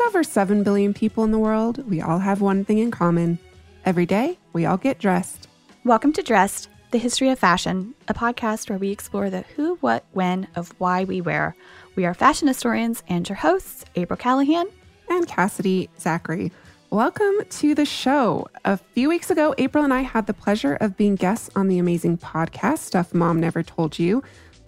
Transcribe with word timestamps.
With 0.00 0.06
over 0.06 0.24
7 0.24 0.62
billion 0.62 0.94
people 0.94 1.24
in 1.24 1.30
the 1.30 1.38
world, 1.38 1.86
we 1.86 2.00
all 2.00 2.20
have 2.20 2.40
one 2.40 2.64
thing 2.64 2.78
in 2.78 2.90
common. 2.90 3.38
Every 3.84 4.06
day, 4.06 4.38
we 4.54 4.64
all 4.64 4.78
get 4.78 4.98
dressed. 4.98 5.46
Welcome 5.84 6.14
to 6.14 6.22
Dressed, 6.22 6.70
the 6.90 6.96
history 6.96 7.28
of 7.28 7.38
fashion, 7.38 7.94
a 8.08 8.14
podcast 8.14 8.70
where 8.70 8.78
we 8.78 8.92
explore 8.92 9.28
the 9.28 9.42
who, 9.56 9.74
what, 9.82 10.06
when 10.12 10.48
of 10.56 10.74
why 10.78 11.04
we 11.04 11.20
wear. 11.20 11.54
We 11.96 12.06
are 12.06 12.14
fashion 12.14 12.48
historians 12.48 13.02
and 13.08 13.28
your 13.28 13.36
hosts, 13.36 13.84
April 13.94 14.16
Callahan 14.16 14.68
and 15.10 15.28
Cassidy 15.28 15.90
Zachary. 15.98 16.50
Welcome 16.88 17.36
to 17.50 17.74
the 17.74 17.84
show. 17.84 18.48
A 18.64 18.78
few 18.78 19.10
weeks 19.10 19.30
ago, 19.30 19.54
April 19.58 19.84
and 19.84 19.92
I 19.92 20.00
had 20.00 20.26
the 20.26 20.32
pleasure 20.32 20.76
of 20.80 20.96
being 20.96 21.14
guests 21.14 21.50
on 21.54 21.68
the 21.68 21.78
amazing 21.78 22.16
podcast, 22.16 22.78
Stuff 22.78 23.12
Mom 23.12 23.38
Never 23.38 23.62
Told 23.62 23.98
You. 23.98 24.22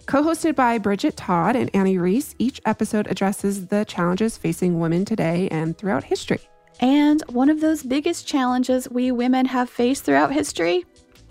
Co 0.05 0.21
hosted 0.21 0.55
by 0.55 0.77
Bridget 0.77 1.15
Todd 1.15 1.55
and 1.55 1.69
Annie 1.73 1.97
Reese, 1.97 2.35
each 2.37 2.61
episode 2.65 3.07
addresses 3.07 3.67
the 3.67 3.85
challenges 3.85 4.37
facing 4.37 4.79
women 4.79 5.05
today 5.05 5.47
and 5.49 5.77
throughout 5.77 6.03
history. 6.03 6.39
And 6.79 7.21
one 7.29 7.49
of 7.49 7.61
those 7.61 7.83
biggest 7.83 8.27
challenges 8.27 8.89
we 8.89 9.11
women 9.11 9.45
have 9.45 9.69
faced 9.69 10.03
throughout 10.03 10.33
history 10.33 10.85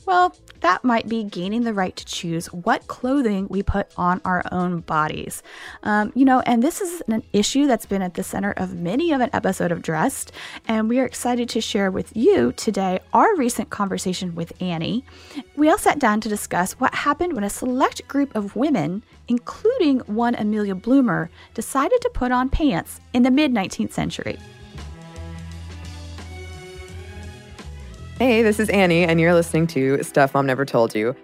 well, 0.06 0.34
that 0.62 0.82
might 0.84 1.08
be 1.08 1.24
gaining 1.24 1.64
the 1.64 1.74
right 1.74 1.94
to 1.94 2.04
choose 2.04 2.46
what 2.46 2.86
clothing 2.86 3.46
we 3.50 3.62
put 3.62 3.88
on 3.96 4.20
our 4.24 4.42
own 4.50 4.80
bodies. 4.80 5.42
Um, 5.82 6.12
you 6.14 6.24
know, 6.24 6.40
and 6.40 6.62
this 6.62 6.80
is 6.80 7.02
an 7.08 7.22
issue 7.32 7.66
that's 7.66 7.86
been 7.86 8.02
at 8.02 8.14
the 8.14 8.22
center 8.22 8.52
of 8.52 8.74
many 8.74 9.12
of 9.12 9.20
an 9.20 9.30
episode 9.32 9.72
of 9.72 9.82
Dressed, 9.82 10.32
and 10.66 10.88
we 10.88 10.98
are 11.00 11.04
excited 11.04 11.48
to 11.50 11.60
share 11.60 11.90
with 11.90 12.16
you 12.16 12.52
today 12.52 13.00
our 13.12 13.36
recent 13.36 13.70
conversation 13.70 14.34
with 14.34 14.52
Annie. 14.62 15.04
We 15.56 15.68
all 15.68 15.78
sat 15.78 15.98
down 15.98 16.20
to 16.22 16.28
discuss 16.28 16.72
what 16.74 16.94
happened 16.94 17.34
when 17.34 17.44
a 17.44 17.50
select 17.50 18.06
group 18.08 18.34
of 18.34 18.56
women, 18.56 19.02
including 19.28 20.00
one 20.00 20.34
Amelia 20.36 20.74
Bloomer, 20.74 21.30
decided 21.54 22.00
to 22.00 22.10
put 22.10 22.32
on 22.32 22.48
pants 22.48 23.00
in 23.12 23.22
the 23.22 23.30
mid 23.30 23.52
19th 23.52 23.92
century. 23.92 24.38
Hey, 28.22 28.42
this 28.42 28.60
is 28.60 28.68
Annie, 28.68 29.02
and 29.02 29.20
you're 29.20 29.34
listening 29.34 29.66
to 29.66 30.00
Stuff 30.04 30.34
Mom 30.34 30.46
Never 30.46 30.64
Told 30.64 30.94
You. 30.94 31.16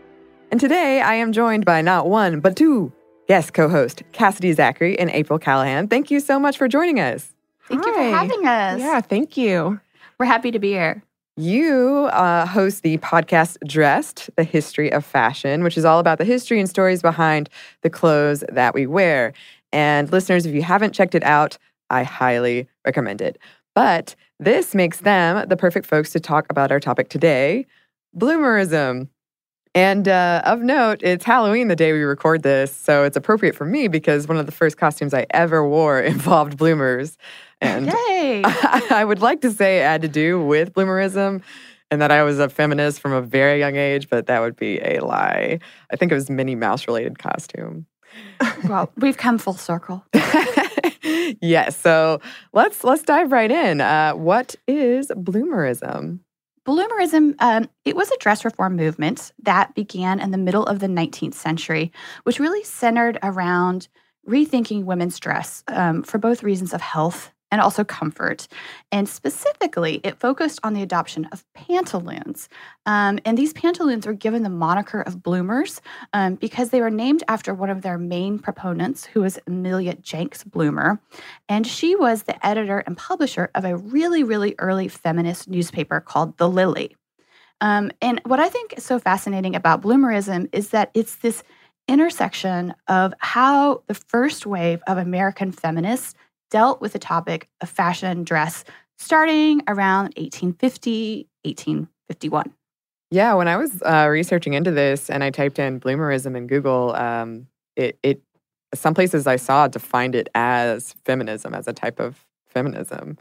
And 0.50 0.58
today 0.58 1.00
I 1.00 1.14
am 1.14 1.30
joined 1.30 1.64
by 1.64 1.80
not 1.80 2.08
one, 2.08 2.40
but 2.40 2.56
two 2.56 2.92
guest 3.28 3.54
co 3.54 3.68
host, 3.68 4.02
Cassidy 4.10 4.52
Zachary 4.52 4.98
and 4.98 5.08
April 5.10 5.38
Callahan. 5.38 5.86
Thank 5.86 6.10
you 6.10 6.18
so 6.18 6.40
much 6.40 6.58
for 6.58 6.66
joining 6.66 6.98
us. 6.98 7.32
Thank 7.68 7.84
Hi. 7.84 7.88
you 7.88 7.94
for 7.94 8.16
having 8.16 8.46
us. 8.48 8.80
Yeah, 8.80 9.00
thank 9.00 9.36
you. 9.36 9.78
We're 10.18 10.26
happy 10.26 10.50
to 10.50 10.58
be 10.58 10.70
here. 10.70 11.04
You 11.36 12.08
uh, 12.10 12.46
host 12.46 12.82
the 12.82 12.98
podcast 12.98 13.58
Dressed, 13.64 14.30
the 14.34 14.42
history 14.42 14.92
of 14.92 15.04
fashion, 15.04 15.62
which 15.62 15.78
is 15.78 15.84
all 15.84 16.00
about 16.00 16.18
the 16.18 16.24
history 16.24 16.58
and 16.58 16.68
stories 16.68 17.00
behind 17.00 17.48
the 17.82 17.90
clothes 17.90 18.42
that 18.50 18.74
we 18.74 18.88
wear. 18.88 19.34
And 19.72 20.10
listeners, 20.10 20.46
if 20.46 20.52
you 20.52 20.62
haven't 20.62 20.94
checked 20.94 21.14
it 21.14 21.22
out, 21.22 21.58
I 21.90 22.02
highly 22.02 22.68
recommend 22.84 23.20
it. 23.20 23.38
But 23.74 24.14
this 24.40 24.74
makes 24.74 24.98
them 25.00 25.48
the 25.48 25.56
perfect 25.56 25.86
folks 25.86 26.12
to 26.12 26.20
talk 26.20 26.46
about 26.50 26.72
our 26.72 26.80
topic 26.80 27.08
today 27.08 27.66
bloomerism. 28.16 29.08
And 29.74 30.08
uh, 30.08 30.42
of 30.44 30.60
note, 30.60 31.02
it's 31.02 31.24
Halloween 31.24 31.68
the 31.68 31.76
day 31.76 31.92
we 31.92 32.00
record 32.00 32.42
this, 32.42 32.74
so 32.74 33.04
it's 33.04 33.16
appropriate 33.16 33.54
for 33.54 33.64
me 33.64 33.86
because 33.86 34.26
one 34.26 34.38
of 34.38 34.46
the 34.46 34.52
first 34.52 34.76
costumes 34.76 35.12
I 35.14 35.26
ever 35.30 35.66
wore 35.66 36.00
involved 36.14 36.56
bloomers. 36.56 37.16
And 37.60 37.86
Yay. 37.86 38.42
I, 38.44 38.86
I 38.90 39.04
would 39.04 39.20
like 39.20 39.40
to 39.42 39.50
say 39.50 39.78
it 39.78 39.82
had 39.82 40.02
to 40.02 40.08
do 40.08 40.42
with 40.42 40.72
bloomerism 40.72 41.42
and 41.90 42.02
that 42.02 42.10
I 42.10 42.22
was 42.22 42.38
a 42.38 42.48
feminist 42.48 43.00
from 43.00 43.12
a 43.12 43.22
very 43.22 43.58
young 43.58 43.76
age, 43.76 44.08
but 44.10 44.26
that 44.26 44.40
would 44.40 44.56
be 44.56 44.78
a 44.80 45.00
lie. 45.00 45.58
I 45.90 45.96
think 45.96 46.12
it 46.12 46.14
was 46.14 46.28
Minnie 46.28 46.54
Mouse 46.54 46.86
related 46.86 47.18
costume. 47.18 47.86
well, 48.68 48.90
we've 48.96 49.16
come 49.16 49.38
full 49.38 49.54
circle. 49.54 50.04
yes. 51.40 51.76
So 51.76 52.20
let's 52.52 52.84
let's 52.84 53.02
dive 53.02 53.32
right 53.32 53.50
in. 53.50 53.80
Uh, 53.80 54.12
what 54.12 54.54
is 54.66 55.08
bloomerism? 55.08 56.20
Bloomerism, 56.66 57.34
um, 57.38 57.68
it 57.86 57.96
was 57.96 58.10
a 58.10 58.18
dress 58.18 58.44
reform 58.44 58.76
movement 58.76 59.32
that 59.42 59.74
began 59.74 60.20
in 60.20 60.32
the 60.32 60.38
middle 60.38 60.64
of 60.64 60.80
the 60.80 60.86
19th 60.86 61.32
century, 61.32 61.90
which 62.24 62.38
really 62.38 62.62
centered 62.62 63.18
around 63.22 63.88
rethinking 64.28 64.84
women's 64.84 65.18
dress 65.18 65.64
um, 65.68 66.02
for 66.02 66.18
both 66.18 66.42
reasons 66.42 66.74
of 66.74 66.82
health 66.82 67.32
and 67.50 67.60
also 67.60 67.84
comfort. 67.84 68.46
And 68.92 69.08
specifically, 69.08 70.00
it 70.04 70.18
focused 70.18 70.60
on 70.62 70.74
the 70.74 70.82
adoption 70.82 71.26
of 71.32 71.44
pantaloons. 71.54 72.48
Um, 72.86 73.18
and 73.24 73.36
these 73.36 73.52
pantaloons 73.52 74.06
were 74.06 74.12
given 74.12 74.42
the 74.42 74.50
moniker 74.50 75.00
of 75.00 75.22
bloomers 75.22 75.80
um, 76.12 76.34
because 76.34 76.70
they 76.70 76.80
were 76.80 76.90
named 76.90 77.22
after 77.28 77.54
one 77.54 77.70
of 77.70 77.82
their 77.82 77.98
main 77.98 78.38
proponents, 78.38 79.06
who 79.06 79.20
was 79.20 79.38
Amelia 79.46 79.94
Jenks 79.94 80.44
Bloomer. 80.44 81.00
And 81.48 81.66
she 81.66 81.96
was 81.96 82.24
the 82.24 82.46
editor 82.46 82.78
and 82.80 82.96
publisher 82.96 83.50
of 83.54 83.64
a 83.64 83.76
really, 83.76 84.22
really 84.22 84.54
early 84.58 84.88
feminist 84.88 85.48
newspaper 85.48 86.00
called 86.00 86.36
The 86.38 86.48
Lily. 86.48 86.96
Um, 87.60 87.90
and 88.00 88.20
what 88.24 88.40
I 88.40 88.48
think 88.48 88.74
is 88.76 88.84
so 88.84 88.98
fascinating 88.98 89.56
about 89.56 89.82
bloomerism 89.82 90.48
is 90.52 90.70
that 90.70 90.90
it's 90.94 91.16
this 91.16 91.42
intersection 91.88 92.74
of 92.86 93.14
how 93.18 93.82
the 93.86 93.94
first 93.94 94.46
wave 94.46 94.80
of 94.86 94.98
American 94.98 95.50
feminists 95.50 96.14
dealt 96.50 96.80
with 96.80 96.92
the 96.92 96.98
topic 96.98 97.48
of 97.60 97.68
fashion 97.68 98.08
and 98.08 98.26
dress 98.26 98.64
starting 98.98 99.62
around 99.68 100.14
1850, 100.16 101.28
1851. 101.42 102.52
Yeah, 103.10 103.34
when 103.34 103.48
I 103.48 103.56
was 103.56 103.80
uh, 103.82 104.08
researching 104.10 104.54
into 104.54 104.70
this 104.70 105.08
and 105.08 105.24
I 105.24 105.30
typed 105.30 105.58
in 105.58 105.80
bloomerism 105.80 106.36
in 106.36 106.46
Google, 106.46 106.94
um, 106.94 107.46
it, 107.76 107.98
it 108.02 108.20
some 108.74 108.92
places 108.92 109.26
I 109.26 109.36
saw 109.36 109.66
defined 109.66 110.14
it 110.14 110.28
as 110.34 110.94
feminism, 111.04 111.54
as 111.54 111.66
a 111.66 111.72
type 111.72 112.00
of 112.00 112.26
feminism, 112.48 113.16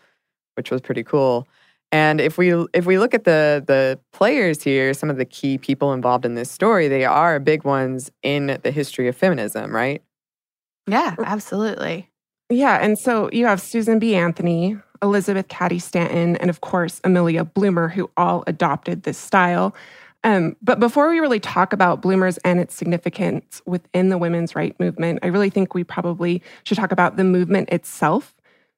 which 0.56 0.72
was 0.72 0.82
pretty 0.82 1.04
cool. 1.04 1.48
And 1.92 2.20
if 2.20 2.38
we 2.38 2.52
if 2.74 2.86
we 2.86 3.00
look 3.00 3.14
at 3.14 3.24
the 3.24 3.64
the 3.66 3.98
players 4.12 4.62
here, 4.62 4.94
some 4.94 5.10
of 5.10 5.16
the 5.16 5.24
key 5.24 5.58
people 5.58 5.94
involved 5.94 6.26
in 6.26 6.36
this 6.36 6.52
story, 6.52 6.90
they 6.90 7.06
are 7.06 7.40
big 7.40 7.64
ones 7.64 8.12
in 8.24 8.60
the 8.62 8.72
history 8.72 9.08
of 9.08 9.16
feminism, 9.16 9.74
right? 9.74 10.02
Yeah, 10.86 11.16
absolutely. 11.20 12.10
Yeah. 12.50 12.78
And 12.82 12.98
so 12.98 13.30
you 13.32 13.46
have 13.46 13.62
Susan 13.62 14.00
B. 14.00 14.16
Anthony, 14.16 14.78
Elizabeth 15.02 15.48
Cady 15.48 15.80
Stanton, 15.80 16.38
and 16.38 16.50
of 16.50 16.62
course, 16.62 17.02
Amelia 17.04 17.44
Bloomer, 17.44 17.90
who 17.90 18.10
all 18.16 18.44
adopted 18.48 19.04
this 19.04 19.18
style. 19.18 19.76
Um, 20.24 20.56
but 20.62 20.80
before 20.80 21.10
we 21.10 21.20
really 21.20 21.40
talk 21.40 21.74
about 21.74 22.02
bloomers 22.02 22.38
and 22.40 22.60
its 22.60 22.74
significance 22.74 23.62
within 23.66 24.10
the 24.10 24.18
women's 24.18 24.56
right 24.56 24.78
movement, 24.80 25.20
I 25.24 25.28
really 25.28 25.50
think 25.50 25.74
we 25.74 25.84
probably 25.84 26.42
should 26.64 26.78
talk 26.78 26.92
about 26.92 27.18
the 27.18 27.24
movement 27.24 27.70
itself. 27.70 28.34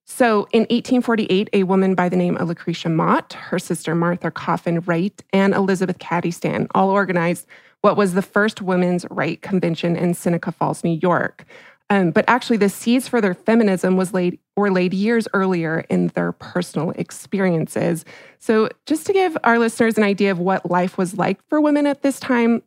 So 0.05 0.47
in 0.51 0.61
1848, 0.61 1.49
a 1.53 1.63
woman 1.63 1.93
by 1.93 2.09
the 2.09 2.17
name 2.17 2.35
of 2.37 2.47
Lucretia 2.47 2.89
Mott, 2.89 3.33
her 3.33 3.59
sister 3.59 3.93
Martha 3.93 4.31
Coffin 4.31 4.81
Wright, 4.81 5.23
and 5.31 5.53
Elizabeth 5.53 5.99
Cady 5.99 6.31
Stanton 6.31 6.67
all 6.73 6.89
organized 6.89 7.45
what 7.81 7.95
was 7.95 8.13
the 8.13 8.21
first 8.21 8.61
women's 8.61 9.05
right 9.09 9.41
convention 9.41 9.95
in 9.95 10.13
Seneca 10.13 10.51
Falls, 10.51 10.83
New 10.83 10.99
York. 11.01 11.45
Um, 11.91 12.11
but 12.11 12.25
actually, 12.27 12.57
the 12.57 12.69
seeds 12.69 13.07
for 13.07 13.19
their 13.19 13.33
feminism 13.33 13.97
was 13.97 14.13
laid 14.13 14.39
were 14.55 14.71
laid 14.71 14.93
years 14.93 15.27
earlier 15.33 15.85
in 15.89 16.07
their 16.09 16.33
personal 16.33 16.91
experiences. 16.91 18.05
So, 18.37 18.69
just 18.85 19.07
to 19.07 19.13
give 19.13 19.37
our 19.43 19.57
listeners 19.57 19.97
an 19.97 20.03
idea 20.03 20.31
of 20.31 20.39
what 20.39 20.69
life 20.69 20.97
was 20.97 21.17
like 21.17 21.39
for 21.47 21.59
women 21.59 21.87
at 21.87 22.03
this 22.03 22.19
time, 22.19 22.61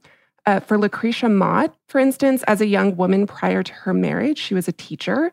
uh, 0.46 0.60
for 0.60 0.76
Lucretia 0.76 1.28
Mott, 1.28 1.74
for 1.88 2.00
instance, 2.00 2.42
as 2.44 2.60
a 2.60 2.66
young 2.66 2.96
woman 2.96 3.26
prior 3.26 3.62
to 3.62 3.72
her 3.72 3.94
marriage, 3.94 4.38
she 4.38 4.54
was 4.54 4.66
a 4.66 4.72
teacher. 4.72 5.32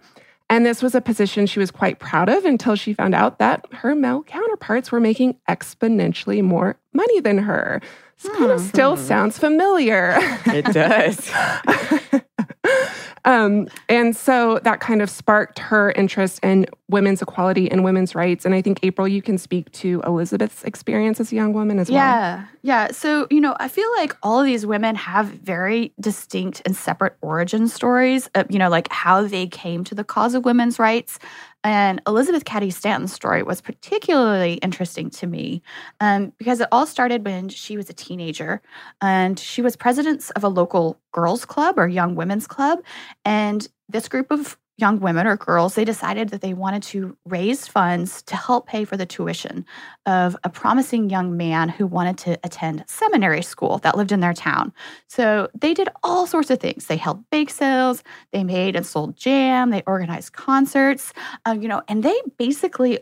And 0.51 0.65
this 0.65 0.81
was 0.81 0.95
a 0.95 1.01
position 1.01 1.45
she 1.45 1.59
was 1.59 1.69
quite 1.69 1.99
proud 1.99 2.27
of 2.27 2.43
until 2.43 2.75
she 2.75 2.93
found 2.93 3.13
out 3.13 3.37
that 3.37 3.65
her 3.71 3.93
male 3.93 4.23
counterparts 4.23 4.91
were 4.91 4.99
making 4.99 5.37
exponentially 5.47 6.43
more 6.43 6.75
money 6.91 7.19
than 7.19 7.37
her. 7.39 7.81
This 8.21 8.35
kind 8.37 8.51
of 8.51 8.59
still 8.59 8.95
hmm. 8.95 9.01
sounds 9.01 9.37
familiar. 9.37 10.15
It 10.45 10.65
does. 10.65 11.31
Um, 13.25 13.67
and 13.87 14.15
so 14.15 14.59
that 14.63 14.79
kind 14.79 15.01
of 15.01 15.09
sparked 15.09 15.59
her 15.59 15.91
interest 15.91 16.39
in 16.43 16.65
women's 16.87 17.21
equality 17.21 17.69
and 17.69 17.83
women's 17.83 18.15
rights. 18.15 18.45
And 18.45 18.55
I 18.55 18.61
think, 18.61 18.79
April, 18.83 19.07
you 19.07 19.21
can 19.21 19.37
speak 19.37 19.71
to 19.73 20.01
Elizabeth's 20.05 20.63
experience 20.63 21.19
as 21.19 21.31
a 21.31 21.35
young 21.35 21.53
woman 21.53 21.79
as 21.79 21.89
well. 21.89 21.97
Yeah. 21.97 22.45
Yeah. 22.61 22.91
So, 22.91 23.27
you 23.29 23.41
know, 23.41 23.55
I 23.59 23.67
feel 23.67 23.89
like 23.97 24.15
all 24.23 24.39
of 24.39 24.45
these 24.45 24.65
women 24.65 24.95
have 24.95 25.27
very 25.27 25.93
distinct 25.99 26.61
and 26.65 26.75
separate 26.75 27.15
origin 27.21 27.67
stories, 27.67 28.29
of, 28.35 28.49
you 28.49 28.59
know, 28.59 28.69
like 28.69 28.91
how 28.91 29.21
they 29.21 29.47
came 29.47 29.83
to 29.85 29.95
the 29.95 30.03
cause 30.03 30.33
of 30.33 30.45
women's 30.45 30.79
rights. 30.79 31.19
And 31.63 32.01
Elizabeth 32.07 32.45
Cady 32.45 32.69
Stanton's 32.69 33.13
story 33.13 33.43
was 33.43 33.59
particularly 33.59 34.53
interesting 34.55 35.09
to 35.11 35.27
me 35.27 35.61
um, 35.99 36.31
because 36.37 36.61
it 36.61 36.69
all 36.71 36.85
started 36.85 37.25
when 37.25 37.49
she 37.49 37.75
was 37.75 37.89
a 37.89 37.93
teenager 37.93 38.61
and 39.01 39.37
she 39.37 39.61
was 39.61 39.75
president 39.75 40.31
of 40.35 40.43
a 40.43 40.47
local 40.47 40.99
girls' 41.11 41.43
club 41.43 41.77
or 41.77 41.87
young 41.87 42.15
women's 42.15 42.47
club. 42.47 42.79
And 43.25 43.67
this 43.89 44.07
group 44.07 44.31
of 44.31 44.57
young 44.79 44.99
women 44.99 45.27
or 45.27 45.35
girls, 45.35 45.75
they 45.75 45.85
decided 45.85 46.29
that 46.29 46.41
they 46.41 46.53
wanted 46.53 46.83
to 46.83 47.15
raise 47.25 47.67
funds 47.67 48.21
to 48.23 48.35
help 48.35 48.67
pay 48.67 48.85
for 48.85 48.97
the 48.97 49.05
tuition 49.05 49.65
of 50.05 50.35
a 50.43 50.49
promising 50.49 51.09
young 51.09 51.35
man 51.37 51.69
who 51.69 51.85
wanted 51.85 52.17
to 52.19 52.39
attend 52.43 52.83
seminary 52.87 53.41
school 53.41 53.77
that 53.79 53.97
lived 53.97 54.11
in 54.11 54.19
their 54.19 54.33
town. 54.33 54.73
So 55.07 55.49
they 55.53 55.73
did 55.73 55.89
all 56.03 56.27
sorts 56.27 56.49
of 56.49 56.59
things. 56.59 56.85
They 56.85 56.97
held 56.97 57.29
bake 57.29 57.49
sales, 57.49 58.03
they 58.31 58.43
made 58.43 58.75
and 58.75 58.85
sold 58.85 59.17
jam, 59.17 59.69
they 59.69 59.83
organized 59.85 60.33
concerts, 60.33 61.13
uh, 61.45 61.57
you 61.59 61.67
know, 61.67 61.81
and 61.87 62.03
they 62.03 62.19
basically, 62.37 62.99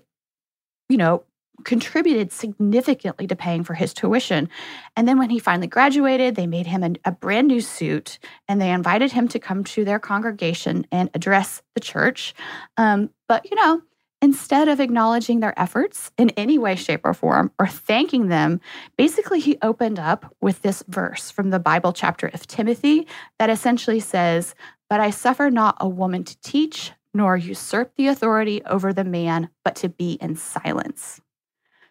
you 0.89 0.97
know, 0.97 1.23
contributed 1.63 2.31
significantly 2.31 3.27
to 3.27 3.35
paying 3.35 3.63
for 3.63 3.73
his 3.73 3.93
tuition. 3.93 4.49
And 4.95 5.07
then 5.07 5.17
when 5.17 5.29
he 5.29 5.39
finally 5.39 5.67
graduated, 5.67 6.35
they 6.35 6.47
made 6.47 6.67
him 6.67 6.83
a, 6.83 6.91
a, 7.05 7.11
brand 7.11 7.47
new 7.47 7.61
suit 7.61 8.19
and 8.47 8.61
they 8.61 8.71
invited 8.71 9.11
him 9.11 9.27
to 9.29 9.39
come 9.39 9.63
to 9.65 9.83
their 9.83 9.99
congregation 9.99 10.85
and 10.91 11.09
address 11.13 11.61
the 11.73 11.81
church. 11.81 12.33
Um, 12.77 13.09
but, 13.27 13.49
you 13.49 13.55
know, 13.55 13.81
instead 14.21 14.67
of 14.67 14.79
acknowledging 14.79 15.39
their 15.39 15.59
efforts 15.59 16.11
in 16.17 16.29
any 16.31 16.57
way, 16.57 16.75
shape, 16.75 17.01
or 17.03 17.13
form 17.13 17.51
or 17.59 17.67
thanking 17.67 18.27
them, 18.27 18.59
basically 18.97 19.39
he 19.39 19.57
opened 19.61 19.99
up 19.99 20.33
with 20.41 20.61
this 20.61 20.83
verse 20.87 21.31
from 21.31 21.49
the 21.49 21.59
Bible 21.59 21.93
chapter 21.93 22.27
of 22.27 22.47
Timothy 22.47 23.07
that 23.39 23.49
essentially 23.49 23.99
says, 23.99 24.55
But 24.89 24.99
I 24.99 25.09
suffer 25.09 25.49
not 25.49 25.77
a 25.79 25.87
woman 25.87 26.23
to 26.23 26.39
teach, 26.41 26.91
nor 27.13 27.35
usurp 27.35 27.93
the 27.95 28.07
authority 28.07 28.61
over 28.65 28.93
the 28.93 29.03
man, 29.03 29.49
but 29.63 29.75
to 29.77 29.89
be 29.89 30.13
in 30.13 30.35
silence. 30.35 31.21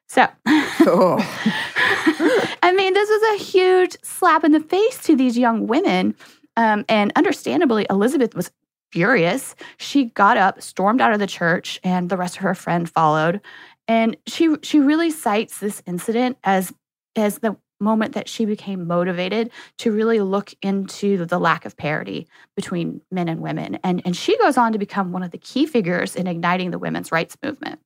So, 0.08 0.26
oh. 0.46 1.18
I 2.62 2.72
mean, 2.72 2.94
this 2.94 3.08
was 3.08 3.40
a 3.40 3.44
huge 3.44 3.96
slap 4.02 4.44
in 4.44 4.52
the 4.52 4.60
face 4.60 4.98
to 5.04 5.16
these 5.16 5.36
young 5.36 5.66
women. 5.66 6.14
Um, 6.56 6.84
and 6.88 7.12
understandably, 7.16 7.86
Elizabeth 7.90 8.34
was 8.34 8.50
furious. 8.92 9.54
She 9.78 10.06
got 10.06 10.36
up, 10.36 10.62
stormed 10.62 11.00
out 11.00 11.12
of 11.12 11.18
the 11.18 11.26
church, 11.26 11.80
and 11.84 12.08
the 12.08 12.16
rest 12.16 12.36
of 12.36 12.42
her 12.42 12.54
friend 12.54 12.88
followed. 12.88 13.40
And 13.88 14.16
she 14.26 14.56
she 14.62 14.80
really 14.80 15.10
cites 15.10 15.58
this 15.58 15.82
incident 15.86 16.38
as 16.44 16.72
as 17.14 17.38
the 17.38 17.56
moment 17.80 18.14
that 18.14 18.28
she 18.28 18.44
became 18.44 18.86
motivated 18.86 19.50
to 19.78 19.92
really 19.92 20.20
look 20.20 20.54
into 20.62 21.26
the 21.26 21.38
lack 21.38 21.64
of 21.64 21.76
parity 21.76 22.26
between 22.54 23.00
men 23.10 23.28
and 23.28 23.40
women. 23.40 23.78
And, 23.84 24.00
and 24.04 24.16
she 24.16 24.38
goes 24.38 24.56
on 24.56 24.72
to 24.72 24.78
become 24.78 25.12
one 25.12 25.22
of 25.22 25.30
the 25.30 25.38
key 25.38 25.66
figures 25.66 26.16
in 26.16 26.26
igniting 26.26 26.70
the 26.70 26.78
women's 26.78 27.12
rights 27.12 27.36
movement. 27.42 27.80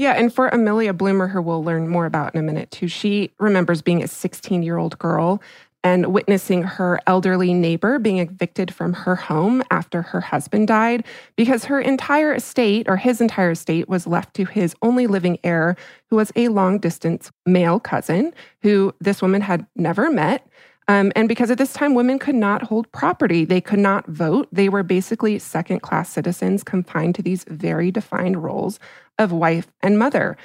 Yeah, 0.00 0.12
and 0.12 0.32
for 0.32 0.48
Amelia 0.48 0.94
Bloomer, 0.94 1.28
who 1.28 1.42
we'll 1.42 1.62
learn 1.62 1.86
more 1.86 2.06
about 2.06 2.34
in 2.34 2.40
a 2.40 2.42
minute 2.42 2.70
too, 2.70 2.88
she 2.88 3.32
remembers 3.38 3.82
being 3.82 4.02
a 4.02 4.08
16 4.08 4.62
year 4.62 4.78
old 4.78 4.98
girl 4.98 5.42
and 5.84 6.06
witnessing 6.06 6.62
her 6.62 6.98
elderly 7.06 7.52
neighbor 7.52 7.98
being 7.98 8.16
evicted 8.16 8.72
from 8.72 8.94
her 8.94 9.14
home 9.14 9.62
after 9.70 10.00
her 10.00 10.22
husband 10.22 10.68
died 10.68 11.04
because 11.36 11.66
her 11.66 11.78
entire 11.78 12.32
estate, 12.32 12.88
or 12.88 12.96
his 12.96 13.20
entire 13.20 13.50
estate, 13.50 13.90
was 13.90 14.06
left 14.06 14.32
to 14.36 14.46
his 14.46 14.74
only 14.80 15.06
living 15.06 15.38
heir, 15.44 15.76
who 16.08 16.16
was 16.16 16.32
a 16.34 16.48
long 16.48 16.78
distance 16.78 17.30
male 17.44 17.78
cousin 17.78 18.32
who 18.62 18.94
this 19.02 19.20
woman 19.20 19.42
had 19.42 19.66
never 19.76 20.10
met. 20.10 20.46
Um, 20.88 21.12
and 21.14 21.28
because 21.28 21.50
at 21.50 21.58
this 21.58 21.74
time, 21.74 21.94
women 21.94 22.18
could 22.18 22.34
not 22.34 22.62
hold 22.62 22.90
property, 22.90 23.44
they 23.44 23.60
could 23.60 23.78
not 23.78 24.06
vote. 24.06 24.48
They 24.50 24.68
were 24.70 24.82
basically 24.82 25.38
second 25.38 25.82
class 25.82 26.10
citizens 26.10 26.64
confined 26.64 27.14
to 27.16 27.22
these 27.22 27.44
very 27.44 27.90
defined 27.90 28.42
roles 28.42 28.80
of 29.20 29.30
wife 29.30 29.68
and 29.82 29.98
mother. 29.98 30.36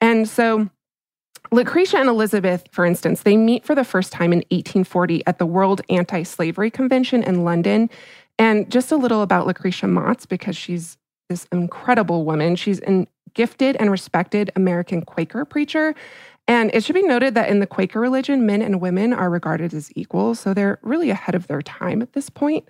And 0.00 0.26
so, 0.26 0.70
Lucretia 1.52 1.98
and 1.98 2.08
Elizabeth, 2.08 2.66
for 2.70 2.86
instance, 2.86 3.22
they 3.22 3.36
meet 3.36 3.64
for 3.66 3.74
the 3.74 3.84
first 3.84 4.12
time 4.12 4.32
in 4.32 4.38
1840 4.50 5.26
at 5.26 5.38
the 5.38 5.46
World 5.46 5.82
Anti 5.90 6.22
Slavery 6.22 6.70
Convention 6.70 7.22
in 7.22 7.44
London. 7.44 7.90
And 8.38 8.70
just 8.70 8.92
a 8.92 8.96
little 8.96 9.20
about 9.20 9.46
Lucretia 9.46 9.86
Motts, 9.86 10.26
because 10.26 10.56
she's 10.56 10.96
this 11.28 11.46
incredible 11.52 12.24
woman. 12.24 12.56
She's 12.56 12.80
a 12.86 13.06
gifted 13.34 13.76
and 13.76 13.90
respected 13.90 14.50
American 14.56 15.02
Quaker 15.02 15.44
preacher. 15.44 15.94
And 16.48 16.70
it 16.74 16.82
should 16.82 16.94
be 16.94 17.02
noted 17.02 17.34
that 17.34 17.48
in 17.48 17.60
the 17.60 17.66
Quaker 17.66 18.00
religion, 18.00 18.44
men 18.46 18.62
and 18.62 18.80
women 18.80 19.12
are 19.12 19.30
regarded 19.30 19.72
as 19.72 19.90
equal. 19.94 20.34
So 20.34 20.52
they're 20.52 20.78
really 20.82 21.10
ahead 21.10 21.34
of 21.34 21.46
their 21.46 21.62
time 21.62 22.02
at 22.02 22.12
this 22.12 22.28
point. 22.28 22.68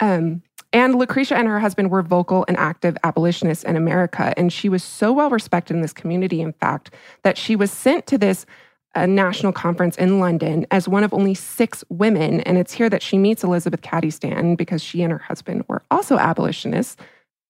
Um, 0.00 0.42
and 0.72 0.94
Lucretia 0.96 1.36
and 1.36 1.48
her 1.48 1.58
husband 1.58 1.90
were 1.90 2.02
vocal 2.02 2.44
and 2.46 2.56
active 2.56 2.96
abolitionists 3.02 3.64
in 3.64 3.76
America. 3.76 4.32
And 4.36 4.52
she 4.52 4.68
was 4.68 4.84
so 4.84 5.12
well 5.12 5.30
respected 5.30 5.74
in 5.74 5.82
this 5.82 5.92
community, 5.92 6.40
in 6.40 6.52
fact, 6.52 6.92
that 7.22 7.36
she 7.36 7.56
was 7.56 7.72
sent 7.72 8.06
to 8.06 8.18
this 8.18 8.46
uh, 8.94 9.06
national 9.06 9.52
conference 9.52 9.96
in 9.96 10.20
London 10.20 10.66
as 10.70 10.88
one 10.88 11.04
of 11.04 11.12
only 11.12 11.34
six 11.34 11.84
women. 11.88 12.40
And 12.42 12.56
it's 12.56 12.72
here 12.72 12.88
that 12.88 13.02
she 13.02 13.18
meets 13.18 13.42
Elizabeth 13.42 13.82
Cady 13.82 14.10
Stanton 14.10 14.56
because 14.56 14.82
she 14.82 15.02
and 15.02 15.12
her 15.12 15.18
husband 15.18 15.64
were 15.68 15.82
also 15.90 16.18
abolitionists. 16.18 16.96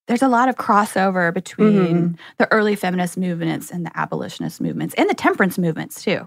There's 0.07 0.23
a 0.23 0.29
lot 0.29 0.49
of 0.49 0.57
crossover 0.57 1.33
between 1.33 1.73
mm-hmm. 1.75 2.15
the 2.39 2.51
early 2.53 2.75
feminist 2.75 3.17
movements 3.17 3.71
and 3.71 3.87
the 3.87 3.97
abolitionist 3.99 4.61
movements 4.61 4.95
and 4.95 5.09
the 5.09 5.15
temperance 5.15 5.57
movements, 5.57 6.03
too. 6.03 6.27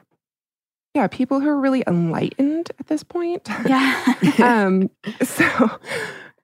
Yeah, 0.94 1.08
people 1.08 1.40
who 1.40 1.50
are 1.50 1.60
really 1.60 1.84
enlightened 1.88 2.72
at 2.80 2.88
this 2.88 3.04
point. 3.04 3.50
Yeah. 3.66 4.14
um, 4.40 4.90
so 5.24 5.80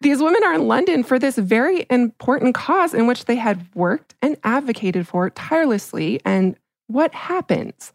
these 0.02 0.22
women 0.22 0.44
are 0.44 0.54
in 0.54 0.68
London 0.68 1.04
for 1.04 1.20
this 1.20 1.38
very 1.38 1.86
important 1.90 2.56
cause 2.56 2.94
in 2.94 3.06
which 3.06 3.26
they 3.26 3.36
had 3.36 3.68
worked 3.76 4.16
and 4.22 4.38
advocated 4.44 5.08
for 5.08 5.30
tirelessly. 5.30 6.22
And 6.24 6.56
what 6.88 7.14
happens? 7.14 7.92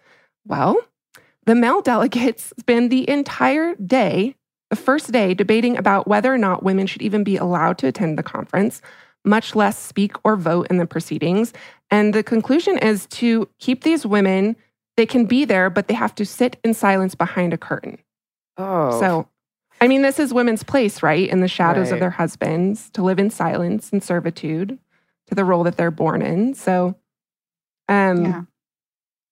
Well, 0.46 0.76
the 1.46 1.54
male 1.54 1.80
delegates 1.80 2.52
spend 2.58 2.90
the 2.90 3.08
entire 3.08 3.74
day, 3.76 4.34
the 4.70 4.76
first 4.76 5.12
day, 5.12 5.34
debating 5.34 5.76
about 5.76 6.06
whether 6.06 6.32
or 6.32 6.38
not 6.38 6.62
women 6.62 6.86
should 6.86 7.02
even 7.02 7.24
be 7.24 7.36
allowed 7.36 7.78
to 7.78 7.86
attend 7.86 8.18
the 8.18 8.22
conference, 8.22 8.82
much 9.24 9.54
less 9.54 9.78
speak 9.78 10.12
or 10.24 10.36
vote 10.36 10.66
in 10.68 10.76
the 10.76 10.86
proceedings. 10.86 11.52
And 11.90 12.14
the 12.14 12.22
conclusion 12.22 12.76
is 12.78 13.06
to 13.06 13.48
keep 13.58 13.82
these 13.82 14.04
women, 14.04 14.56
they 14.96 15.06
can 15.06 15.24
be 15.24 15.44
there, 15.44 15.70
but 15.70 15.88
they 15.88 15.94
have 15.94 16.14
to 16.16 16.26
sit 16.26 16.58
in 16.62 16.74
silence 16.74 17.14
behind 17.14 17.54
a 17.54 17.58
curtain. 17.58 17.98
Oh. 18.56 19.00
So 19.00 19.28
I 19.84 19.86
mean, 19.86 20.00
this 20.00 20.18
is 20.18 20.32
women's 20.32 20.62
place, 20.62 21.02
right? 21.02 21.28
In 21.28 21.40
the 21.40 21.48
shadows 21.48 21.88
right. 21.88 21.92
of 21.92 22.00
their 22.00 22.08
husbands, 22.08 22.88
to 22.94 23.02
live 23.02 23.18
in 23.18 23.28
silence 23.28 23.92
and 23.92 24.02
servitude 24.02 24.78
to 25.26 25.34
the 25.34 25.44
role 25.44 25.62
that 25.64 25.76
they're 25.76 25.90
born 25.90 26.22
in. 26.22 26.54
So, 26.54 26.94
um, 27.90 28.24
yeah. 28.24 28.42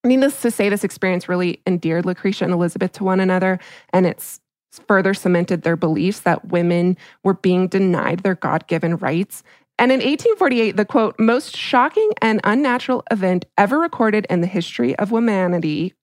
needless 0.04 0.43
to 0.43 0.50
say, 0.50 0.69
this 0.69 0.84
experience 0.84 1.26
really 1.26 1.62
endeared 1.66 2.04
Lucretia 2.04 2.44
and 2.44 2.52
Elizabeth 2.52 2.93
to 2.93 3.04
one 3.04 3.19
another, 3.19 3.60
and 3.94 4.04
it's 4.04 4.40
further 4.87 5.14
cemented 5.14 5.62
their 5.62 5.75
beliefs 5.75 6.20
that 6.20 6.49
women 6.49 6.99
were 7.25 7.32
being 7.32 7.66
denied 7.66 8.19
their 8.19 8.34
God 8.34 8.66
given 8.66 8.99
rights. 8.99 9.43
And 9.78 9.90
in 9.90 10.00
1848, 10.00 10.76
the 10.76 10.85
quote, 10.85 11.18
most 11.18 11.56
shocking 11.56 12.11
and 12.21 12.42
unnatural 12.44 13.04
event 13.11 13.47
ever 13.56 13.78
recorded 13.78 14.26
in 14.28 14.42
the 14.42 14.47
history 14.47 14.94
of 14.97 15.09
humanity, 15.09 15.94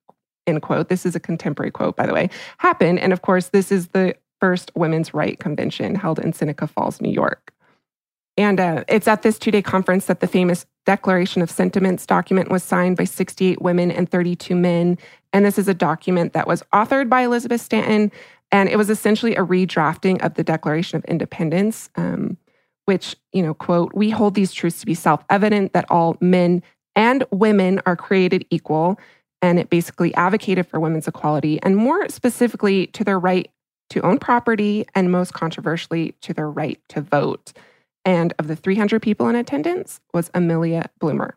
end 0.47 0.63
quote, 0.63 0.89
this 0.89 1.05
is 1.05 1.15
a 1.15 1.19
contemporary 1.19 1.69
quote, 1.69 1.95
by 1.95 2.07
the 2.07 2.15
way, 2.15 2.31
happened. 2.57 2.97
And 2.99 3.13
of 3.13 3.21
course, 3.21 3.49
this 3.49 3.71
is 3.71 3.89
the 3.89 4.15
first 4.39 4.71
women's 4.75 5.13
right 5.13 5.39
convention 5.39 5.95
held 5.95 6.19
in 6.19 6.33
Seneca 6.33 6.67
Falls, 6.67 7.01
New 7.01 7.11
York. 7.11 7.53
And 8.39 8.57
uh, 8.57 8.85
it's 8.87 9.07
at 9.07 9.21
this 9.21 9.37
two 9.37 9.51
day 9.51 9.61
conference 9.61 10.05
that 10.05 10.21
the 10.21 10.27
famous 10.27 10.65
Declaration 10.85 11.41
of 11.41 11.51
Sentiments 11.51 12.05
document 12.05 12.49
was 12.49 12.63
signed 12.63 12.95
by 12.95 13.03
68 13.03 13.61
women 13.61 13.91
and 13.91 14.09
32 14.09 14.55
men. 14.55 14.97
And 15.33 15.45
this 15.45 15.59
is 15.59 15.67
a 15.67 15.73
document 15.73 16.31
that 16.31 16.47
was 16.47 16.63
authored 16.73 17.09
by 17.09 17.23
Elizabeth 17.23 17.59
Stanton. 17.59 18.13
And 18.49 18.69
it 18.69 18.77
was 18.77 18.89
essentially 18.89 19.35
a 19.35 19.43
redrafting 19.43 20.23
of 20.23 20.35
the 20.35 20.43
Declaration 20.43 20.97
of 20.97 21.03
Independence, 21.05 21.89
um, 21.95 22.37
which, 22.85 23.15
you 23.33 23.43
know, 23.43 23.53
quote, 23.53 23.93
we 23.93 24.09
hold 24.09 24.35
these 24.35 24.53
truths 24.53 24.79
to 24.79 24.85
be 24.85 24.95
self 24.95 25.21
evident 25.29 25.73
that 25.73 25.85
all 25.91 26.15
men 26.21 26.63
and 26.95 27.25
women 27.31 27.81
are 27.85 27.97
created 27.97 28.45
equal. 28.49 28.97
And 29.41 29.59
it 29.59 29.69
basically 29.69 30.13
advocated 30.15 30.65
for 30.65 30.79
women's 30.79 31.09
equality 31.09 31.61
and 31.61 31.75
more 31.75 32.07
specifically 32.07 32.87
to 32.87 33.03
their 33.03 33.19
right 33.19 33.51
to 33.89 34.01
own 34.01 34.19
property, 34.19 34.85
and 34.95 35.11
most 35.11 35.33
controversially, 35.33 36.15
to 36.21 36.33
their 36.33 36.49
right 36.49 36.79
to 36.89 37.01
vote. 37.01 37.53
And 38.05 38.33
of 38.39 38.47
the 38.47 38.55
300 38.55 39.01
people 39.01 39.27
in 39.27 39.35
attendance 39.35 39.99
was 40.13 40.31
Amelia 40.33 40.89
Bloomer. 40.99 41.35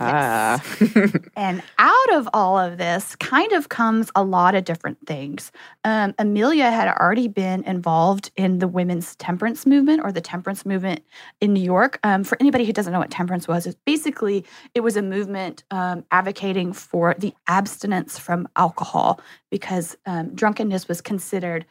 Ah. 0.00 0.62
and 1.36 1.60
out 1.78 2.12
of 2.12 2.28
all 2.32 2.56
of 2.56 2.78
this 2.78 3.16
kind 3.16 3.50
of 3.52 3.68
comes 3.68 4.10
a 4.14 4.22
lot 4.22 4.54
of 4.54 4.64
different 4.64 4.98
things. 5.06 5.50
Um, 5.82 6.14
Amelia 6.18 6.70
had 6.70 6.88
already 6.88 7.26
been 7.26 7.64
involved 7.64 8.30
in 8.36 8.60
the 8.60 8.68
women's 8.68 9.16
temperance 9.16 9.66
movement 9.66 10.02
or 10.04 10.12
the 10.12 10.20
temperance 10.20 10.64
movement 10.64 11.02
in 11.40 11.52
New 11.52 11.62
York. 11.62 11.98
Um, 12.04 12.22
for 12.22 12.38
anybody 12.40 12.64
who 12.64 12.72
doesn't 12.72 12.92
know 12.92 13.00
what 13.00 13.10
temperance 13.10 13.48
was, 13.48 13.66
it's 13.66 13.78
basically 13.84 14.44
it 14.74 14.80
was 14.80 14.96
a 14.96 15.02
movement 15.02 15.64
um, 15.72 16.04
advocating 16.12 16.72
for 16.72 17.16
the 17.18 17.34
abstinence 17.48 18.18
from 18.18 18.48
alcohol 18.54 19.20
because 19.50 19.96
um, 20.06 20.32
drunkenness 20.34 20.86
was 20.86 21.00
considered 21.00 21.66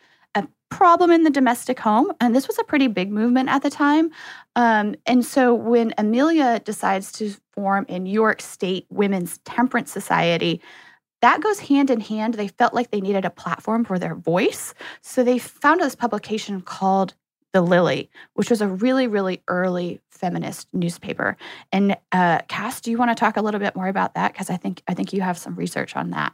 problem 0.70 1.12
in 1.12 1.24
the 1.24 1.30
domestic 1.30 1.80
home. 1.80 2.12
And 2.20 2.36
this 2.36 2.48
was 2.48 2.60
a 2.60 2.64
pretty 2.64 2.88
big 2.88 3.12
movement 3.12 3.50
at 3.50 3.64
the 3.64 3.70
time. 3.70 4.12
Um, 4.56 4.96
and 5.06 5.26
so 5.26 5.54
when 5.54 5.94
Amelia 5.98 6.60
decides 6.60 7.12
to 7.14 7.34
form 7.54 7.86
a 7.90 8.00
New 8.00 8.12
York 8.12 8.42
State 8.42 8.86
Women's 8.90 9.38
Temperance 9.40 9.92
Society, 9.92 10.62
that 11.22 11.42
goes 11.42 11.60
hand 11.60 11.90
in 11.90 12.00
hand. 12.00 12.36
They 12.36 12.48
felt 12.48 12.74
like 12.74 12.92
they 12.92 13.02
needed 13.02 13.26
a 13.26 13.30
platform 13.30 13.86
for 13.86 13.98
their 13.98 14.16
voice. 14.16 14.74
So 15.02 15.24
they 15.24 15.40
found 15.40 15.82
this 15.82 15.96
publication 15.96 16.62
called 16.62 17.16
the 17.54 17.62
Lily, 17.62 18.10
which 18.34 18.50
was 18.50 18.62
a 18.62 18.68
really, 18.68 19.08
really 19.08 19.42
early 19.48 20.02
feminist 20.12 20.68
newspaper. 20.74 21.38
And 21.72 21.98
uh, 22.12 22.40
Cass, 22.48 22.82
do 22.82 22.92
you 22.92 22.98
want 22.98 23.10
to 23.10 23.16
talk 23.16 23.38
a 23.38 23.42
little 23.42 23.60
bit 23.60 23.76
more 23.76 23.88
about 23.88 24.14
that? 24.16 24.34
Because 24.34 24.50
I 24.50 24.58
think 24.58 24.84
I 24.88 24.94
think 24.94 25.14
you 25.14 25.22
have 25.22 25.38
some 25.38 25.56
research 25.56 25.96
on 25.96 26.12
that. 26.12 26.34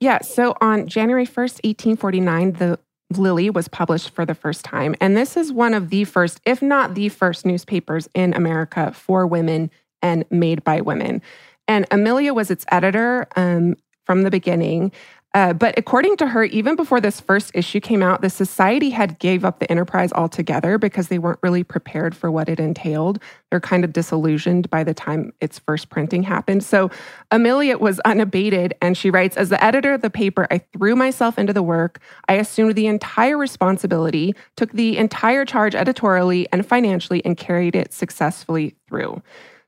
Yeah. 0.00 0.20
So 0.22 0.54
on 0.60 0.86
January 0.86 1.26
1st, 1.26 1.64
1849, 1.64 2.52
the 2.52 2.78
Lily 3.18 3.50
was 3.50 3.68
published 3.68 4.10
for 4.10 4.24
the 4.24 4.34
first 4.34 4.64
time. 4.64 4.94
And 5.00 5.16
this 5.16 5.36
is 5.36 5.52
one 5.52 5.74
of 5.74 5.90
the 5.90 6.04
first, 6.04 6.40
if 6.44 6.62
not 6.62 6.94
the 6.94 7.08
first, 7.08 7.46
newspapers 7.46 8.08
in 8.14 8.34
America 8.34 8.92
for 8.92 9.26
women 9.26 9.70
and 10.02 10.24
made 10.30 10.64
by 10.64 10.80
women. 10.80 11.22
And 11.66 11.86
Amelia 11.90 12.34
was 12.34 12.50
its 12.50 12.64
editor 12.70 13.26
um, 13.36 13.76
from 14.04 14.22
the 14.22 14.30
beginning. 14.30 14.92
Uh, 15.34 15.52
but 15.52 15.76
according 15.76 16.16
to 16.16 16.28
her, 16.28 16.44
even 16.44 16.76
before 16.76 17.00
this 17.00 17.20
first 17.20 17.50
issue 17.54 17.80
came 17.80 18.04
out, 18.04 18.22
the 18.22 18.30
society 18.30 18.90
had 18.90 19.18
gave 19.18 19.44
up 19.44 19.58
the 19.58 19.68
enterprise 19.68 20.12
altogether 20.12 20.78
because 20.78 21.08
they 21.08 21.18
weren't 21.18 21.40
really 21.42 21.64
prepared 21.64 22.14
for 22.14 22.30
what 22.30 22.48
it 22.48 22.60
entailed. 22.60 23.18
They're 23.50 23.58
kind 23.58 23.84
of 23.84 23.92
disillusioned 23.92 24.70
by 24.70 24.84
the 24.84 24.94
time 24.94 25.32
its 25.40 25.58
first 25.58 25.90
printing 25.90 26.22
happened. 26.22 26.62
So 26.62 26.88
Amelia 27.32 27.76
was 27.78 27.98
unabated, 28.00 28.74
and 28.80 28.96
she 28.96 29.10
writes, 29.10 29.36
"As 29.36 29.48
the 29.48 29.62
editor 29.62 29.92
of 29.92 30.02
the 30.02 30.10
paper, 30.10 30.46
I 30.52 30.58
threw 30.58 30.94
myself 30.94 31.36
into 31.36 31.52
the 31.52 31.64
work. 31.64 31.98
I 32.28 32.34
assumed 32.34 32.76
the 32.76 32.86
entire 32.86 33.36
responsibility, 33.36 34.36
took 34.56 34.70
the 34.70 34.96
entire 34.96 35.44
charge 35.44 35.74
editorially 35.74 36.46
and 36.52 36.64
financially, 36.64 37.24
and 37.24 37.36
carried 37.36 37.74
it 37.74 37.92
successfully 37.92 38.76
through." 38.88 39.20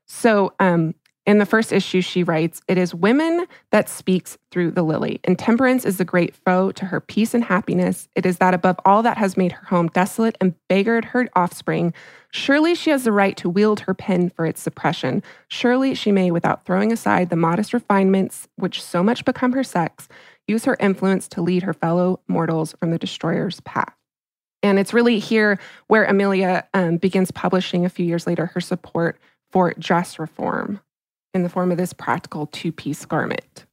So 0.05 0.53
um, 0.61 0.95
in 1.27 1.39
the 1.39 1.45
first 1.45 1.73
issue, 1.73 1.99
she 1.99 2.23
writes, 2.23 2.61
It 2.69 2.77
is 2.77 2.95
women 2.95 3.47
that 3.71 3.89
speaks 3.89 4.37
through 4.49 4.71
the 4.71 4.81
lily. 4.81 5.19
Intemperance 5.25 5.83
is 5.83 5.97
the 5.97 6.05
great 6.05 6.33
foe 6.33 6.71
to 6.71 6.85
her 6.85 7.01
peace 7.01 7.33
and 7.33 7.43
happiness. 7.43 8.07
It 8.15 8.25
is 8.25 8.37
that 8.37 8.53
above 8.53 8.79
all 8.85 9.03
that 9.03 9.17
has 9.17 9.35
made 9.35 9.51
her 9.51 9.65
home 9.65 9.89
desolate 9.89 10.37
and 10.39 10.55
beggared 10.69 11.03
her 11.03 11.27
offspring. 11.35 11.93
Surely 12.31 12.73
she 12.75 12.91
has 12.91 13.03
the 13.03 13.11
right 13.11 13.35
to 13.37 13.49
wield 13.49 13.81
her 13.81 13.93
pen 13.93 14.29
for 14.29 14.45
its 14.45 14.61
suppression. 14.61 15.21
Surely 15.49 15.93
she 15.93 16.13
may, 16.13 16.31
without 16.31 16.65
throwing 16.65 16.93
aside 16.93 17.29
the 17.29 17.35
modest 17.35 17.73
refinements 17.73 18.47
which 18.55 18.81
so 18.81 19.03
much 19.03 19.25
become 19.25 19.51
her 19.51 19.65
sex, 19.65 20.07
use 20.47 20.63
her 20.63 20.77
influence 20.79 21.27
to 21.27 21.41
lead 21.41 21.63
her 21.63 21.73
fellow 21.73 22.21
mortals 22.29 22.73
from 22.79 22.91
the 22.91 22.97
destroyer's 22.97 23.59
path. 23.61 23.93
And 24.63 24.79
it's 24.79 24.93
really 24.93 25.19
here 25.19 25.59
where 25.87 26.05
Amelia 26.05 26.65
um, 26.73 26.97
begins 26.97 27.31
publishing 27.31 27.83
a 27.83 27.89
few 27.89 28.05
years 28.05 28.25
later 28.25 28.45
her 28.45 28.61
support 28.61 29.19
for 29.51 29.73
dress 29.77 30.19
reform 30.19 30.79
in 31.37 31.43
the 31.43 31.49
form 31.49 31.71
of 31.71 31.77
this 31.77 31.93
practical 31.93 32.47
two 32.47 32.73
piece 32.73 33.05
garment. 33.05 33.65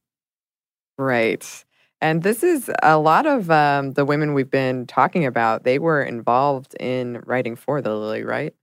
Right. 0.97 1.65
And 1.99 2.23
this 2.23 2.43
is 2.43 2.71
a 2.83 2.97
lot 2.97 3.25
of 3.25 3.49
um, 3.49 3.93
the 3.93 4.05
women 4.05 4.33
we've 4.33 4.49
been 4.49 4.85
talking 4.85 5.25
about, 5.25 5.63
they 5.63 5.79
were 5.79 6.01
involved 6.01 6.75
in 6.79 7.21
writing 7.25 7.55
for 7.55 7.81
the 7.81 7.95
Lily, 7.95 8.23
right? 8.23 8.53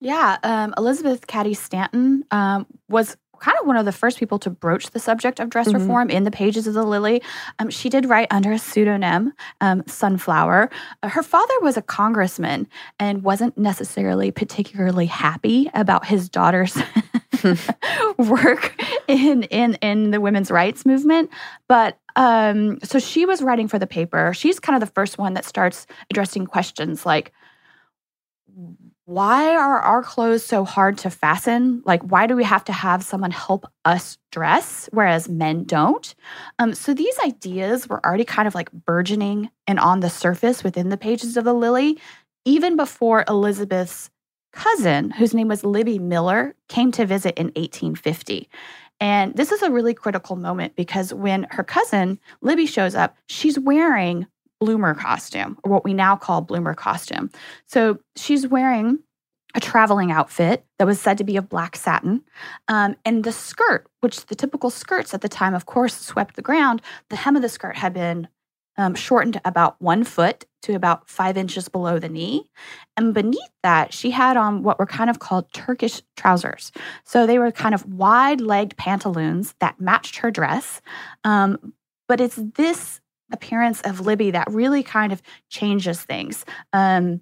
Yeah. 0.00 0.38
Um, 0.42 0.72
Elizabeth 0.78 1.26
Cady 1.26 1.54
Stanton 1.54 2.24
um, 2.30 2.66
was 2.88 3.16
kind 3.40 3.56
of 3.60 3.66
one 3.66 3.76
of 3.76 3.84
the 3.84 3.92
first 3.92 4.18
people 4.18 4.38
to 4.38 4.50
broach 4.50 4.90
the 4.90 4.98
subject 4.98 5.40
of 5.40 5.50
dress 5.50 5.68
mm-hmm. 5.68 5.78
reform 5.78 6.10
in 6.10 6.24
the 6.24 6.30
pages 6.30 6.66
of 6.66 6.74
the 6.74 6.84
Lily. 6.84 7.22
Um, 7.58 7.70
she 7.70 7.88
did 7.88 8.06
write 8.06 8.28
under 8.30 8.52
a 8.52 8.58
pseudonym, 8.58 9.32
um, 9.60 9.82
Sunflower. 9.86 10.70
Uh, 11.02 11.08
her 11.08 11.22
father 11.22 11.54
was 11.60 11.76
a 11.76 11.82
congressman 11.82 12.68
and 12.98 13.22
wasn't 13.22 13.56
necessarily 13.58 14.30
particularly 14.30 15.06
happy 15.06 15.70
about 15.74 16.06
his 16.06 16.28
daughter's 16.28 16.78
work 18.18 18.74
in 19.08 19.44
in 19.44 19.74
in 19.76 20.10
the 20.10 20.20
women's 20.20 20.50
rights 20.50 20.84
movement. 20.84 21.30
But 21.68 21.98
um, 22.16 22.78
so 22.82 22.98
she 22.98 23.24
was 23.24 23.42
writing 23.42 23.68
for 23.68 23.78
the 23.78 23.86
paper. 23.86 24.32
She's 24.34 24.60
kind 24.60 24.80
of 24.80 24.86
the 24.86 24.92
first 24.92 25.18
one 25.18 25.34
that 25.34 25.44
starts 25.44 25.86
addressing 26.10 26.46
questions 26.46 27.06
like 27.06 27.32
why 29.10 29.56
are 29.56 29.80
our 29.80 30.04
clothes 30.04 30.44
so 30.44 30.64
hard 30.64 30.96
to 30.96 31.10
fasten? 31.10 31.82
Like, 31.84 32.00
why 32.02 32.28
do 32.28 32.36
we 32.36 32.44
have 32.44 32.62
to 32.66 32.72
have 32.72 33.02
someone 33.02 33.32
help 33.32 33.66
us 33.84 34.18
dress, 34.30 34.88
whereas 34.92 35.28
men 35.28 35.64
don't? 35.64 36.14
Um, 36.60 36.74
so, 36.74 36.94
these 36.94 37.18
ideas 37.24 37.88
were 37.88 38.04
already 38.06 38.24
kind 38.24 38.46
of 38.46 38.54
like 38.54 38.70
burgeoning 38.70 39.50
and 39.66 39.80
on 39.80 39.98
the 39.98 40.08
surface 40.08 40.62
within 40.62 40.90
the 40.90 40.96
pages 40.96 41.36
of 41.36 41.42
the 41.42 41.52
Lily, 41.52 41.98
even 42.44 42.76
before 42.76 43.24
Elizabeth's 43.26 44.10
cousin, 44.52 45.10
whose 45.10 45.34
name 45.34 45.48
was 45.48 45.64
Libby 45.64 45.98
Miller, 45.98 46.54
came 46.68 46.92
to 46.92 47.04
visit 47.04 47.36
in 47.36 47.46
1850. 47.46 48.48
And 49.00 49.34
this 49.34 49.50
is 49.50 49.62
a 49.62 49.72
really 49.72 49.92
critical 49.92 50.36
moment 50.36 50.76
because 50.76 51.12
when 51.12 51.48
her 51.50 51.64
cousin, 51.64 52.20
Libby, 52.42 52.66
shows 52.66 52.94
up, 52.94 53.16
she's 53.26 53.58
wearing 53.58 54.28
bloomer 54.60 54.94
costume, 54.94 55.58
or 55.64 55.72
what 55.72 55.84
we 55.84 55.94
now 55.94 56.14
call 56.16 56.42
bloomer 56.42 56.74
costume. 56.74 57.30
So 57.66 57.98
she's 58.16 58.46
wearing 58.46 58.98
a 59.54 59.60
traveling 59.60 60.12
outfit 60.12 60.64
that 60.78 60.86
was 60.86 61.00
said 61.00 61.18
to 61.18 61.24
be 61.24 61.36
of 61.36 61.48
black 61.48 61.74
satin. 61.74 62.22
Um, 62.68 62.94
and 63.04 63.24
the 63.24 63.32
skirt, 63.32 63.88
which 64.00 64.26
the 64.26 64.34
typical 64.34 64.70
skirts 64.70 65.12
at 65.12 65.22
the 65.22 65.28
time, 65.28 65.54
of 65.54 65.66
course, 65.66 65.96
swept 65.96 66.36
the 66.36 66.42
ground, 66.42 66.82
the 67.08 67.16
hem 67.16 67.36
of 67.36 67.42
the 67.42 67.48
skirt 67.48 67.76
had 67.76 67.92
been 67.92 68.28
um, 68.76 68.94
shortened 68.94 69.40
about 69.44 69.80
one 69.80 70.04
foot 70.04 70.46
to 70.62 70.74
about 70.74 71.08
five 71.08 71.36
inches 71.36 71.68
below 71.68 71.98
the 71.98 72.08
knee. 72.08 72.48
And 72.96 73.12
beneath 73.12 73.40
that, 73.62 73.92
she 73.92 74.10
had 74.10 74.36
on 74.36 74.62
what 74.62 74.78
were 74.78 74.86
kind 74.86 75.10
of 75.10 75.18
called 75.18 75.52
Turkish 75.52 76.00
trousers. 76.16 76.70
So 77.04 77.26
they 77.26 77.38
were 77.38 77.50
kind 77.50 77.74
of 77.74 77.84
wide 77.86 78.40
legged 78.40 78.76
pantaloons 78.76 79.54
that 79.60 79.80
matched 79.80 80.16
her 80.18 80.30
dress. 80.30 80.80
Um, 81.24 81.72
but 82.08 82.20
it's 82.20 82.38
this 82.54 83.00
appearance 83.32 83.80
of 83.82 84.00
Libby 84.00 84.30
that 84.30 84.50
really 84.50 84.82
kind 84.82 85.12
of 85.12 85.22
changes 85.48 86.00
things. 86.00 86.44
Um, 86.72 87.20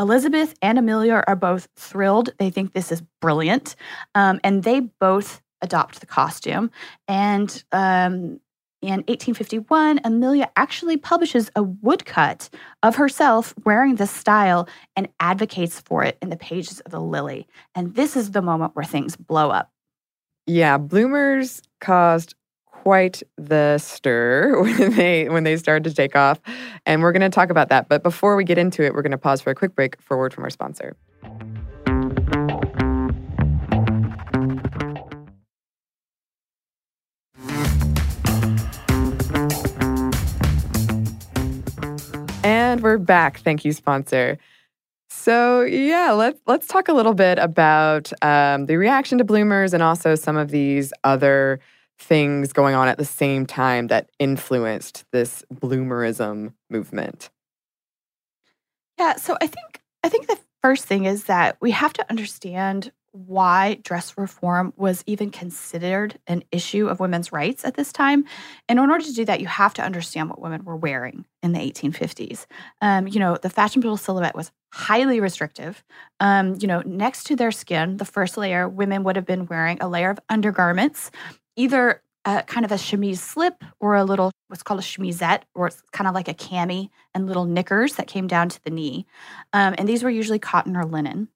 Elizabeth 0.00 0.54
and 0.62 0.78
Amelia 0.78 1.22
are 1.26 1.36
both 1.36 1.68
thrilled. 1.76 2.30
They 2.38 2.50
think 2.50 2.72
this 2.72 2.90
is 2.90 3.02
brilliant. 3.20 3.76
Um, 4.14 4.40
and 4.42 4.62
they 4.62 4.80
both 4.80 5.42
adopt 5.60 6.00
the 6.00 6.06
costume. 6.06 6.70
And 7.06 7.62
um, 7.70 8.40
in 8.82 9.00
1851, 9.08 10.00
Amelia 10.04 10.50
actually 10.56 10.96
publishes 10.96 11.50
a 11.54 11.62
woodcut 11.62 12.48
of 12.82 12.96
herself 12.96 13.52
wearing 13.64 13.96
this 13.96 14.10
style 14.10 14.66
and 14.96 15.06
advocates 15.20 15.80
for 15.80 16.02
it 16.02 16.16
in 16.22 16.30
the 16.30 16.36
pages 16.36 16.80
of 16.80 16.92
the 16.92 17.00
Lily. 17.00 17.46
And 17.74 17.94
this 17.94 18.16
is 18.16 18.30
the 18.30 18.40
moment 18.40 18.74
where 18.74 18.86
things 18.86 19.16
blow 19.16 19.50
up. 19.50 19.70
Yeah, 20.46 20.78
bloomers 20.78 21.60
caused 21.82 22.34
quite 22.82 23.22
the 23.36 23.76
stir 23.76 24.58
when 24.62 24.96
they 24.96 25.28
when 25.28 25.44
they 25.44 25.54
started 25.56 25.84
to 25.84 25.94
take 25.94 26.16
off 26.16 26.40
and 26.86 27.02
we're 27.02 27.12
going 27.12 27.20
to 27.20 27.28
talk 27.28 27.50
about 27.50 27.68
that. 27.68 27.88
But 27.88 28.02
before 28.02 28.36
we 28.36 28.44
get 28.44 28.56
into 28.56 28.82
it 28.82 28.94
we're 28.94 29.02
going 29.02 29.10
to 29.10 29.18
pause 29.18 29.42
for 29.42 29.50
a 29.50 29.54
quick 29.54 29.74
break 29.74 30.00
for 30.00 30.14
a 30.14 30.18
word 30.18 30.32
from 30.32 30.44
our 30.44 30.50
sponsor. 30.50 30.96
And 42.42 42.80
we're 42.80 42.96
back. 42.96 43.40
Thank 43.40 43.66
you 43.66 43.72
sponsor. 43.74 44.38
So 45.10 45.60
yeah, 45.62 46.12
let's 46.12 46.40
let's 46.46 46.66
talk 46.66 46.88
a 46.88 46.94
little 46.94 47.12
bit 47.12 47.38
about 47.38 48.10
um, 48.22 48.64
the 48.64 48.76
reaction 48.78 49.18
to 49.18 49.24
bloomers 49.24 49.74
and 49.74 49.82
also 49.82 50.14
some 50.14 50.38
of 50.38 50.50
these 50.50 50.94
other 51.04 51.60
things 52.00 52.52
going 52.52 52.74
on 52.74 52.88
at 52.88 52.98
the 52.98 53.04
same 53.04 53.46
time 53.46 53.88
that 53.88 54.10
influenced 54.18 55.04
this 55.12 55.44
bloomerism 55.52 56.54
movement? 56.68 57.30
Yeah, 58.98 59.16
so 59.16 59.36
I 59.40 59.46
think 59.46 59.80
I 60.02 60.08
think 60.08 60.26
the 60.26 60.38
first 60.62 60.86
thing 60.86 61.04
is 61.04 61.24
that 61.24 61.56
we 61.60 61.70
have 61.70 61.92
to 61.94 62.06
understand 62.10 62.90
why 63.12 63.74
dress 63.82 64.16
reform 64.16 64.72
was 64.76 65.02
even 65.06 65.30
considered 65.30 66.18
an 66.28 66.44
issue 66.52 66.86
of 66.86 67.00
women's 67.00 67.32
rights 67.32 67.64
at 67.64 67.74
this 67.74 67.92
time. 67.92 68.24
And 68.68 68.78
in 68.78 68.90
order 68.90 69.04
to 69.04 69.12
do 69.12 69.24
that, 69.24 69.40
you 69.40 69.48
have 69.48 69.74
to 69.74 69.82
understand 69.82 70.28
what 70.28 70.40
women 70.40 70.64
were 70.64 70.76
wearing 70.76 71.24
in 71.42 71.52
the 71.52 71.58
1850s. 71.58 72.46
Um, 72.80 73.08
you 73.08 73.18
know, 73.18 73.36
the 73.36 73.50
fashionable 73.50 73.96
silhouette 73.96 74.36
was 74.36 74.52
highly 74.72 75.18
restrictive. 75.18 75.82
Um, 76.20 76.56
you 76.60 76.68
know, 76.68 76.82
next 76.86 77.24
to 77.24 77.36
their 77.36 77.50
skin, 77.50 77.96
the 77.96 78.04
first 78.04 78.36
layer, 78.36 78.68
women 78.68 79.02
would 79.02 79.16
have 79.16 79.26
been 79.26 79.46
wearing 79.46 79.78
a 79.80 79.88
layer 79.88 80.10
of 80.10 80.20
undergarments 80.28 81.10
either 81.60 82.02
a, 82.24 82.42
kind 82.42 82.64
of 82.64 82.72
a 82.72 82.78
chemise 82.78 83.20
slip 83.20 83.62
or 83.80 83.94
a 83.94 84.04
little 84.04 84.32
what's 84.48 84.62
called 84.62 84.80
a 84.80 84.82
chemisette, 84.82 85.42
or 85.54 85.66
it's 85.66 85.82
kind 85.92 86.08
of 86.08 86.14
like 86.14 86.28
a 86.28 86.34
cami 86.34 86.88
and 87.14 87.26
little 87.26 87.44
knickers 87.44 87.96
that 87.96 88.06
came 88.06 88.26
down 88.26 88.48
to 88.48 88.62
the 88.64 88.70
knee. 88.70 89.06
Um, 89.52 89.74
and 89.78 89.88
these 89.88 90.02
were 90.02 90.10
usually 90.10 90.38
cotton 90.38 90.76
or 90.76 90.84
linen. 90.84 91.28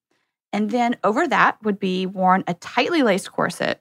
And 0.52 0.70
then 0.70 0.96
over 1.04 1.28
that 1.28 1.62
would 1.62 1.78
be 1.78 2.06
worn 2.06 2.42
a 2.46 2.54
tightly 2.54 3.02
laced 3.02 3.30
corset. 3.32 3.80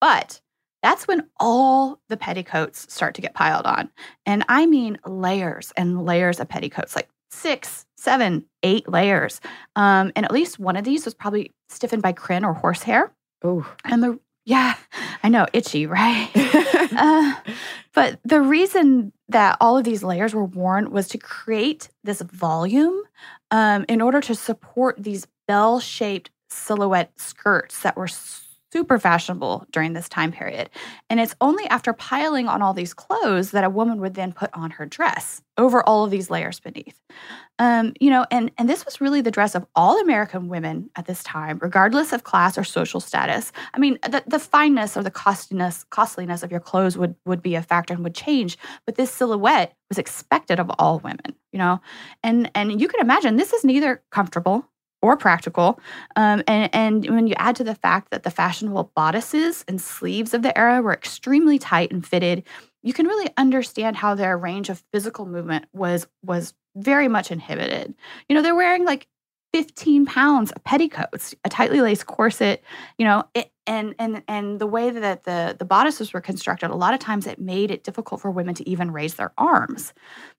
But 0.00 0.40
that's 0.82 1.06
when 1.06 1.28
all 1.38 2.00
the 2.08 2.16
petticoats 2.16 2.92
start 2.92 3.14
to 3.14 3.22
get 3.22 3.34
piled 3.34 3.66
on. 3.66 3.90
And 4.26 4.44
I 4.48 4.66
mean 4.66 4.98
layers 5.06 5.72
and 5.76 6.04
layers 6.04 6.40
of 6.40 6.48
petticoats, 6.48 6.96
like 6.96 7.08
six, 7.30 7.86
seven, 7.96 8.44
eight 8.62 8.88
layers. 8.88 9.40
Um, 9.76 10.12
and 10.16 10.24
at 10.24 10.32
least 10.32 10.58
one 10.58 10.76
of 10.76 10.84
these 10.84 11.04
was 11.04 11.14
probably 11.14 11.52
stiffened 11.68 12.02
by 12.02 12.12
crin 12.12 12.44
or 12.44 12.52
horsehair. 12.52 13.12
Oh. 13.42 13.66
And 13.84 14.02
the 14.02 14.18
yeah, 14.44 14.74
I 15.22 15.28
know, 15.28 15.46
itchy, 15.52 15.86
right? 15.86 16.30
uh, 16.96 17.34
but 17.94 18.18
the 18.24 18.40
reason 18.40 19.12
that 19.28 19.56
all 19.60 19.78
of 19.78 19.84
these 19.84 20.02
layers 20.02 20.34
were 20.34 20.44
worn 20.44 20.90
was 20.90 21.08
to 21.08 21.18
create 21.18 21.88
this 22.02 22.20
volume 22.20 23.02
um, 23.50 23.84
in 23.88 24.00
order 24.00 24.20
to 24.20 24.34
support 24.34 24.96
these 24.98 25.26
bell 25.48 25.80
shaped 25.80 26.30
silhouette 26.50 27.12
skirts 27.18 27.80
that 27.80 27.96
were 27.96 28.08
super 28.74 28.98
fashionable 28.98 29.64
during 29.70 29.92
this 29.92 30.08
time 30.08 30.32
period. 30.32 30.68
And 31.08 31.20
it's 31.20 31.36
only 31.40 31.64
after 31.68 31.92
piling 31.92 32.48
on 32.48 32.60
all 32.60 32.74
these 32.74 32.92
clothes 32.92 33.52
that 33.52 33.62
a 33.62 33.70
woman 33.70 34.00
would 34.00 34.14
then 34.14 34.32
put 34.32 34.50
on 34.52 34.72
her 34.72 34.84
dress 34.84 35.40
over 35.56 35.80
all 35.88 36.04
of 36.04 36.10
these 36.10 36.28
layers 36.28 36.58
beneath. 36.58 37.00
Um, 37.60 37.92
you 38.00 38.10
know, 38.10 38.26
and 38.32 38.50
and 38.58 38.68
this 38.68 38.84
was 38.84 39.00
really 39.00 39.20
the 39.20 39.30
dress 39.30 39.54
of 39.54 39.64
all 39.76 40.00
American 40.00 40.48
women 40.48 40.90
at 40.96 41.06
this 41.06 41.22
time, 41.22 41.60
regardless 41.62 42.12
of 42.12 42.24
class 42.24 42.58
or 42.58 42.64
social 42.64 42.98
status. 42.98 43.52
I 43.72 43.78
mean, 43.78 43.96
the, 44.02 44.24
the 44.26 44.40
fineness 44.40 44.96
or 44.96 45.04
the 45.04 45.10
costliness 45.12 45.84
costliness 45.90 46.42
of 46.42 46.50
your 46.50 46.58
clothes 46.58 46.98
would 46.98 47.14
would 47.24 47.42
be 47.42 47.54
a 47.54 47.62
factor 47.62 47.94
and 47.94 48.02
would 48.02 48.16
change, 48.16 48.58
but 48.86 48.96
this 48.96 49.12
silhouette 49.12 49.76
was 49.88 49.98
expected 49.98 50.58
of 50.58 50.68
all 50.80 50.98
women. 50.98 51.36
You 51.52 51.60
know, 51.60 51.80
and 52.24 52.50
and 52.56 52.80
you 52.80 52.88
can 52.88 52.98
imagine 52.98 53.36
this 53.36 53.52
is 53.52 53.64
neither 53.64 54.02
comfortable 54.10 54.68
or 55.04 55.18
practical. 55.18 55.78
Um, 56.16 56.42
and, 56.48 56.74
and 56.74 57.10
when 57.14 57.26
you 57.26 57.34
add 57.36 57.56
to 57.56 57.64
the 57.64 57.74
fact 57.74 58.10
that 58.10 58.22
the 58.22 58.30
fashionable 58.30 58.90
bodices 58.96 59.62
and 59.68 59.78
sleeves 59.78 60.32
of 60.32 60.40
the 60.40 60.56
era 60.58 60.80
were 60.80 60.94
extremely 60.94 61.58
tight 61.58 61.92
and 61.92 62.06
fitted, 62.06 62.42
you 62.82 62.94
can 62.94 63.06
really 63.06 63.30
understand 63.36 63.96
how 63.96 64.14
their 64.14 64.38
range 64.38 64.70
of 64.70 64.82
physical 64.92 65.26
movement 65.26 65.66
was 65.74 66.06
was 66.24 66.54
very 66.74 67.06
much 67.06 67.30
inhibited. 67.30 67.94
You 68.30 68.34
know, 68.34 68.40
they're 68.40 68.54
wearing 68.54 68.86
like 68.86 69.06
15 69.52 70.06
pounds 70.06 70.52
of 70.52 70.64
petticoats, 70.64 71.34
a 71.44 71.50
tightly 71.50 71.82
laced 71.82 72.06
corset, 72.06 72.64
you 72.96 73.04
know, 73.04 73.24
it, 73.34 73.52
and 73.66 73.94
and 73.98 74.22
and 74.26 74.58
the 74.58 74.66
way 74.66 74.88
that 74.88 75.24
the 75.24 75.54
the 75.58 75.66
bodices 75.66 76.14
were 76.14 76.22
constructed, 76.22 76.70
a 76.70 76.74
lot 76.74 76.94
of 76.94 77.00
times 77.00 77.26
it 77.26 77.38
made 77.38 77.70
it 77.70 77.84
difficult 77.84 78.22
for 78.22 78.30
women 78.30 78.54
to 78.54 78.66
even 78.66 78.90
raise 78.90 79.14
their 79.14 79.32
arms, 79.36 79.92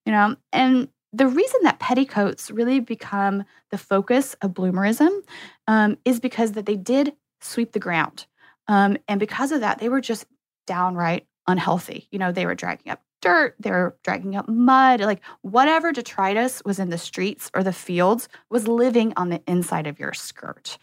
you 0.07 0.12
know, 0.12 0.36
and 0.51 0.89
the 1.15 1.27
reason 1.27 1.62
that 1.63 1.79
petticoats 1.79 2.51
really 2.51 2.79
become 2.79 3.45
the 3.72 3.77
focus 3.77 4.36
of 4.41 4.51
bloomerism 4.51 5.22
um, 5.67 5.98
is 6.03 6.19
because 6.19 6.53
that 6.53 6.65
they 6.65 6.75
did 6.75 7.13
sweep 7.39 7.72
the 7.72 7.79
ground. 7.79 8.25
Um, 8.67 8.98
and 9.07 9.19
because 9.19 9.51
of 9.51 9.62
that, 9.62 9.79
they 9.79 9.89
were 9.89 10.01
just 10.01 10.25
downright 10.67 11.25
unhealthy. 11.48 12.07
You 12.12 12.19
know, 12.19 12.31
they 12.31 12.45
were 12.45 12.55
dragging 12.55 12.91
up 12.91 13.01
dirt, 13.22 13.55
they 13.60 13.72
were 13.72 13.95
dragging 14.03 14.36
up 14.36 14.48
mud, 14.48 15.00
like 15.00 15.22
whatever 15.41 15.91
detritus 15.91 16.62
was 16.65 16.79
in 16.79 16.89
the 16.89 16.98
streets 16.98 17.50
or 17.55 17.63
the 17.63 17.74
fields 17.74 18.27
was 18.50 18.67
living 18.67 19.13
on 19.15 19.29
the 19.29 19.41
inside 19.48 19.88
of 19.88 20.00
your 20.00 20.13
skirt. 20.13 20.77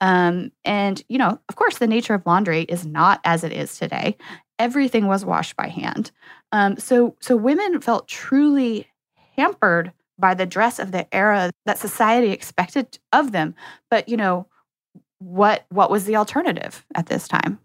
Um, 0.00 0.52
and, 0.64 1.02
you 1.08 1.18
know, 1.18 1.40
of 1.48 1.56
course, 1.56 1.78
the 1.78 1.86
nature 1.86 2.14
of 2.14 2.26
laundry 2.26 2.62
is 2.62 2.86
not 2.86 3.20
as 3.24 3.44
it 3.44 3.52
is 3.52 3.76
today. 3.76 4.16
Everything 4.58 5.06
was 5.06 5.24
washed 5.24 5.56
by 5.56 5.68
hand. 5.68 6.10
Um, 6.52 6.76
so, 6.76 7.16
so 7.20 7.34
women 7.34 7.80
felt 7.80 8.06
truly 8.06 8.86
hampered 9.40 9.92
by 10.18 10.34
the 10.34 10.46
dress 10.46 10.78
of 10.78 10.92
the 10.92 11.12
era 11.14 11.50
that 11.66 11.78
society 11.78 12.30
expected 12.30 12.98
of 13.12 13.32
them. 13.32 13.54
But, 13.90 14.08
you 14.08 14.16
know, 14.16 14.46
what 15.18 15.66
what 15.68 15.90
was 15.90 16.04
the 16.04 16.16
alternative 16.16 16.84
at 16.94 17.06
this 17.06 17.28
time? 17.28 17.58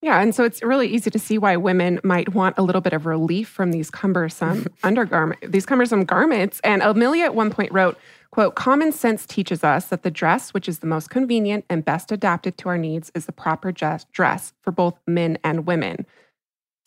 Yeah, 0.00 0.20
and 0.20 0.32
so 0.32 0.44
it's 0.44 0.62
really 0.62 0.86
easy 0.86 1.10
to 1.10 1.18
see 1.18 1.38
why 1.38 1.56
women 1.56 1.98
might 2.04 2.32
want 2.32 2.56
a 2.56 2.62
little 2.62 2.80
bit 2.80 2.92
of 2.92 3.04
relief 3.04 3.48
from 3.48 3.72
these 3.72 3.90
cumbersome 3.90 4.66
undergarment, 4.84 5.40
these 5.50 5.66
cumbersome 5.66 6.04
garments. 6.04 6.60
And 6.62 6.82
Amelia 6.82 7.24
at 7.24 7.34
one 7.34 7.50
point 7.50 7.72
wrote, 7.72 7.98
quote, 8.30 8.54
common 8.54 8.92
sense 8.92 9.26
teaches 9.26 9.64
us 9.64 9.86
that 9.86 10.04
the 10.04 10.10
dress 10.10 10.54
which 10.54 10.68
is 10.68 10.78
the 10.78 10.86
most 10.86 11.10
convenient 11.10 11.64
and 11.68 11.84
best 11.84 12.12
adapted 12.12 12.56
to 12.58 12.68
our 12.68 12.78
needs 12.78 13.10
is 13.16 13.26
the 13.26 13.32
proper 13.32 13.72
dress 13.72 14.52
for 14.60 14.70
both 14.70 15.00
men 15.08 15.36
and 15.42 15.66
women. 15.66 16.06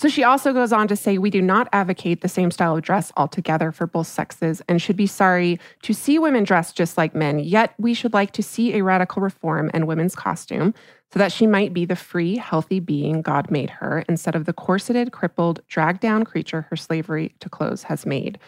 So 0.02 0.10
she 0.10 0.24
also 0.24 0.52
goes 0.52 0.74
on 0.74 0.88
to 0.88 0.96
say 0.96 1.20
we 1.20 1.30
do 1.30 1.44
not 1.44 1.70
advocate 1.72 2.22
the 2.22 2.28
same 2.28 2.50
style 2.50 2.76
of 2.76 2.82
dress 2.82 3.12
altogether 3.18 3.72
for 3.72 3.86
both 3.86 4.08
sexes 4.08 4.60
and 4.68 4.82
should 4.82 4.96
be 4.96 5.06
sorry 5.06 5.60
to 5.84 5.94
see 5.94 6.18
women 6.18 6.44
dressed 6.44 6.76
just 6.76 6.98
like 6.98 7.14
men, 7.14 7.38
yet 7.38 7.76
we 7.78 7.94
should 7.94 8.12
like 8.12 8.32
to 8.32 8.42
see 8.42 8.74
a 8.74 8.84
radical 8.84 9.22
reform 9.22 9.70
in 9.76 9.86
women's 9.86 10.16
costume 10.16 10.74
so 11.14 11.20
that 11.20 11.32
she 11.32 11.46
might 11.46 11.72
be 11.72 11.86
the 11.86 11.96
free, 11.96 12.38
healthy 12.38 12.80
being 12.80 13.22
God 13.22 13.52
made 13.52 13.70
her 13.70 14.04
instead 14.10 14.34
of 14.34 14.46
the 14.46 14.54
corseted, 14.54 15.12
crippled, 15.12 15.62
dragged 15.68 16.00
down 16.00 16.26
creature 16.26 16.66
her 16.72 16.76
slavery 16.76 17.36
to 17.40 17.48
clothes 17.48 17.84
has 17.84 18.04
made. 18.04 18.40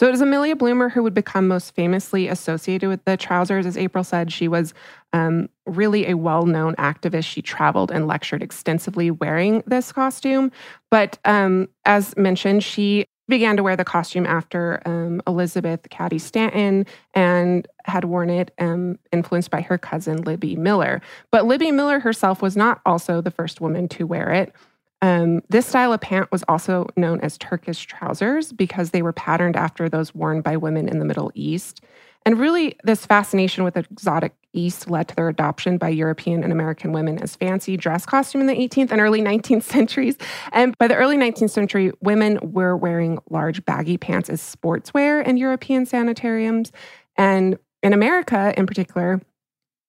So 0.00 0.06
it 0.06 0.12
was 0.12 0.22
Amelia 0.22 0.56
Bloomer 0.56 0.88
who 0.88 1.02
would 1.02 1.12
become 1.12 1.46
most 1.46 1.74
famously 1.74 2.26
associated 2.26 2.88
with 2.88 3.04
the 3.04 3.18
trousers. 3.18 3.66
As 3.66 3.76
April 3.76 4.02
said, 4.02 4.32
she 4.32 4.48
was 4.48 4.72
um, 5.12 5.50
really 5.66 6.08
a 6.08 6.16
well 6.16 6.46
known 6.46 6.74
activist. 6.76 7.26
She 7.26 7.42
traveled 7.42 7.90
and 7.90 8.06
lectured 8.06 8.42
extensively 8.42 9.10
wearing 9.10 9.62
this 9.66 9.92
costume. 9.92 10.52
But 10.90 11.18
um, 11.26 11.68
as 11.84 12.16
mentioned, 12.16 12.64
she 12.64 13.04
began 13.28 13.58
to 13.58 13.62
wear 13.62 13.76
the 13.76 13.84
costume 13.84 14.24
after 14.24 14.80
um, 14.86 15.20
Elizabeth 15.26 15.86
Cady 15.90 16.18
Stanton 16.18 16.86
and 17.12 17.68
had 17.84 18.06
worn 18.06 18.30
it 18.30 18.54
um, 18.58 18.98
influenced 19.12 19.50
by 19.50 19.60
her 19.60 19.76
cousin 19.76 20.22
Libby 20.22 20.56
Miller. 20.56 21.02
But 21.30 21.44
Libby 21.44 21.72
Miller 21.72 22.00
herself 22.00 22.40
was 22.40 22.56
not 22.56 22.80
also 22.86 23.20
the 23.20 23.30
first 23.30 23.60
woman 23.60 23.86
to 23.88 24.06
wear 24.06 24.30
it. 24.30 24.54
Um, 25.02 25.42
this 25.48 25.66
style 25.66 25.92
of 25.92 26.00
pant 26.00 26.30
was 26.30 26.44
also 26.46 26.86
known 26.96 27.20
as 27.20 27.38
Turkish 27.38 27.86
trousers 27.86 28.52
because 28.52 28.90
they 28.90 29.02
were 29.02 29.12
patterned 29.12 29.56
after 29.56 29.88
those 29.88 30.14
worn 30.14 30.42
by 30.42 30.56
women 30.56 30.88
in 30.88 30.98
the 30.98 31.04
Middle 31.04 31.32
East. 31.34 31.82
And 32.26 32.38
really, 32.38 32.76
this 32.84 33.06
fascination 33.06 33.64
with 33.64 33.74
the 33.74 33.86
exotic 33.90 34.34
East 34.52 34.90
led 34.90 35.08
to 35.08 35.16
their 35.16 35.28
adoption 35.28 35.78
by 35.78 35.88
European 35.88 36.42
and 36.42 36.52
American 36.52 36.92
women 36.92 37.18
as 37.22 37.34
fancy 37.36 37.76
dress 37.76 38.04
costume 38.04 38.42
in 38.42 38.46
the 38.46 38.54
18th 38.54 38.90
and 38.90 39.00
early 39.00 39.20
19th 39.22 39.62
centuries. 39.62 40.16
And 40.52 40.76
by 40.76 40.86
the 40.86 40.96
early 40.96 41.16
19th 41.16 41.50
century, 41.50 41.92
women 42.00 42.38
were 42.42 42.76
wearing 42.76 43.18
large 43.30 43.64
baggy 43.64 43.96
pants 43.96 44.28
as 44.28 44.40
sportswear 44.42 45.26
in 45.26 45.38
European 45.38 45.86
sanitariums. 45.86 46.72
And 47.16 47.58
in 47.82 47.94
America, 47.94 48.52
in 48.56 48.66
particular, 48.66 49.22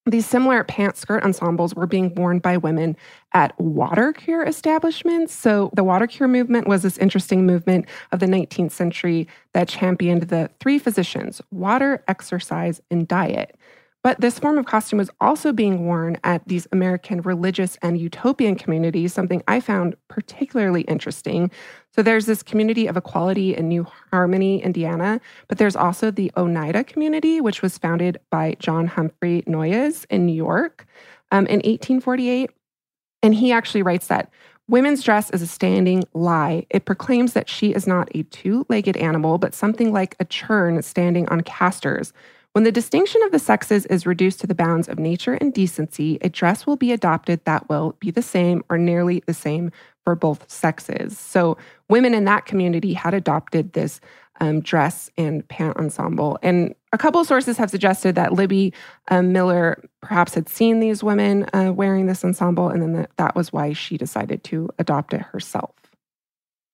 these 0.05 0.25
similar 0.25 0.63
pant 0.63 0.97
skirt 0.97 1.23
ensembles 1.23 1.75
were 1.75 1.85
being 1.85 2.13
worn 2.15 2.39
by 2.39 2.57
women 2.57 2.97
at 3.33 3.59
water 3.59 4.13
cure 4.13 4.43
establishments. 4.43 5.33
So, 5.33 5.69
the 5.75 5.83
water 5.83 6.07
cure 6.07 6.27
movement 6.27 6.67
was 6.67 6.81
this 6.81 6.97
interesting 6.97 7.45
movement 7.45 7.85
of 8.11 8.19
the 8.19 8.25
19th 8.25 8.71
century 8.71 9.27
that 9.53 9.67
championed 9.67 10.23
the 10.23 10.49
three 10.59 10.79
physicians 10.79 11.41
water, 11.51 12.03
exercise, 12.07 12.81
and 12.89 13.07
diet. 13.07 13.55
But 14.03 14.19
this 14.19 14.39
form 14.39 14.57
of 14.57 14.65
costume 14.65 14.97
was 14.97 15.11
also 15.21 15.53
being 15.53 15.85
worn 15.85 16.17
at 16.23 16.47
these 16.47 16.67
American 16.71 17.21
religious 17.21 17.77
and 17.83 17.99
utopian 17.99 18.55
communities, 18.55 19.13
something 19.13 19.43
I 19.47 19.59
found 19.59 19.95
particularly 20.07 20.81
interesting. 20.81 21.51
So 21.95 22.01
there's 22.01 22.25
this 22.25 22.41
community 22.41 22.87
of 22.87 22.97
equality 22.97 23.55
in 23.55 23.67
New 23.67 23.85
Harmony, 24.11 24.63
Indiana, 24.63 25.21
but 25.47 25.59
there's 25.59 25.75
also 25.75 26.09
the 26.09 26.31
Oneida 26.35 26.83
community, 26.83 27.41
which 27.41 27.61
was 27.61 27.77
founded 27.77 28.19
by 28.31 28.55
John 28.59 28.87
Humphrey 28.87 29.43
Noyes 29.45 30.05
in 30.09 30.25
New 30.25 30.35
York 30.35 30.87
um, 31.31 31.45
in 31.45 31.57
1848. 31.57 32.49
And 33.23 33.35
he 33.35 33.51
actually 33.51 33.83
writes 33.83 34.07
that 34.07 34.31
Women's 34.67 35.03
dress 35.03 35.29
is 35.31 35.41
a 35.41 35.47
standing 35.47 36.05
lie. 36.13 36.65
It 36.69 36.85
proclaims 36.85 37.33
that 37.33 37.49
she 37.49 37.73
is 37.73 37.87
not 37.87 38.09
a 38.15 38.23
two 38.23 38.65
legged 38.69 38.95
animal, 38.95 39.37
but 39.37 39.53
something 39.53 39.91
like 39.91 40.15
a 40.19 40.25
churn 40.25 40.81
standing 40.81 41.27
on 41.27 41.41
casters. 41.41 42.13
When 42.53 42.65
the 42.65 42.71
distinction 42.71 43.23
of 43.23 43.31
the 43.31 43.39
sexes 43.39 43.85
is 43.85 44.05
reduced 44.05 44.41
to 44.41 44.47
the 44.47 44.55
bounds 44.55 44.89
of 44.89 44.99
nature 44.99 45.35
and 45.35 45.53
decency, 45.53 46.17
a 46.21 46.27
dress 46.27 46.67
will 46.67 46.75
be 46.75 46.91
adopted 46.91 47.45
that 47.45 47.69
will 47.69 47.95
be 47.99 48.11
the 48.11 48.21
same 48.21 48.61
or 48.69 48.77
nearly 48.77 49.23
the 49.25 49.33
same 49.33 49.71
for 50.03 50.15
both 50.15 50.51
sexes. 50.51 51.17
So, 51.17 51.57
women 51.89 52.13
in 52.13 52.25
that 52.25 52.45
community 52.45 52.93
had 52.93 53.13
adopted 53.13 53.71
this 53.71 54.01
um, 54.41 54.59
dress 54.59 55.09
and 55.17 55.47
pant 55.47 55.77
ensemble. 55.77 56.39
And 56.41 56.75
a 56.91 56.97
couple 56.97 57.23
sources 57.23 57.57
have 57.57 57.69
suggested 57.69 58.15
that 58.15 58.33
Libby 58.33 58.73
um, 59.07 59.31
Miller 59.31 59.81
perhaps 60.01 60.33
had 60.33 60.49
seen 60.49 60.81
these 60.81 61.03
women 61.03 61.45
uh, 61.53 61.71
wearing 61.71 62.07
this 62.07 62.25
ensemble, 62.25 62.67
and 62.67 62.81
then 62.81 62.93
that, 62.93 63.11
that 63.15 63.35
was 63.35 63.53
why 63.53 63.71
she 63.71 63.97
decided 63.97 64.43
to 64.45 64.67
adopt 64.77 65.13
it 65.13 65.21
herself. 65.21 65.75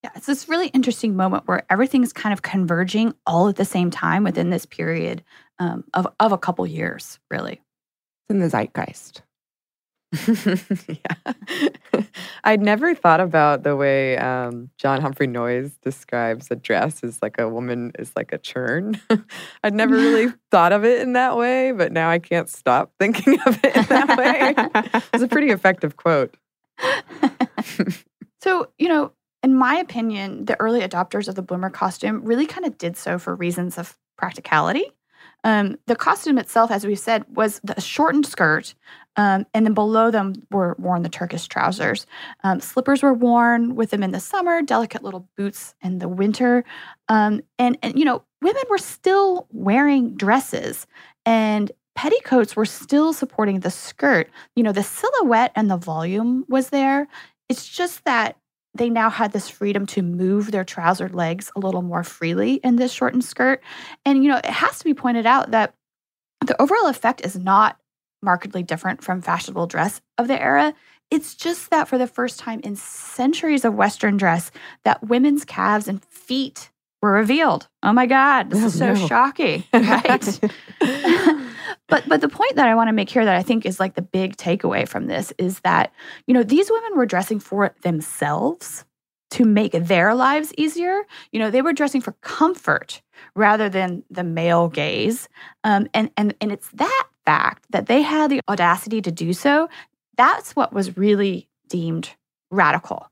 Yeah, 0.04 0.12
it's 0.16 0.28
this 0.28 0.48
really 0.48 0.68
interesting 0.70 1.16
moment 1.16 1.48
where 1.48 1.66
everything's 1.70 2.14
kind 2.14 2.32
of 2.32 2.42
converging 2.42 3.14
all 3.28 3.50
at 3.50 3.58
the 3.58 3.66
same 3.66 3.92
time 3.92 4.24
within 4.24 4.50
this 4.50 4.66
period 4.66 5.24
um, 5.60 5.84
of 5.94 6.08
of 6.20 6.32
a 6.32 6.38
couple 6.38 6.66
years, 6.66 7.20
really. 7.30 7.54
It's 7.54 8.30
in 8.30 8.40
the 8.40 8.50
zeitgeist. 8.50 9.22
yeah. 10.88 11.34
I'd 12.44 12.62
never 12.62 12.96
thought 12.96 13.20
about 13.20 13.64
the 13.64 13.76
way 13.76 14.18
um, 14.18 14.70
John 14.78 15.02
Humphrey 15.02 15.28
Noyes 15.28 15.72
describes 15.82 16.48
a 16.50 16.56
dress 16.56 17.04
as 17.04 17.20
like 17.22 17.40
a 17.40 17.50
woman 17.50 17.92
is 18.00 18.12
like 18.16 18.32
a 18.32 18.38
churn. 18.38 19.02
I'd 19.64 19.74
never 19.74 19.96
really 19.96 20.34
thought 20.50 20.72
of 20.72 20.86
it 20.86 21.02
in 21.02 21.14
that 21.14 21.36
way, 21.36 21.74
but 21.74 21.92
now 21.92 22.10
I 22.10 22.20
can't 22.20 22.50
stop 22.50 22.94
thinking 23.00 23.38
of 23.46 23.60
it 23.64 23.76
in 23.76 23.84
that 23.86 24.18
way. 24.18 25.02
it's 25.14 25.24
a 25.24 25.28
pretty 25.28 25.50
effective 25.50 25.98
quote. 25.98 26.38
so, 28.42 28.72
you 28.78 28.88
know, 28.88 29.12
in 29.44 29.54
my 29.56 29.76
opinion, 29.76 30.46
the 30.46 30.60
early 30.60 30.82
adopters 30.82 31.28
of 31.28 31.36
the 31.36 31.42
bloomer 31.42 31.70
costume 31.70 32.24
really 32.24 32.46
kind 32.46 32.66
of 32.66 32.78
did 32.78 32.96
so 32.96 33.20
for 33.20 33.36
reasons 33.36 33.78
of 33.78 33.98
practicality 34.18 34.86
Um, 35.48 35.78
the 35.86 35.96
costume 35.96 36.38
itself, 36.38 36.72
as 36.72 36.86
we 36.86 36.94
said, 36.94 37.24
was 37.34 37.62
the 37.64 37.80
shortened 37.80 38.26
skirt, 38.26 38.76
um, 39.16 39.46
and 39.54 39.66
then 39.66 39.74
below 39.74 40.12
them 40.12 40.34
were 40.52 40.76
worn 40.78 41.04
the 41.04 41.10
Turkish 41.10 41.48
trousers. 41.48 42.06
Um, 42.44 42.60
slippers 42.60 43.02
were 43.02 43.14
worn 43.14 43.76
with 43.76 43.92
them 43.92 44.04
in 44.04 44.12
the 44.12 44.20
summer, 44.20 44.62
delicate 44.62 45.04
little 45.04 45.26
boots 45.38 45.74
in 45.82 46.00
the 46.00 46.10
winter, 46.10 46.66
um, 47.08 47.40
and 47.58 47.78
and 47.82 47.98
you 47.98 48.04
know 48.04 48.24
women 48.42 48.64
were 48.70 48.78
still 48.78 49.48
wearing 49.54 50.18
dresses 50.18 50.86
and 51.26 51.72
petticoats 51.96 52.58
were 52.58 52.66
still 52.66 53.14
supporting 53.14 53.62
the 53.62 53.72
skirt. 53.72 54.30
You 54.58 54.64
know, 54.64 54.74
the 54.74 54.84
silhouette 54.84 55.54
and 55.56 55.72
the 55.72 55.78
volume 55.78 56.44
was 56.50 56.72
there. 56.72 57.08
It's 57.48 57.70
just 57.70 58.04
that 58.04 58.36
they 58.78 58.90
now 58.90 59.10
had 59.10 59.32
this 59.32 59.50
freedom 59.50 59.86
to 59.88 60.02
move 60.02 60.52
their 60.52 60.64
trousered 60.64 61.16
legs 61.16 61.52
a 61.56 61.60
little 61.60 61.82
more 61.82 62.04
freely 62.04 62.56
in 62.56 62.76
this 62.76 62.92
shortened 62.92 63.24
skirt. 63.24 63.62
And, 64.06 64.24
you 64.24 64.30
know, 64.30 64.38
it 64.38 64.46
has 64.46 64.80
to 64.80 64.86
be 64.86 64.94
pointed 64.94 65.26
out 65.26 65.52
that 65.52 65.74
the 66.46 66.60
overall 66.62 66.88
effect 66.88 67.26
is 67.26 67.36
not 67.36 67.78
markedly 68.22 68.64
different 68.64 69.04
from 69.04 69.22
fashionable 69.22 69.68
dress 69.68 70.02
of 70.18 70.28
the 70.28 70.42
era. 70.42 70.74
It's 71.10 71.36
just 71.36 71.70
that 71.70 71.88
for 71.88 71.98
the 71.98 72.08
first 72.08 72.40
time 72.40 72.60
in 72.64 72.76
centuries 72.76 73.64
of 73.64 73.76
Western 73.76 74.18
dress, 74.18 74.52
that 74.84 75.04
women's 75.04 75.46
calves 75.46 75.88
and 75.88 76.04
feet 76.06 76.70
were 77.02 77.12
revealed. 77.12 77.68
Oh 77.84 77.94
my 77.94 78.06
God, 78.06 78.50
this 78.50 78.64
Oh, 78.64 78.68
is 78.68 78.78
so 78.78 78.94
no. 78.94 79.08
shocking, 79.08 79.64
right? 79.74 80.40
but 81.88 82.08
but 82.08 82.22
the 82.22 82.30
point 82.30 82.56
that 82.56 82.68
I 82.68 82.76
want 82.76 82.88
to 82.90 82.94
make 82.94 83.10
here 83.10 83.26
that 83.26 83.36
I 83.36 83.44
think 83.44 83.66
is 83.66 83.80
like 83.80 83.96
the 83.96 84.02
big 84.02 84.36
takeaway 84.38 84.88
from 84.88 85.08
this 85.08 85.34
is 85.38 85.60
that 85.62 85.94
you 86.28 86.34
know 86.34 86.44
these 86.44 86.70
women 86.70 86.96
were 86.98 87.06
dressing 87.06 87.40
for 87.40 87.74
themselves 87.84 88.86
to 89.32 89.44
make 89.46 89.74
their 89.74 90.16
lives 90.16 90.54
easier. 90.58 91.04
You 91.32 91.40
know 91.40 91.52
they 91.52 91.62
were 91.62 91.74
dressing 91.74 92.02
for 92.02 92.14
comfort 92.22 93.02
rather 93.36 93.70
than 93.70 94.04
the 94.10 94.24
male 94.24 94.68
gaze, 94.68 95.30
um, 95.64 95.88
and 95.94 96.10
and 96.18 96.34
and 96.42 96.52
it's 96.52 96.70
that 96.72 97.08
fact 97.26 97.66
that 97.72 97.88
they 97.88 98.02
had 98.02 98.32
the 98.32 98.42
audacity 98.50 99.02
to 99.02 99.12
do 99.12 99.34
so. 99.34 99.70
That's 100.18 100.56
what 100.56 100.74
was 100.74 100.98
really 100.98 101.48
deemed 101.70 102.10
radical. 102.50 103.08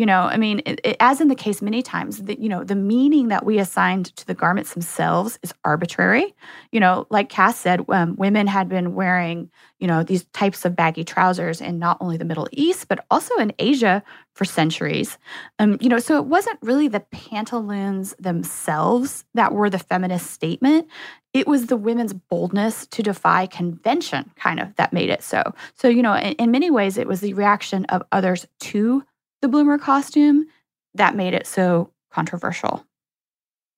You 0.00 0.06
know, 0.06 0.22
I 0.22 0.38
mean, 0.38 0.62
it, 0.64 0.80
it, 0.82 0.96
as 0.98 1.20
in 1.20 1.28
the 1.28 1.34
case 1.34 1.60
many 1.60 1.82
times, 1.82 2.22
the, 2.22 2.40
you 2.40 2.48
know, 2.48 2.64
the 2.64 2.74
meaning 2.74 3.28
that 3.28 3.44
we 3.44 3.58
assigned 3.58 4.16
to 4.16 4.26
the 4.26 4.32
garments 4.32 4.72
themselves 4.72 5.38
is 5.42 5.52
arbitrary. 5.62 6.34
You 6.72 6.80
know, 6.80 7.06
like 7.10 7.28
Cass 7.28 7.58
said, 7.58 7.84
um, 7.90 8.16
women 8.16 8.46
had 8.46 8.66
been 8.66 8.94
wearing, 8.94 9.50
you 9.78 9.86
know, 9.86 10.02
these 10.02 10.24
types 10.32 10.64
of 10.64 10.74
baggy 10.74 11.04
trousers 11.04 11.60
in 11.60 11.78
not 11.78 11.98
only 12.00 12.16
the 12.16 12.24
Middle 12.24 12.48
East, 12.50 12.88
but 12.88 13.04
also 13.10 13.36
in 13.36 13.52
Asia 13.58 14.02
for 14.32 14.46
centuries. 14.46 15.18
Um, 15.58 15.76
you 15.82 15.90
know, 15.90 15.98
so 15.98 16.16
it 16.16 16.24
wasn't 16.24 16.58
really 16.62 16.88
the 16.88 17.00
pantaloons 17.12 18.14
themselves 18.18 19.26
that 19.34 19.52
were 19.52 19.68
the 19.68 19.78
feminist 19.78 20.30
statement. 20.30 20.88
It 21.34 21.46
was 21.46 21.66
the 21.66 21.76
women's 21.76 22.14
boldness 22.14 22.86
to 22.86 23.02
defy 23.02 23.44
convention 23.44 24.30
kind 24.36 24.60
of 24.60 24.74
that 24.76 24.94
made 24.94 25.10
it 25.10 25.22
so. 25.22 25.42
So, 25.74 25.88
you 25.88 26.00
know, 26.00 26.14
in, 26.14 26.32
in 26.36 26.50
many 26.50 26.70
ways, 26.70 26.96
it 26.96 27.06
was 27.06 27.20
the 27.20 27.34
reaction 27.34 27.84
of 27.90 28.02
others 28.12 28.46
to 28.60 29.04
the 29.42 29.48
bloomer 29.48 29.78
costume 29.78 30.46
that 30.94 31.14
made 31.14 31.34
it 31.34 31.46
so 31.46 31.90
controversial. 32.10 32.84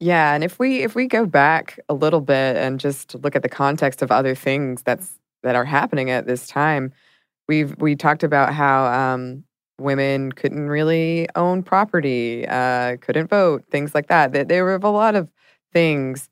Yeah, 0.00 0.34
and 0.34 0.42
if 0.42 0.58
we 0.58 0.82
if 0.82 0.94
we 0.94 1.06
go 1.06 1.26
back 1.26 1.78
a 1.88 1.94
little 1.94 2.20
bit 2.20 2.56
and 2.56 2.80
just 2.80 3.14
look 3.22 3.36
at 3.36 3.42
the 3.42 3.48
context 3.48 4.02
of 4.02 4.10
other 4.10 4.34
things 4.34 4.82
that's 4.82 5.18
that 5.44 5.54
are 5.54 5.64
happening 5.64 6.10
at 6.10 6.26
this 6.26 6.48
time, 6.48 6.92
we've 7.48 7.76
we 7.78 7.94
talked 7.94 8.24
about 8.24 8.52
how 8.52 8.86
um, 8.86 9.44
women 9.78 10.32
couldn't 10.32 10.68
really 10.68 11.28
own 11.36 11.62
property, 11.62 12.46
uh, 12.48 12.96
couldn't 13.00 13.28
vote, 13.28 13.64
things 13.70 13.94
like 13.94 14.08
that. 14.08 14.32
That 14.32 14.48
there 14.48 14.64
were 14.64 14.74
a 14.74 14.90
lot 14.90 15.14
of 15.14 15.30
things, 15.72 16.28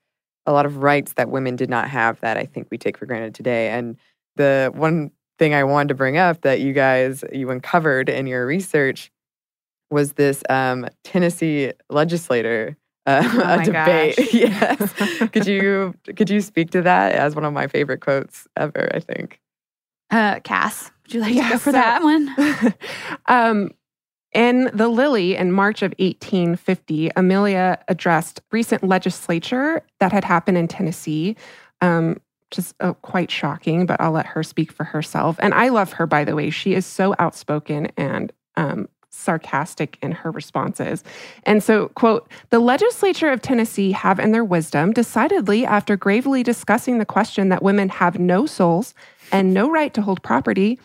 a 0.47 0.53
lot 0.53 0.67
of 0.67 0.79
rights 0.79 1.13
that 1.13 1.31
women 1.31 1.55
did 1.55 1.71
not 1.71 1.89
have 1.89 2.19
that 2.21 2.37
I 2.37 2.47
think 2.47 2.69
we 2.73 2.79
take 2.79 2.99
for 2.99 3.07
granted 3.07 3.35
today. 3.37 3.69
And 3.69 3.97
the 4.35 4.73
one 4.75 5.13
thing 5.39 5.55
I 5.55 5.63
wanted 5.63 5.89
to 5.89 5.95
bring 5.95 6.17
up 6.17 6.41
that 6.41 6.61
you 6.61 6.73
guys 6.73 7.23
you 7.33 7.51
uncovered 7.51 8.09
in 8.09 8.27
your 8.27 8.47
research 8.47 9.13
was 9.91 10.13
this 10.15 10.43
um, 10.49 10.87
Tennessee 11.05 11.73
legislator 11.89 12.77
uh, 13.07 13.23
Oh 13.25 13.41
a 13.61 13.65
debate. 13.65 14.17
gosh. 14.17 14.35
yes, 14.35 14.93
could 15.33 15.47
you 15.47 15.95
could 16.17 16.31
you 16.31 16.41
speak 16.41 16.71
to 16.71 16.83
that 16.83 17.13
as 17.13 17.35
one 17.35 17.45
of 17.45 17.53
my 17.53 17.67
favorite 17.67 18.01
quotes 18.01 18.47
ever? 18.57 18.91
I 18.95 19.01
think. 19.01 19.41
Uh, 20.11 20.41
Cass, 20.41 20.91
would 21.05 21.15
you 21.15 21.21
like 21.21 21.35
Yeah, 21.35 21.45
to 21.45 21.51
go 21.55 21.59
for 21.59 21.65
so- 21.71 21.73
that 21.73 22.03
one? 22.03 22.75
um, 23.27 23.71
in 24.33 24.71
the 24.75 24.89
Lily 24.89 25.37
in 25.37 25.53
March 25.53 25.83
of 25.83 25.93
1850, 25.99 27.11
Amelia 27.17 27.79
addressed 27.89 28.41
recent 28.53 28.85
legislature 28.85 29.83
that 29.99 30.13
had 30.13 30.25
happened 30.25 30.59
in 30.59 30.69
Tennessee. 30.69 31.37
Um, 31.81 32.21
just 32.51 32.75
uh, 32.81 32.93
quite 32.95 33.31
shocking, 33.31 33.87
but 33.87 34.01
I'll 34.01 34.11
let 34.11 34.27
her 34.27 34.43
speak 34.43 34.73
for 34.73 34.83
herself. 34.85 35.37
And 35.39 35.55
I 35.55 35.69
love 35.69 35.93
her, 35.93 36.07
by 36.07 36.25
the 36.25 36.35
way. 36.35 36.51
She 36.51 36.75
is 36.75 36.85
so 36.85 37.15
outspoken 37.21 37.93
and 37.97 38.33
um, 38.57 38.89
sarcastic 39.11 39.99
in 40.03 40.13
her 40.13 40.31
responses. 40.31 41.05
And 41.45 41.63
so, 41.63 41.89
quote, 41.89 42.31
the 42.51 42.61
legislature 42.61 43.31
of 43.31 43.43
Tennessee 43.43 43.93
have, 43.93 44.19
in 44.19 44.33
their 44.33 44.45
wisdom, 44.45 44.93
decidedly, 44.93 45.67
after 45.67 45.97
gravely 45.97 46.43
discussing 46.43 46.99
the 46.99 47.05
question 47.05 47.49
that 47.49 47.63
women 47.63 47.89
have 47.91 48.19
no 48.19 48.47
souls 48.47 48.95
and 49.33 49.53
no 49.53 49.71
right 49.71 49.93
to 49.95 50.03
hold 50.03 50.23
property, 50.23 50.79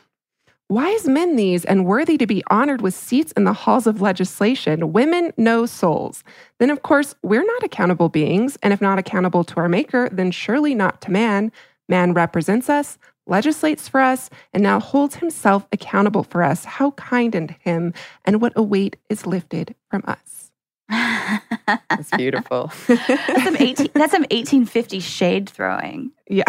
Wise 0.67 1.07
men 1.07 1.35
these, 1.35 1.63
and 1.63 1.85
worthy 1.85 2.17
to 2.17 2.25
be 2.25 2.43
honored 2.49 2.81
with 2.81 2.95
seats 2.95 3.31
in 3.33 3.43
the 3.43 3.53
halls 3.53 3.85
of 3.85 4.01
legislation, 4.01 4.93
women 4.93 5.31
no 5.37 5.67
souls. 5.67 6.23
Then, 6.57 6.71
of 6.71 6.81
course, 6.81 7.13
we're 7.21 7.45
not 7.45 7.63
accountable 7.63 8.09
beings, 8.09 8.57
and 8.63 8.73
if 8.73 8.81
not 8.81 8.97
accountable 8.97 9.43
to 9.43 9.57
our 9.57 9.69
Maker, 9.69 10.09
then 10.11 10.31
surely 10.31 10.73
not 10.73 11.01
to 11.01 11.11
man. 11.11 11.51
Man 11.87 12.15
represents 12.15 12.67
us, 12.67 12.97
legislates 13.27 13.87
for 13.87 13.99
us, 13.99 14.29
and 14.53 14.61
now 14.63 14.79
holds 14.79 15.15
himself 15.15 15.67
accountable 15.71 16.23
for 16.23 16.43
us. 16.43 16.65
How 16.65 16.91
kind 16.91 17.33
in 17.35 17.55
him, 17.59 17.93
and 18.25 18.41
what 18.41 18.53
a 18.55 18.63
weight 18.63 18.97
is 19.09 19.25
lifted 19.25 19.75
from 19.89 20.03
us. 20.05 20.51
that's 20.89 22.11
beautiful. 22.15 22.71
that's 22.87 23.43
some 23.43 23.57
18, 23.57 23.89
that's 23.93 24.11
some 24.11 24.21
1850 24.23 24.99
shade 24.99 25.49
throwing. 25.49 26.11
Yeah. 26.29 26.43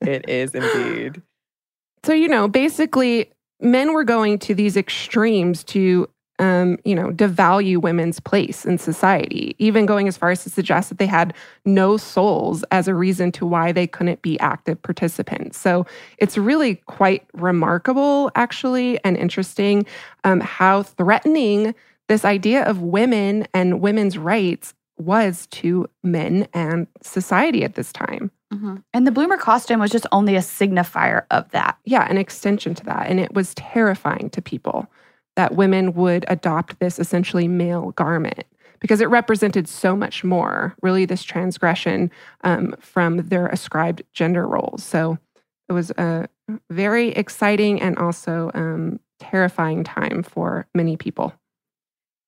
it 0.00 0.28
is 0.28 0.54
indeed. 0.54 1.22
So, 2.04 2.12
you 2.12 2.28
know, 2.28 2.48
basically, 2.48 3.30
men 3.60 3.92
were 3.92 4.04
going 4.04 4.38
to 4.40 4.54
these 4.54 4.76
extremes 4.76 5.64
to, 5.64 6.08
um, 6.40 6.78
you 6.84 6.94
know, 6.94 7.10
devalue 7.10 7.76
women's 7.76 8.18
place 8.18 8.64
in 8.64 8.78
society, 8.78 9.54
even 9.58 9.84
going 9.84 10.08
as 10.08 10.16
far 10.16 10.30
as 10.30 10.42
to 10.42 10.50
suggest 10.50 10.88
that 10.88 10.98
they 10.98 11.06
had 11.06 11.34
no 11.66 11.98
souls 11.98 12.64
as 12.70 12.88
a 12.88 12.94
reason 12.94 13.30
to 13.32 13.46
why 13.46 13.72
they 13.72 13.86
couldn't 13.86 14.22
be 14.22 14.40
active 14.40 14.80
participants. 14.82 15.58
So 15.58 15.86
it's 16.16 16.38
really 16.38 16.76
quite 16.86 17.26
remarkable, 17.34 18.30
actually, 18.34 18.98
and 19.04 19.18
interesting 19.18 19.84
um, 20.24 20.40
how 20.40 20.82
threatening 20.82 21.74
this 22.08 22.24
idea 22.24 22.64
of 22.64 22.80
women 22.80 23.46
and 23.52 23.80
women's 23.82 24.16
rights 24.16 24.72
was 24.96 25.46
to 25.48 25.88
men 26.02 26.48
and 26.54 26.86
society 27.02 27.64
at 27.64 27.74
this 27.74 27.92
time. 27.92 28.30
Mhm. 28.52 28.82
And 28.92 29.06
the 29.06 29.12
bloomer 29.12 29.36
costume 29.36 29.78
was 29.78 29.90
just 29.90 30.06
only 30.10 30.36
a 30.36 30.40
signifier 30.40 31.24
of 31.30 31.50
that. 31.50 31.76
yeah, 31.84 32.06
an 32.10 32.16
extension 32.18 32.74
to 32.74 32.84
that. 32.84 33.06
And 33.08 33.20
it 33.20 33.32
was 33.34 33.54
terrifying 33.54 34.30
to 34.30 34.42
people 34.42 34.90
that 35.40 35.54
women 35.54 35.94
would 35.94 36.26
adopt 36.28 36.78
this 36.80 36.98
essentially 36.98 37.48
male 37.48 37.92
garment 37.92 38.44
because 38.78 39.00
it 39.00 39.08
represented 39.08 39.66
so 39.66 39.96
much 39.96 40.22
more, 40.22 40.76
really, 40.82 41.06
this 41.06 41.22
transgression 41.22 42.10
um, 42.44 42.74
from 42.78 43.26
their 43.28 43.46
ascribed 43.46 44.02
gender 44.12 44.46
roles. 44.46 44.84
So 44.84 45.16
it 45.70 45.72
was 45.72 45.92
a 45.92 46.28
very 46.68 47.08
exciting 47.12 47.80
and 47.80 47.96
also 47.96 48.50
um, 48.52 49.00
terrifying 49.18 49.82
time 49.82 50.22
for 50.22 50.66
many 50.74 50.98
people. 50.98 51.32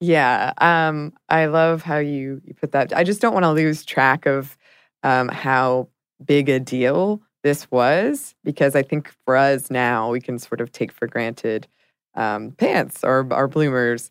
Yeah, 0.01 0.55
um, 0.57 1.13
I 1.29 1.45
love 1.47 1.83
how 1.83 1.99
you 1.99 2.41
you 2.47 2.55
put 2.55 2.73
that. 2.73 2.97
I 2.97 3.05
just 3.05 3.21
don't 3.21 3.35
want 3.35 3.45
to 3.45 3.53
lose 3.53 3.85
track 3.85 4.25
of 4.25 4.57
um, 5.03 5.29
how 5.29 5.89
big 6.25 6.49
a 6.49 6.59
deal 6.59 7.21
this 7.43 7.71
was 7.71 8.35
because 8.43 8.75
I 8.75 8.83
think 8.83 9.13
for 9.27 9.37
us 9.37 9.71
now 9.71 10.11
we 10.11 10.23
can 10.23 10.39
sort 10.39 10.63
of 10.63 10.73
take 10.73 10.91
for 10.91 11.07
granted 11.07 11.69
um, 12.15 12.53
pants 12.53 13.03
or 13.03 13.27
our 13.33 13.49
bloomers, 13.49 14.11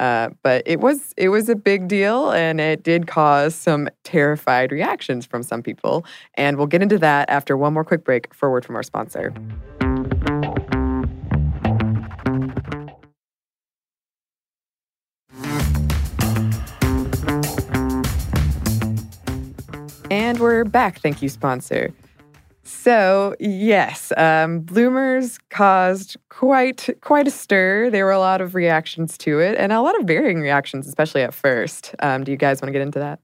uh, 0.00 0.30
but 0.42 0.62
it 0.66 0.80
was 0.80 1.14
it 1.16 1.28
was 1.28 1.48
a 1.48 1.54
big 1.54 1.86
deal 1.88 2.30
and 2.32 2.60
it 2.60 2.82
did 2.82 3.06
cause 3.06 3.54
some 3.54 3.88
terrified 4.04 4.72
reactions 4.72 5.24
from 5.26 5.42
some 5.42 5.62
people. 5.62 6.04
And 6.34 6.56
we'll 6.56 6.66
get 6.66 6.82
into 6.82 6.98
that 6.98 7.30
after 7.30 7.56
one 7.56 7.72
more 7.72 7.84
quick 7.84 8.04
break 8.04 8.34
for 8.34 8.48
a 8.48 8.50
word 8.50 8.64
from 8.64 8.76
our 8.76 8.82
sponsor. 8.82 9.32
And 20.10 20.38
we're 20.40 20.64
back. 20.64 21.00
Thank 21.00 21.22
you, 21.22 21.28
sponsor. 21.28 21.92
So 22.82 23.36
yes, 23.38 24.12
um, 24.16 24.58
bloomers 24.58 25.38
caused 25.50 26.16
quite 26.30 26.88
quite 27.00 27.28
a 27.28 27.30
stir. 27.30 27.90
There 27.90 28.04
were 28.04 28.10
a 28.10 28.18
lot 28.18 28.40
of 28.40 28.56
reactions 28.56 29.16
to 29.18 29.38
it, 29.38 29.56
and 29.56 29.70
a 29.70 29.80
lot 29.80 29.96
of 30.00 30.04
varying 30.04 30.40
reactions, 30.40 30.88
especially 30.88 31.22
at 31.22 31.32
first. 31.32 31.94
Um, 32.00 32.24
do 32.24 32.32
you 32.32 32.36
guys 32.36 32.60
want 32.60 32.70
to 32.70 32.72
get 32.72 32.82
into 32.82 32.98
that? 32.98 33.20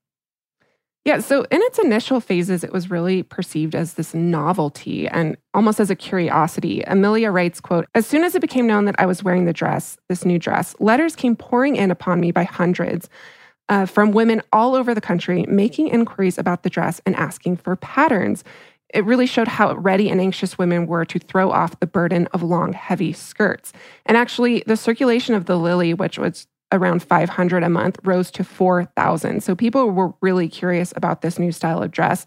Yeah, 1.04 1.18
so 1.18 1.42
in 1.50 1.60
its 1.62 1.80
initial 1.80 2.20
phases, 2.20 2.62
it 2.62 2.72
was 2.72 2.88
really 2.88 3.24
perceived 3.24 3.74
as 3.74 3.94
this 3.94 4.14
novelty 4.14 5.08
and 5.08 5.36
almost 5.54 5.80
as 5.80 5.90
a 5.90 5.96
curiosity. 5.96 6.82
Amelia 6.82 7.32
writes, 7.32 7.60
quote, 7.60 7.86
As 7.96 8.06
soon 8.06 8.22
as 8.22 8.36
it 8.36 8.40
became 8.40 8.66
known 8.68 8.84
that 8.84 8.94
I 8.98 9.06
was 9.06 9.24
wearing 9.24 9.44
the 9.44 9.52
dress, 9.52 9.96
this 10.08 10.24
new 10.24 10.38
dress, 10.38 10.76
letters 10.78 11.16
came 11.16 11.34
pouring 11.34 11.74
in 11.74 11.90
upon 11.90 12.20
me 12.20 12.30
by 12.30 12.44
hundreds 12.44 13.08
uh, 13.68 13.86
from 13.86 14.12
women 14.12 14.40
all 14.52 14.74
over 14.74 14.94
the 14.94 15.00
country 15.00 15.44
making 15.48 15.88
inquiries 15.88 16.38
about 16.38 16.62
the 16.62 16.70
dress 16.70 17.00
and 17.06 17.16
asking 17.16 17.56
for 17.56 17.74
patterns. 17.76 18.44
It 18.94 19.04
really 19.04 19.26
showed 19.26 19.48
how 19.48 19.74
ready 19.74 20.08
and 20.08 20.20
anxious 20.20 20.56
women 20.56 20.86
were 20.86 21.04
to 21.04 21.18
throw 21.18 21.50
off 21.50 21.78
the 21.80 21.86
burden 21.86 22.26
of 22.28 22.42
long, 22.42 22.72
heavy 22.72 23.12
skirts. 23.12 23.72
And 24.06 24.16
actually, 24.16 24.62
the 24.66 24.76
circulation 24.76 25.34
of 25.34 25.46
the 25.46 25.58
Lily, 25.58 25.94
which 25.94 26.18
was 26.18 26.46
around 26.72 27.02
500 27.02 27.62
a 27.62 27.68
month 27.68 27.98
rose 28.04 28.30
to 28.32 28.44
4,000. 28.44 29.42
So 29.42 29.54
people 29.54 29.90
were 29.90 30.12
really 30.20 30.48
curious 30.48 30.92
about 30.96 31.22
this 31.22 31.38
new 31.38 31.52
style 31.52 31.82
of 31.82 31.90
dress 31.90 32.26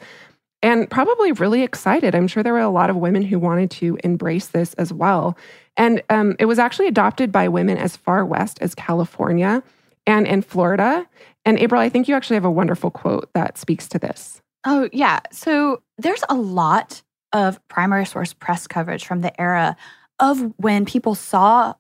and 0.64 0.90
probably 0.90 1.32
really 1.32 1.64
excited. 1.64 2.14
I'm 2.14 2.28
sure 2.28 2.44
there 2.44 2.54
were 2.54 2.60
a 2.60 2.70
lot 2.70 2.90
of 2.90 2.96
women 2.96 3.24
who 3.24 3.40
wanted 3.40 3.72
to 3.72 3.98
embrace 4.04 4.48
this 4.48 4.74
as 4.76 4.94
well. 4.94 5.38
And 5.78 6.02
um, 6.10 6.36
it 6.40 6.46
was 6.46 6.60
actually 6.60 6.88
adopted 6.88 7.32
by 7.32 7.48
women 7.48 7.78
as 7.78 7.98
far 7.98 8.26
west 8.26 8.60
as 8.62 8.76
California 8.76 9.64
and 10.06 10.28
in 10.28 10.42
Florida. 10.42 11.08
And 11.46 11.58
April, 11.58 11.82
I 11.82 11.90
think 11.90 12.08
you 12.08 12.16
actually 12.16 12.36
have 12.36 12.46
a 12.46 12.52
wonderful 12.52 12.92
quote 12.92 13.30
that 13.34 13.58
speaks 13.58 13.88
to 13.90 14.00
this. 14.00 14.42
Oh, 14.66 14.90
yeah. 14.94 15.20
So 15.32 15.82
there's 15.98 16.24
a 16.30 16.36
lot 16.36 17.02
of 17.34 17.66
primary 17.68 18.06
source 18.06 18.34
press 18.34 18.68
coverage 18.68 19.06
from 19.06 19.22
the 19.22 19.40
era 19.40 19.76
of 20.20 20.54
when 20.58 20.86
people 20.86 21.16
saw 21.16 21.74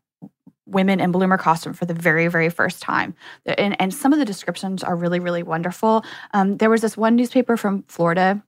women 0.65 0.99
in 0.99 1.11
bloomer 1.11 1.37
costume 1.37 1.73
for 1.73 1.85
the 1.85 1.93
very 1.93 2.27
very 2.27 2.49
first 2.49 2.81
time 2.81 3.13
and, 3.45 3.79
and 3.81 3.93
some 3.93 4.13
of 4.13 4.19
the 4.19 4.25
descriptions 4.25 4.83
are 4.83 4.95
really 4.95 5.19
really 5.19 5.43
wonderful 5.43 6.05
um, 6.33 6.55
there 6.57 6.69
was 6.69 6.81
this 6.81 6.95
one 6.95 7.15
newspaper 7.15 7.57
from 7.57 7.83
florida 7.89 8.41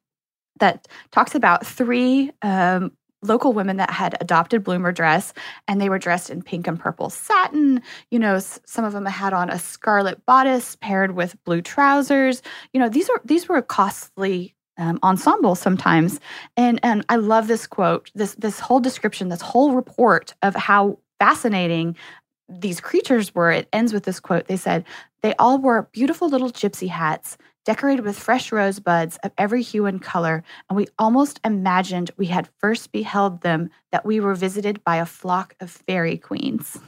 that 0.60 0.88
talks 1.12 1.36
about 1.36 1.66
three 1.66 2.32
um, 2.42 2.92
local 3.24 3.54
women 3.54 3.78
that 3.78 3.90
had 3.90 4.16
adopted 4.22 4.64
bloomer 4.64 4.92
dress 4.92 5.34
and 5.68 5.80
they 5.80 5.90
were 5.90 6.00
dressed 6.00 6.30
in 6.30 6.42
pink 6.42 6.68
and 6.68 6.80
purple 6.80 7.10
satin 7.10 7.82
you 8.12 8.20
know 8.20 8.40
some 8.40 8.86
of 8.86 8.94
them 8.94 9.06
had 9.06 9.34
on 9.34 9.50
a 9.50 9.60
scarlet 9.60 10.26
bodice 10.26 10.76
paired 10.78 11.16
with 11.16 11.42
blue 11.44 11.62
trousers 11.62 12.42
you 12.74 12.80
know 12.80 12.90
these 12.90 13.10
were 13.10 13.22
these 13.26 13.48
were 13.48 13.62
costly 13.62 14.56
um, 14.78 15.00
ensembles 15.04 15.60
sometimes 15.60 16.20
and 16.58 16.80
and 16.84 17.06
i 17.10 17.16
love 17.16 17.48
this 17.48 17.68
quote 17.68 18.12
this 18.16 18.36
this 18.36 18.60
whole 18.60 18.80
description 18.80 19.30
this 19.30 19.42
whole 19.42 19.74
report 19.74 20.34
of 20.42 20.56
how 20.56 20.98
fascinating 21.20 21.96
these 22.50 22.80
creatures 22.80 23.34
were. 23.34 23.52
It 23.52 23.68
ends 23.74 23.94
with 23.94 24.04
this 24.04 24.20
quote. 24.20 24.48
They 24.48 24.58
said, 24.58 24.86
They 25.22 25.34
all 25.40 25.58
wore 25.58 25.90
beautiful 25.92 26.30
little 26.30 26.52
gypsy 26.52 26.90
hats 26.90 27.38
decorated 27.66 28.04
with 28.04 28.18
fresh 28.18 28.52
rosebuds 28.52 29.18
of 29.24 29.32
every 29.38 29.62
hue 29.62 29.86
and 29.86 30.02
color, 30.02 30.44
and 30.70 30.78
we 30.78 30.88
almost 31.00 31.40
imagined 31.44 32.12
we 32.18 32.28
had 32.28 32.50
first 32.60 32.92
beheld 32.92 33.42
them, 33.42 33.70
that 33.92 34.06
we 34.06 34.20
were 34.20 34.36
visited 34.36 34.84
by 34.84 34.98
a 34.98 35.06
flock 35.06 35.56
of 35.60 35.70
fairy 35.70 36.18
queens. 36.18 36.80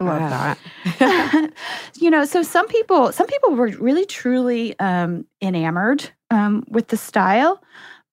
I 0.00 0.04
love 0.04 0.56
that. 0.98 1.52
you 1.96 2.10
know, 2.10 2.24
so 2.24 2.42
some 2.42 2.66
people, 2.68 3.12
some 3.12 3.26
people 3.26 3.54
were 3.54 3.68
really 3.68 4.06
truly 4.06 4.78
um, 4.78 5.26
enamored 5.42 6.10
um, 6.30 6.64
with 6.68 6.88
the 6.88 6.96
style. 6.96 7.62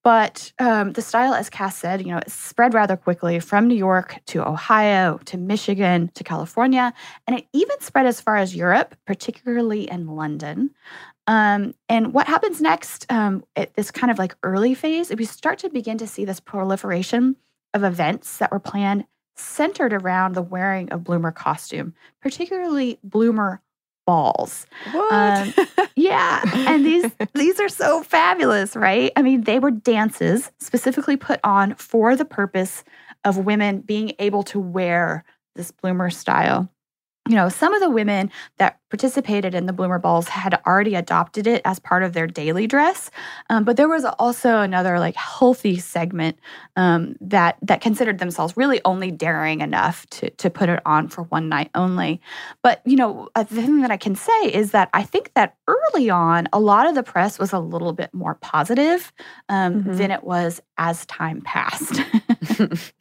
But 0.08 0.54
um, 0.58 0.93
the 0.93 1.02
style, 1.02 1.34
as 1.34 1.50
Cass 1.50 1.76
said, 1.76 2.00
you 2.00 2.13
know, 2.13 2.20
it 2.20 2.32
spread 2.32 2.74
rather 2.74 2.96
quickly 2.96 3.41
from 3.41 3.67
New 3.67 3.76
York 3.76 4.22
to 4.28 4.48
Ohio 4.48 5.17
to 5.26 5.38
Michigan 5.38 6.10
to 6.13 6.24
California, 6.24 6.93
and 7.28 7.38
it 7.38 7.46
even 7.52 7.78
spread 7.82 8.06
as 8.06 8.22
far 8.22 8.38
as 8.38 8.56
Europe, 8.56 8.96
particularly 9.06 9.82
in 9.91 10.08
London. 10.08 10.70
Um, 11.28 11.74
and 11.89 12.13
what 12.13 12.26
happens 12.26 12.62
next 12.62 13.06
um, 13.12 13.43
at 13.58 13.74
this 13.74 13.91
kind 13.91 14.10
of 14.10 14.17
like 14.17 14.34
early 14.43 14.76
phase, 14.76 15.13
we 15.13 15.26
start 15.26 15.60
to 15.60 15.70
begin 15.70 15.98
to 15.98 16.08
see 16.08 16.24
this 16.24 16.39
proliferation 16.39 17.36
of 17.74 17.84
events 17.84 18.38
that 18.38 18.50
were 18.50 18.62
planned 18.62 19.06
centered 19.36 19.91
around 19.91 20.36
the 20.36 20.41
wearing 20.41 20.89
of 20.89 21.04
bloomer 21.04 21.34
costume, 21.34 21.93
particularly 22.22 22.98
bloomer 23.04 23.62
balls. 24.08 24.65
What? 24.91 25.13
Um, 25.13 25.54
yeah, 25.96 26.41
and 26.67 26.84
these 26.84 27.12
these 27.36 27.60
are 27.60 27.70
so 27.70 28.02
fabulous, 28.02 28.76
right? 28.76 29.12
I 29.15 29.22
mean, 29.22 29.41
they 29.41 29.60
were 29.60 29.70
dances 29.70 30.52
specifically 30.60 31.17
put 31.17 31.39
on 31.43 31.76
for 31.76 32.15
the 32.15 32.26
purpose 32.26 32.84
of 33.24 33.38
women 33.38 33.82
being 33.82 34.13
able 34.17 34.41
to 34.43 34.60
wear 34.60 35.24
this 35.56 35.70
bloomer 35.72 36.10
style 36.10 36.70
you 37.28 37.36
know, 37.36 37.50
some 37.50 37.74
of 37.74 37.82
the 37.82 37.90
women 37.90 38.32
that 38.58 38.80
participated 38.90 39.54
in 39.54 39.66
the 39.66 39.74
bloomer 39.74 40.00
balls 40.00 40.28
had 40.28 40.60
already 40.66 40.96
adopted 40.96 41.46
it 41.46 41.62
as 41.66 41.80
part 41.80 42.04
of 42.04 42.13
their 42.13 42.28
daily 42.28 42.68
dress, 42.68 43.12
um, 43.50 43.63
but 43.63 43.78
there 43.78 43.90
was 43.90 44.06
also 44.06 44.62
another 44.62 45.00
like 45.00 45.16
healthy 45.16 45.78
segment 45.78 46.38
um, 46.76 47.16
that 47.20 47.58
that 47.62 47.82
considered 47.82 48.20
themselves 48.20 48.56
really 48.56 48.80
only 48.86 49.12
daring 49.12 49.62
enough 49.62 50.06
to 50.08 50.30
to 50.32 50.50
put 50.50 50.70
it 50.70 50.82
on 50.86 51.08
for 51.08 51.24
one 51.24 51.50
night 51.50 51.70
only. 51.76 52.22
But 52.63 52.82
you 52.86 52.96
know, 52.96 53.30
uh, 53.36 53.44
the 53.44 53.62
thing 53.62 53.82
that 53.82 53.92
I 53.92 53.98
can 53.98 54.16
say 54.16 54.54
is 54.54 54.72
that 54.72 54.90
I 54.94 55.04
think 55.04 55.34
that 55.34 55.56
early 55.68 56.10
on, 56.10 56.48
a 56.54 56.60
lot 56.60 56.88
of 56.88 56.96
the 56.96 57.04
press 57.04 57.40
was 57.40 57.54
a 57.54 57.60
little 57.60 57.94
bit 57.94 58.13
more 58.13 58.36
positive 58.36 59.12
um, 59.50 59.84
mm-hmm. 59.84 59.98
than 59.98 60.12
it 60.12 60.24
was 60.24 60.62
as 60.78 61.06
time 61.08 61.42
passed. 61.42 62.02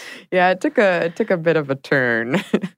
yeah, 0.32 0.50
it 0.50 0.60
took 0.60 0.78
a 0.78 1.06
it 1.06 1.16
took 1.16 1.30
a 1.30 1.36
bit 1.36 1.56
of 1.56 1.70
a 1.70 1.74
turn. 1.74 2.42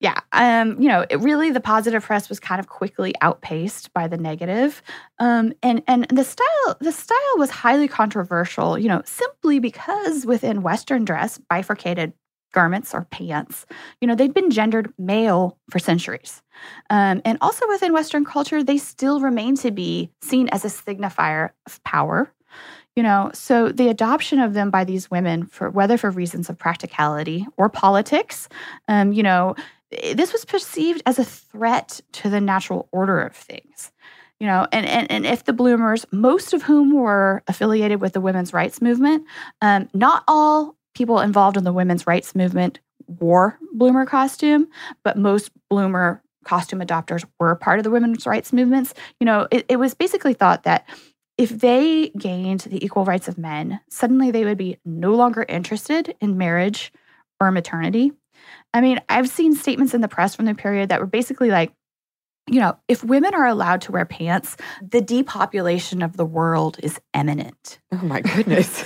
yeah, 0.00 0.20
um, 0.32 0.80
you 0.80 0.88
know, 0.88 1.06
it 1.08 1.20
really 1.20 1.50
the 1.50 1.60
positive 1.60 2.04
press 2.04 2.28
was 2.28 2.38
kind 2.38 2.60
of 2.60 2.68
quickly 2.68 3.14
outpaced 3.22 3.92
by 3.94 4.06
the 4.06 4.18
negative. 4.18 4.82
Um, 5.18 5.54
and 5.62 5.82
and 5.86 6.06
the 6.08 6.24
style 6.24 6.76
the 6.80 6.92
style 6.92 7.38
was 7.38 7.50
highly 7.50 7.88
controversial, 7.88 8.78
you 8.78 8.88
know, 8.88 9.02
simply 9.06 9.58
because 9.58 10.26
within 10.26 10.62
Western 10.62 11.04
dress, 11.04 11.38
bifurcated 11.48 12.12
garments 12.52 12.94
or 12.94 13.06
pants, 13.10 13.66
you 14.00 14.08
know, 14.08 14.14
they'd 14.14 14.34
been 14.34 14.50
gendered 14.50 14.92
male 14.98 15.58
for 15.70 15.78
centuries. 15.78 16.42
Um, 16.90 17.22
and 17.24 17.38
also 17.40 17.66
within 17.68 17.92
Western 17.92 18.24
culture, 18.24 18.62
they 18.62 18.78
still 18.78 19.20
remain 19.20 19.56
to 19.56 19.70
be 19.70 20.10
seen 20.22 20.48
as 20.50 20.64
a 20.64 20.68
signifier 20.68 21.50
of 21.66 21.82
power. 21.84 22.32
You 22.96 23.02
know, 23.02 23.30
so 23.34 23.68
the 23.68 23.88
adoption 23.88 24.38
of 24.38 24.54
them 24.54 24.70
by 24.70 24.84
these 24.84 25.10
women, 25.10 25.44
for 25.44 25.68
whether 25.68 25.98
for 25.98 26.10
reasons 26.10 26.48
of 26.48 26.56
practicality 26.56 27.46
or 27.58 27.68
politics, 27.68 28.48
um, 28.88 29.12
you 29.12 29.22
know, 29.22 29.54
this 29.90 30.32
was 30.32 30.44
perceived 30.44 31.02
as 31.06 31.18
a 31.18 31.24
threat 31.24 32.00
to 32.12 32.28
the 32.28 32.40
natural 32.40 32.88
order 32.92 33.20
of 33.20 33.34
things 33.34 33.92
you 34.40 34.46
know 34.46 34.66
and, 34.72 34.86
and 34.86 35.10
and 35.10 35.26
if 35.26 35.44
the 35.44 35.52
bloomers 35.52 36.04
most 36.12 36.52
of 36.52 36.62
whom 36.62 36.92
were 36.92 37.42
affiliated 37.46 38.00
with 38.00 38.12
the 38.12 38.20
women's 38.20 38.52
rights 38.52 38.82
movement 38.82 39.24
um, 39.62 39.88
not 39.94 40.24
all 40.28 40.76
people 40.94 41.20
involved 41.20 41.56
in 41.56 41.64
the 41.64 41.72
women's 41.72 42.06
rights 42.06 42.34
movement 42.34 42.80
wore 43.06 43.58
bloomer 43.72 44.04
costume 44.04 44.66
but 45.04 45.16
most 45.16 45.50
bloomer 45.70 46.22
costume 46.46 46.80
adopters 46.80 47.24
were 47.38 47.54
part 47.56 47.78
of 47.78 47.84
the 47.84 47.90
women's 47.90 48.24
rights 48.24 48.52
movements. 48.52 48.94
You 49.20 49.26
know 49.26 49.46
it, 49.50 49.66
it 49.68 49.76
was 49.76 49.94
basically 49.94 50.32
thought 50.32 50.62
that 50.62 50.88
if 51.36 51.50
they 51.50 52.10
gained 52.16 52.60
the 52.60 52.82
equal 52.82 53.04
rights 53.04 53.28
of 53.28 53.36
men 53.36 53.80
suddenly 53.90 54.30
they 54.30 54.44
would 54.44 54.56
be 54.56 54.78
no 54.84 55.14
longer 55.14 55.44
interested 55.48 56.14
in 56.20 56.38
marriage 56.38 56.92
or 57.40 57.50
maternity 57.50 58.12
I 58.76 58.82
mean, 58.82 59.00
I've 59.08 59.28
seen 59.28 59.54
statements 59.54 59.94
in 59.94 60.02
the 60.02 60.08
press 60.08 60.34
from 60.34 60.44
the 60.44 60.54
period 60.54 60.90
that 60.90 61.00
were 61.00 61.06
basically 61.06 61.50
like, 61.50 61.72
you 62.46 62.60
know, 62.60 62.76
if 62.88 63.02
women 63.02 63.34
are 63.34 63.46
allowed 63.46 63.80
to 63.82 63.92
wear 63.92 64.04
pants, 64.04 64.56
the 64.82 65.00
depopulation 65.00 66.02
of 66.02 66.18
the 66.18 66.26
world 66.26 66.78
is 66.82 67.00
imminent. 67.14 67.78
Oh 67.90 68.04
my 68.04 68.20
goodness. 68.20 68.84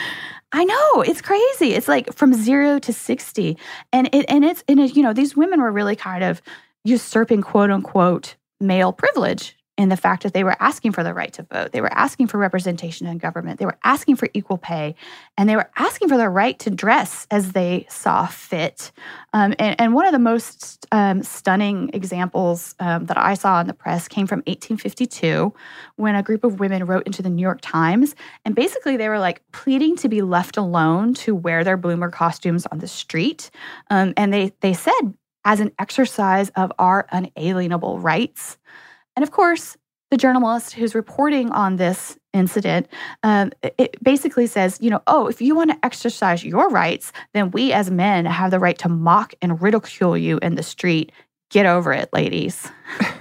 I 0.52 0.64
know 0.64 1.00
it's 1.00 1.22
crazy. 1.22 1.72
It's 1.72 1.88
like 1.88 2.12
from 2.12 2.34
zero 2.34 2.78
to 2.80 2.92
sixty, 2.92 3.56
and 3.90 4.10
it 4.12 4.26
and 4.28 4.44
it's 4.44 4.62
and 4.68 4.78
it, 4.78 4.94
you 4.94 5.02
know 5.02 5.14
these 5.14 5.34
women 5.34 5.62
were 5.62 5.72
really 5.72 5.96
kind 5.96 6.22
of 6.22 6.42
usurping 6.84 7.40
quote 7.40 7.70
unquote 7.70 8.36
male 8.60 8.92
privilege 8.92 9.56
in 9.78 9.88
the 9.88 9.96
fact 9.96 10.22
that 10.22 10.34
they 10.34 10.44
were 10.44 10.56
asking 10.60 10.92
for 10.92 11.02
the 11.02 11.14
right 11.14 11.32
to 11.32 11.42
vote. 11.44 11.72
They 11.72 11.80
were 11.80 11.92
asking 11.92 12.26
for 12.26 12.36
representation 12.36 13.06
in 13.06 13.16
government. 13.16 13.58
They 13.58 13.64
were 13.64 13.78
asking 13.84 14.16
for 14.16 14.28
equal 14.34 14.58
pay. 14.58 14.94
And 15.38 15.48
they 15.48 15.56
were 15.56 15.70
asking 15.76 16.08
for 16.08 16.18
the 16.18 16.28
right 16.28 16.58
to 16.58 16.70
dress 16.70 17.26
as 17.30 17.52
they 17.52 17.86
saw 17.88 18.26
fit. 18.26 18.92
Um, 19.32 19.54
and, 19.58 19.80
and, 19.80 19.94
one 19.94 20.06
of 20.06 20.12
the 20.12 20.18
most 20.18 20.86
um, 20.92 21.22
stunning 21.22 21.90
examples 21.94 22.74
um, 22.80 23.06
that 23.06 23.16
I 23.16 23.32
saw 23.32 23.60
in 23.60 23.66
the 23.66 23.72
press 23.72 24.08
came 24.08 24.26
from 24.26 24.40
1852 24.40 25.54
when 25.96 26.16
a 26.16 26.22
group 26.22 26.44
of 26.44 26.60
women 26.60 26.84
wrote 26.84 27.06
into 27.06 27.22
the 27.22 27.30
New 27.30 27.42
York 27.42 27.60
Times. 27.62 28.14
And 28.44 28.54
basically, 28.54 28.98
they 28.98 29.08
were 29.08 29.18
like 29.18 29.40
pleading 29.52 29.96
to 29.96 30.08
be 30.08 30.20
left 30.20 30.58
alone 30.58 31.14
to 31.14 31.34
wear 31.34 31.64
their 31.64 31.78
bloomer 31.78 32.10
costumes 32.10 32.66
on 32.66 32.78
the 32.78 32.88
street. 32.88 33.50
Um, 33.90 34.12
and 34.18 34.32
they, 34.32 34.52
they 34.60 34.74
said, 34.74 35.14
as 35.44 35.60
an 35.60 35.72
exercise 35.78 36.50
of 36.50 36.72
our 36.78 37.06
unalienable 37.10 37.98
rights. 37.98 38.58
And 39.16 39.22
of 39.22 39.30
course, 39.30 39.76
the 40.10 40.18
journalist 40.18 40.74
who's 40.74 40.94
reporting 40.94 41.50
on 41.52 41.76
this 41.76 42.18
incident 42.34 42.86
um, 43.22 43.50
it 43.62 43.96
basically 44.02 44.46
says 44.46 44.78
you 44.80 44.90
know 44.90 45.02
oh 45.06 45.26
if 45.26 45.40
you 45.40 45.54
want 45.54 45.70
to 45.70 45.84
exercise 45.84 46.44
your 46.44 46.68
rights 46.68 47.12
then 47.34 47.50
we 47.50 47.72
as 47.72 47.90
men 47.90 48.24
have 48.24 48.50
the 48.50 48.58
right 48.58 48.78
to 48.78 48.88
mock 48.88 49.34
and 49.42 49.60
ridicule 49.60 50.16
you 50.16 50.38
in 50.40 50.54
the 50.54 50.62
street 50.62 51.12
Get 51.52 51.66
over 51.66 51.92
it, 51.92 52.08
ladies. 52.12 52.68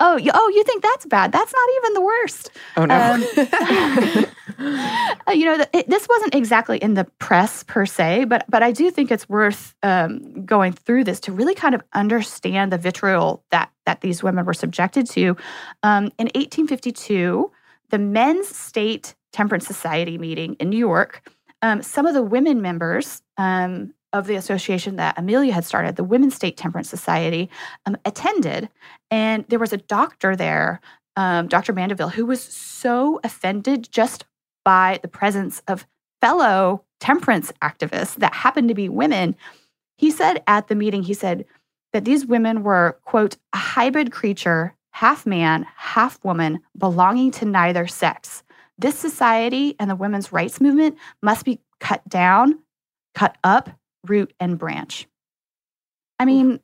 Oh, 0.00 0.16
you, 0.16 0.30
oh, 0.34 0.52
you 0.54 0.64
think 0.64 0.82
that's 0.82 1.06
bad? 1.06 1.32
That's 1.32 1.52
not 1.52 1.68
even 1.78 1.94
the 1.94 2.00
worst. 2.00 2.50
Oh 2.76 2.84
no. 2.84 3.14
Um, 3.14 3.20
you 5.32 5.46
know, 5.46 5.64
it, 5.72 5.88
this 5.88 6.06
wasn't 6.08 6.34
exactly 6.34 6.78
in 6.78 6.94
the 6.94 7.04
press 7.18 7.62
per 7.62 7.86
se, 7.86 8.24
but 8.24 8.44
but 8.48 8.62
I 8.62 8.72
do 8.72 8.90
think 8.90 9.10
it's 9.10 9.28
worth 9.28 9.74
um, 9.82 10.44
going 10.44 10.72
through 10.72 11.04
this 11.04 11.20
to 11.20 11.32
really 11.32 11.54
kind 11.54 11.74
of 11.74 11.82
understand 11.94 12.72
the 12.72 12.78
vitriol 12.78 13.42
that 13.50 13.70
that 13.86 14.02
these 14.02 14.22
women 14.22 14.44
were 14.44 14.54
subjected 14.54 15.08
to. 15.10 15.36
Um, 15.82 16.06
in 16.18 16.26
1852, 16.34 17.50
the 17.90 17.98
Men's 17.98 18.48
State 18.48 19.14
Temperance 19.32 19.66
Society 19.66 20.18
meeting 20.18 20.54
in 20.54 20.68
New 20.68 20.78
York, 20.78 21.30
um, 21.62 21.82
some 21.82 22.06
of 22.06 22.14
the 22.14 22.22
women 22.22 22.60
members 22.60 23.22
um, 23.38 23.94
of 24.14 24.28
the 24.28 24.36
association 24.36 24.96
that 24.96 25.18
Amelia 25.18 25.52
had 25.52 25.64
started, 25.64 25.96
the 25.96 26.04
Women's 26.04 26.36
State 26.36 26.56
Temperance 26.56 26.88
Society, 26.88 27.50
um, 27.84 27.96
attended, 28.04 28.70
and 29.10 29.44
there 29.48 29.58
was 29.58 29.72
a 29.72 29.76
doctor 29.76 30.36
there, 30.36 30.80
um, 31.16 31.48
Dr. 31.48 31.72
Mandeville, 31.72 32.08
who 32.08 32.24
was 32.24 32.40
so 32.40 33.20
offended 33.24 33.90
just 33.90 34.24
by 34.64 35.00
the 35.02 35.08
presence 35.08 35.62
of 35.66 35.86
fellow 36.22 36.84
temperance 37.00 37.52
activists 37.60 38.14
that 38.16 38.32
happened 38.32 38.68
to 38.68 38.74
be 38.74 38.88
women. 38.88 39.34
He 39.98 40.10
said 40.10 40.42
at 40.46 40.68
the 40.68 40.74
meeting, 40.76 41.02
he 41.02 41.12
said 41.12 41.44
that 41.92 42.04
these 42.04 42.24
women 42.24 42.62
were, 42.62 42.98
quote, 43.04 43.36
a 43.52 43.58
hybrid 43.58 44.12
creature, 44.12 44.74
half 44.92 45.26
man, 45.26 45.66
half 45.76 46.22
woman, 46.24 46.60
belonging 46.78 47.32
to 47.32 47.44
neither 47.44 47.86
sex. 47.88 48.44
This 48.78 48.96
society 48.96 49.74
and 49.78 49.90
the 49.90 49.96
women's 49.96 50.32
rights 50.32 50.60
movement 50.60 50.96
must 51.20 51.44
be 51.44 51.60
cut 51.80 52.08
down, 52.08 52.60
cut 53.14 53.36
up, 53.44 53.70
root, 54.08 54.32
and 54.40 54.58
branch. 54.58 55.06
I 56.18 56.24
mean, 56.24 56.60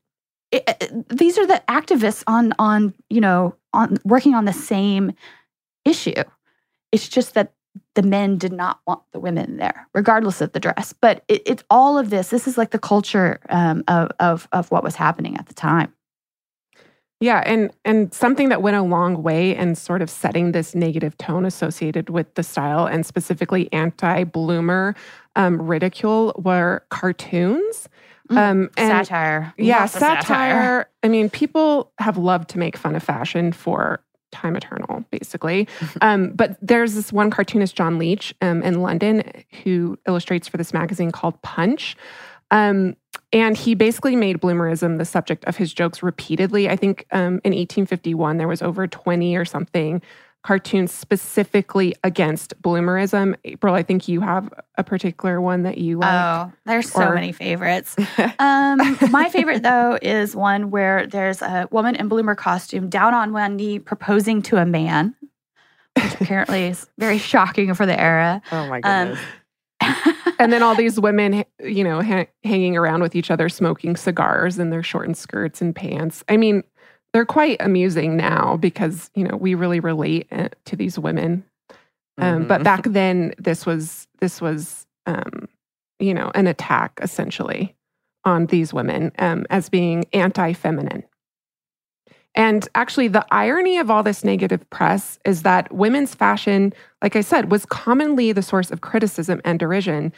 it, 0.51 0.65
it, 0.67 1.09
these 1.09 1.39
are 1.39 1.47
the 1.47 1.63
activists 1.69 2.23
on 2.27 2.53
on 2.59 2.95
you 3.09 3.21
know 3.21 3.55
on 3.73 3.99
working 4.05 4.35
on 4.35 4.45
the 4.45 4.53
same 4.53 5.13
issue. 5.85 6.23
It's 6.93 7.09
just 7.09 7.35
that 7.35 7.53
the 7.95 8.03
men 8.03 8.37
did 8.37 8.53
not 8.53 8.81
want 8.87 9.03
the 9.13 9.21
women 9.21 9.59
there, 9.59 9.87
regardless 9.95 10.41
of 10.41 10.53
the 10.53 10.61
dress. 10.61 10.93
But 10.93 11.25
it, 11.29 11.43
it's 11.47 11.65
all 11.71 11.99
of 11.99 12.11
this. 12.11 12.29
This 12.29 12.49
is 12.49 12.59
like 12.59 12.71
the 12.71 12.79
culture 12.79 13.41
um, 13.49 13.85
of, 13.89 14.11
of 14.19 14.49
of 14.53 14.71
what 14.71 14.83
was 14.83 14.97
happening 14.97 15.37
at 15.37 15.47
the 15.47 15.55
time. 15.55 15.93
Yeah, 17.21 17.43
and 17.45 17.71
and 17.85 18.15
something 18.15 18.49
that 18.49 18.63
went 18.63 18.77
a 18.77 18.83
long 18.83 19.23
way 19.23 19.55
in 19.55 19.75
sort 19.75 20.01
of 20.01 20.09
setting 20.09 20.53
this 20.53 20.75
negative 20.75 21.19
tone 21.19 21.45
associated 21.45 22.09
with 22.09 22.35
the 22.35 22.43
style 22.43 22.87
and 22.87 23.05
specifically 23.05 23.71
anti-bloomer 23.73 24.95
um, 25.37 25.61
ridicule 25.61 26.35
were 26.43 26.85
cartoons. 26.91 27.89
Mm, 28.31 28.37
Um, 28.37 28.71
and 28.77 29.07
satire. 29.07 29.53
yeah, 29.59 29.85
of 29.85 29.91
satire. 29.91 30.89
I 31.03 31.09
mean, 31.09 31.31
people 31.31 31.93
have 31.99 32.17
loved 32.17 32.51
to 32.51 32.59
make 32.59 32.77
fun 32.77 32.95
of 32.95 33.03
fashion 33.03 33.53
for 33.53 34.01
time 34.31 34.55
eternal, 34.55 35.05
basically. 35.11 35.67
um, 36.01 36.31
but 36.33 36.57
there's 36.63 36.95
this 36.95 37.13
one 37.13 37.31
cartoonist, 37.31 37.75
John 37.75 37.99
Leech, 37.99 38.33
um, 38.41 38.63
in 38.63 38.83
London, 38.83 39.25
who 39.65 39.99
illustrates 40.07 40.47
for 40.47 40.57
this 40.57 40.73
magazine 40.73 41.11
called 41.11 41.41
Punch. 41.43 41.97
Um, 42.53 42.97
and 43.33 43.57
he 43.57 43.75
basically 43.75 44.17
made 44.17 44.41
bloomerism 44.41 44.99
the 44.99 45.05
subject 45.05 45.45
of 45.45 45.57
his 45.57 45.73
jokes 45.73 46.03
repeatedly. 46.03 46.69
I 46.69 46.77
think 46.77 47.07
um, 47.13 47.41
in 47.45 47.53
1851, 47.53 48.39
there 48.39 48.49
was 48.49 48.63
over 48.63 48.87
20 48.87 49.37
or 49.37 49.45
something 49.45 50.03
cartoons 50.43 50.91
specifically 50.93 51.95
against 52.03 52.61
bloomerism. 52.63 53.35
April, 53.45 53.75
I 53.75 53.83
think 53.83 54.09
you 54.09 54.21
have 54.23 54.53
a 54.79 54.83
particular 54.85 55.41
one 55.41 55.65
that 55.65 55.79
you 55.79 55.99
like. 55.99 56.11
Oh, 56.13 56.53
there's 56.65 56.91
so 56.91 57.09
Or- 57.09 57.15
many 57.15 57.33
favorites. 57.33 57.97
Um, 58.39 58.79
my 59.11 59.29
favorite 59.29 59.63
though 59.63 59.99
is 60.01 60.35
one 60.35 60.71
where 60.71 61.07
there's 61.07 61.43
a 61.43 61.69
woman 61.71 61.95
in 61.97 62.09
bloomer 62.09 62.35
costume 62.35 62.89
down 62.89 63.13
on 63.13 63.33
one 63.33 63.57
knee 63.57 63.79
proposing 63.79 64.41
to 64.43 64.57
a 64.57 64.65
man, 64.65 65.15
which 65.95 66.15
apparently 66.21 66.65
is 66.69 66.89
very 66.99 67.19
shocking 67.19 67.75
for 67.75 67.85
the 67.87 67.99
era. 68.01 68.41
oh 68.51 68.67
my 68.67 68.81
Um, 68.83 69.09
goodness. 69.09 70.17
and 70.39 70.53
then 70.53 70.63
all 70.63 70.75
these 70.75 70.99
women, 70.99 71.45
you 71.63 71.85
know, 71.85 72.03
ha- 72.03 72.27
hanging 72.45 72.77
around 72.77 73.03
with 73.03 73.15
each 73.15 73.31
other, 73.31 73.49
smoking 73.49 73.97
cigars 73.97 74.59
in 74.59 74.71
their 74.71 74.83
shortened 74.83 75.17
skirts 75.19 75.61
and 75.61 75.75
pants. 75.77 76.25
I 76.29 76.37
mean, 76.37 76.63
they're 77.13 77.25
quite 77.27 77.57
amusing 77.61 78.17
now 78.17 78.57
because 78.57 79.11
you 79.15 79.25
know 79.25 79.37
we 79.37 79.55
really 79.55 79.81
relate 79.81 80.27
uh, 80.33 80.49
to 80.67 80.77
these 80.77 80.99
women. 80.99 81.45
Um, 82.19 82.47
But 82.47 82.61
Mhm. 82.61 82.65
back 82.65 82.85
then, 82.85 83.35
this 83.39 83.67
was 83.67 84.07
this 84.21 84.41
was 84.41 84.87
um, 85.07 85.49
you 85.99 86.15
know 86.15 86.31
an 86.35 86.47
attack 86.47 86.99
essentially 87.03 87.75
on 88.25 88.47
these 88.47 88.73
women 88.75 89.13
um, 89.19 89.47
as 89.51 89.69
being 89.71 90.05
anti-feminine. 90.13 91.05
And 92.37 92.69
actually, 92.77 93.09
the 93.09 93.27
irony 93.33 93.79
of 93.79 93.91
all 93.91 94.03
this 94.05 94.23
negative 94.23 94.69
press 94.71 95.19
is 95.25 95.43
that 95.43 95.73
women's 95.73 96.15
fashion, 96.15 96.73
like 97.03 97.17
I 97.17 97.23
said, 97.23 97.51
was 97.51 97.67
commonly 97.67 98.31
the 98.33 98.43
source 98.43 98.71
of 98.71 98.83
criticism 98.83 99.41
and 99.45 99.59
derision. 99.59 100.13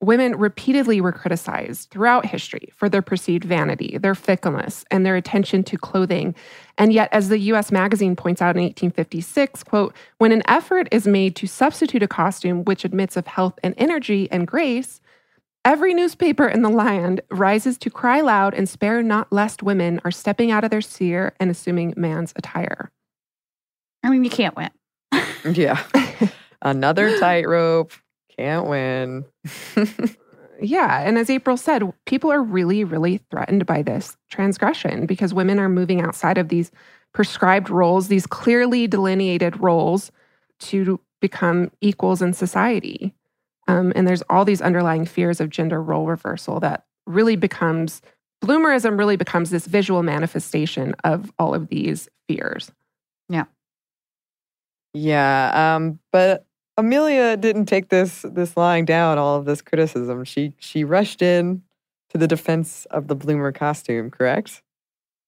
Women 0.00 0.36
repeatedly 0.36 1.00
were 1.00 1.12
criticized 1.12 1.90
throughout 1.90 2.26
history 2.26 2.68
for 2.74 2.88
their 2.88 3.00
perceived 3.00 3.44
vanity, 3.44 3.96
their 3.96 4.14
fickleness, 4.14 4.84
and 4.90 5.06
their 5.06 5.16
attention 5.16 5.64
to 5.64 5.78
clothing. 5.78 6.34
And 6.76 6.92
yet, 6.92 7.08
as 7.12 7.28
the 7.28 7.38
US 7.38 7.72
Magazine 7.72 8.16
points 8.16 8.42
out 8.42 8.56
in 8.56 8.62
1856, 8.62 9.62
quote, 9.64 9.94
when 10.18 10.32
an 10.32 10.42
effort 10.46 10.88
is 10.90 11.06
made 11.06 11.36
to 11.36 11.46
substitute 11.46 12.02
a 12.02 12.08
costume 12.08 12.64
which 12.64 12.84
admits 12.84 13.16
of 13.16 13.26
health 13.26 13.58
and 13.62 13.74
energy 13.78 14.28
and 14.30 14.46
grace, 14.46 15.00
Every 15.66 15.94
newspaper 15.94 16.46
in 16.46 16.60
the 16.60 16.68
land 16.68 17.22
rises 17.30 17.78
to 17.78 17.90
cry 17.90 18.20
loud 18.20 18.52
and 18.52 18.68
spare 18.68 19.02
not 19.02 19.32
lest 19.32 19.62
women 19.62 19.98
are 20.04 20.10
stepping 20.10 20.50
out 20.50 20.62
of 20.62 20.70
their 20.70 20.82
sphere 20.82 21.32
and 21.40 21.50
assuming 21.50 21.94
man's 21.96 22.34
attire. 22.36 22.90
I 24.02 24.10
mean, 24.10 24.24
you 24.24 24.30
can't 24.30 24.54
win. 24.54 24.70
yeah. 25.54 25.82
Another 26.62 27.18
tightrope. 27.18 27.92
Can't 28.36 28.66
win. 28.66 29.24
Yeah. 30.60 31.00
And 31.00 31.18
as 31.18 31.30
April 31.30 31.56
said, 31.56 31.82
people 32.06 32.30
are 32.30 32.40
really, 32.40 32.84
really 32.84 33.18
threatened 33.28 33.66
by 33.66 33.82
this 33.82 34.16
transgression 34.30 35.04
because 35.04 35.34
women 35.34 35.58
are 35.58 35.68
moving 35.68 36.00
outside 36.00 36.38
of 36.38 36.48
these 36.48 36.70
prescribed 37.12 37.70
roles, 37.70 38.06
these 38.06 38.24
clearly 38.24 38.86
delineated 38.86 39.60
roles 39.60 40.12
to 40.60 41.00
become 41.20 41.72
equals 41.80 42.22
in 42.22 42.32
society. 42.32 43.12
Um, 43.66 43.92
and 43.96 44.06
there's 44.06 44.22
all 44.30 44.44
these 44.44 44.62
underlying 44.62 45.06
fears 45.06 45.40
of 45.40 45.50
gender 45.50 45.82
role 45.82 46.06
reversal 46.06 46.60
that 46.60 46.84
really 47.04 47.34
becomes, 47.34 48.00
bloomerism 48.42 48.96
really 48.96 49.16
becomes 49.16 49.50
this 49.50 49.66
visual 49.66 50.04
manifestation 50.04 50.94
of 51.02 51.32
all 51.36 51.52
of 51.52 51.66
these 51.66 52.08
fears. 52.28 52.70
Yeah, 53.28 53.46
Yeah. 54.94 55.74
um, 55.76 55.98
but 56.12 56.46
Amelia 56.76 57.36
didn't 57.36 57.66
take 57.66 57.88
this 57.88 58.24
this 58.28 58.56
lying 58.56 58.84
down 58.84 59.18
all 59.18 59.36
of 59.36 59.44
this 59.44 59.62
criticism. 59.62 60.24
She 60.24 60.54
she 60.58 60.84
rushed 60.84 61.22
in 61.22 61.62
to 62.10 62.18
the 62.18 62.26
defense 62.26 62.86
of 62.90 63.08
the 63.08 63.14
bloomer 63.14 63.52
costume, 63.52 64.10
correct? 64.10 64.62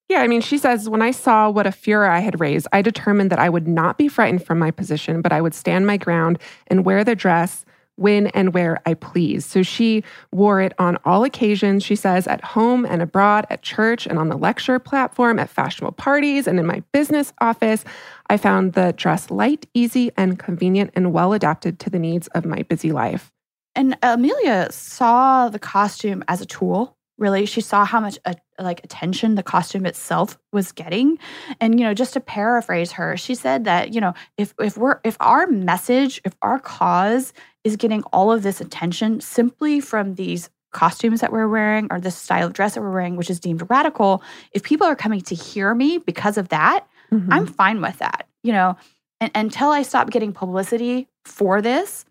Yeah, 0.08 0.20
I 0.20 0.28
mean, 0.28 0.40
she 0.40 0.56
says, 0.56 0.88
when 0.88 1.02
I 1.02 1.10
saw 1.10 1.50
what 1.50 1.66
a 1.66 1.72
furor 1.72 2.08
I 2.08 2.20
had 2.20 2.38
raised, 2.38 2.68
I 2.72 2.80
determined 2.80 3.30
that 3.32 3.40
I 3.40 3.48
would 3.48 3.66
not 3.66 3.98
be 3.98 4.06
frightened 4.06 4.44
from 4.44 4.56
my 4.56 4.70
position, 4.70 5.20
but 5.20 5.32
I 5.32 5.40
would 5.40 5.54
stand 5.54 5.84
my 5.84 5.96
ground 5.96 6.38
and 6.68 6.84
wear 6.84 7.02
the 7.02 7.16
dress 7.16 7.64
when 7.96 8.28
and 8.28 8.54
where 8.54 8.80
I 8.86 8.94
please. 8.94 9.44
So 9.44 9.62
she 9.62 10.04
wore 10.32 10.60
it 10.60 10.72
on 10.78 10.98
all 11.04 11.24
occasions, 11.24 11.82
she 11.82 11.96
says, 11.96 12.26
at 12.26 12.44
home 12.44 12.84
and 12.86 13.02
abroad, 13.02 13.46
at 13.50 13.62
church 13.62 14.06
and 14.06 14.18
on 14.18 14.28
the 14.28 14.36
lecture 14.36 14.78
platform, 14.78 15.38
at 15.38 15.50
fashionable 15.50 15.92
parties, 15.92 16.46
and 16.46 16.58
in 16.58 16.66
my 16.66 16.82
business 16.92 17.32
office. 17.40 17.84
I 18.28 18.36
found 18.36 18.74
the 18.74 18.92
dress 18.96 19.30
light, 19.30 19.66
easy, 19.74 20.10
and 20.16 20.38
convenient 20.38 20.90
and 20.94 21.12
well 21.12 21.32
adapted 21.32 21.78
to 21.80 21.90
the 21.90 21.98
needs 21.98 22.28
of 22.28 22.44
my 22.44 22.62
busy 22.62 22.92
life. 22.92 23.32
And 23.74 23.96
Amelia 24.02 24.72
saw 24.72 25.48
the 25.50 25.58
costume 25.58 26.24
as 26.28 26.40
a 26.40 26.46
tool. 26.46 26.96
Really, 27.18 27.46
she 27.46 27.62
saw 27.62 27.84
how 27.84 28.00
much 28.00 28.18
uh, 28.26 28.34
like 28.58 28.84
attention 28.84 29.36
the 29.36 29.42
costume 29.42 29.86
itself 29.86 30.36
was 30.52 30.70
getting, 30.72 31.18
and 31.60 31.80
you 31.80 31.86
know, 31.86 31.94
just 31.94 32.12
to 32.12 32.20
paraphrase 32.20 32.92
her, 32.92 33.16
she 33.16 33.34
said 33.34 33.64
that 33.64 33.94
you 33.94 34.02
know, 34.02 34.12
if 34.36 34.52
if 34.60 34.76
we're 34.76 35.00
if 35.02 35.16
our 35.18 35.46
message, 35.46 36.20
if 36.26 36.34
our 36.42 36.58
cause 36.58 37.32
is 37.66 37.76
getting 37.76 38.02
all 38.04 38.32
of 38.32 38.42
this 38.42 38.60
attention 38.60 39.20
simply 39.20 39.80
from 39.80 40.14
these 40.14 40.48
costumes 40.72 41.20
that 41.20 41.32
we're 41.32 41.48
wearing 41.48 41.88
or 41.90 42.00
this 42.00 42.16
style 42.16 42.46
of 42.46 42.52
dress 42.52 42.74
that 42.74 42.80
we're 42.80 42.92
wearing, 42.92 43.16
which 43.16 43.30
is 43.30 43.40
deemed 43.40 43.62
radical, 43.68 44.22
if 44.52 44.62
people 44.62 44.86
are 44.86 44.96
coming 44.96 45.20
to 45.22 45.34
hear 45.34 45.74
me 45.74 45.98
because 45.98 46.36
of 46.38 46.48
that, 46.48 46.86
Mm-hmm. 47.12 47.32
I'm 47.32 47.46
fine 47.46 47.80
with 47.80 47.98
that. 47.98 48.28
You 48.42 48.52
know, 48.52 48.76
and, 49.20 49.30
until 49.34 49.70
I 49.70 49.82
stop 49.82 50.10
getting 50.10 50.32
publicity 50.32 51.08
for 51.24 51.60
this 51.60 52.04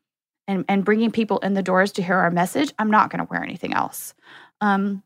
and, 0.47 0.65
and 0.67 0.83
bringing 0.83 1.11
people 1.11 1.39
in 1.39 1.53
the 1.53 1.63
doors 1.63 1.91
to 1.93 2.03
hear 2.03 2.15
our 2.15 2.31
message, 2.31 2.73
I'm 2.79 2.91
not 2.91 3.09
going 3.09 3.25
to 3.25 3.29
wear 3.29 3.43
anything 3.43 3.73
else. 3.73 4.13
Um, 4.61 5.03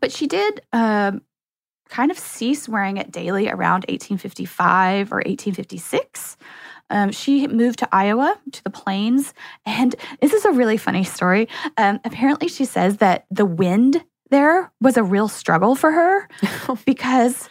but 0.00 0.12
she 0.12 0.26
did 0.26 0.62
um, 0.72 1.22
kind 1.88 2.10
of 2.10 2.18
cease 2.18 2.68
wearing 2.68 2.96
it 2.96 3.10
daily 3.10 3.48
around 3.48 3.84
1855 3.88 5.12
or 5.12 5.16
1856. 5.16 6.36
Um, 6.92 7.10
she 7.10 7.48
moved 7.48 7.80
to 7.80 7.88
Iowa, 7.90 8.38
to 8.52 8.62
the 8.62 8.70
plains. 8.70 9.34
And 9.66 9.94
this 10.20 10.32
is 10.32 10.44
a 10.44 10.52
really 10.52 10.76
funny 10.76 11.02
story. 11.02 11.48
Um, 11.76 11.98
apparently, 12.04 12.48
she 12.48 12.64
says 12.64 12.98
that 12.98 13.26
the 13.30 13.46
wind 13.46 14.04
there 14.30 14.72
was 14.80 14.96
a 14.96 15.02
real 15.02 15.28
struggle 15.28 15.74
for 15.74 15.92
her 15.92 16.26
because 16.86 17.50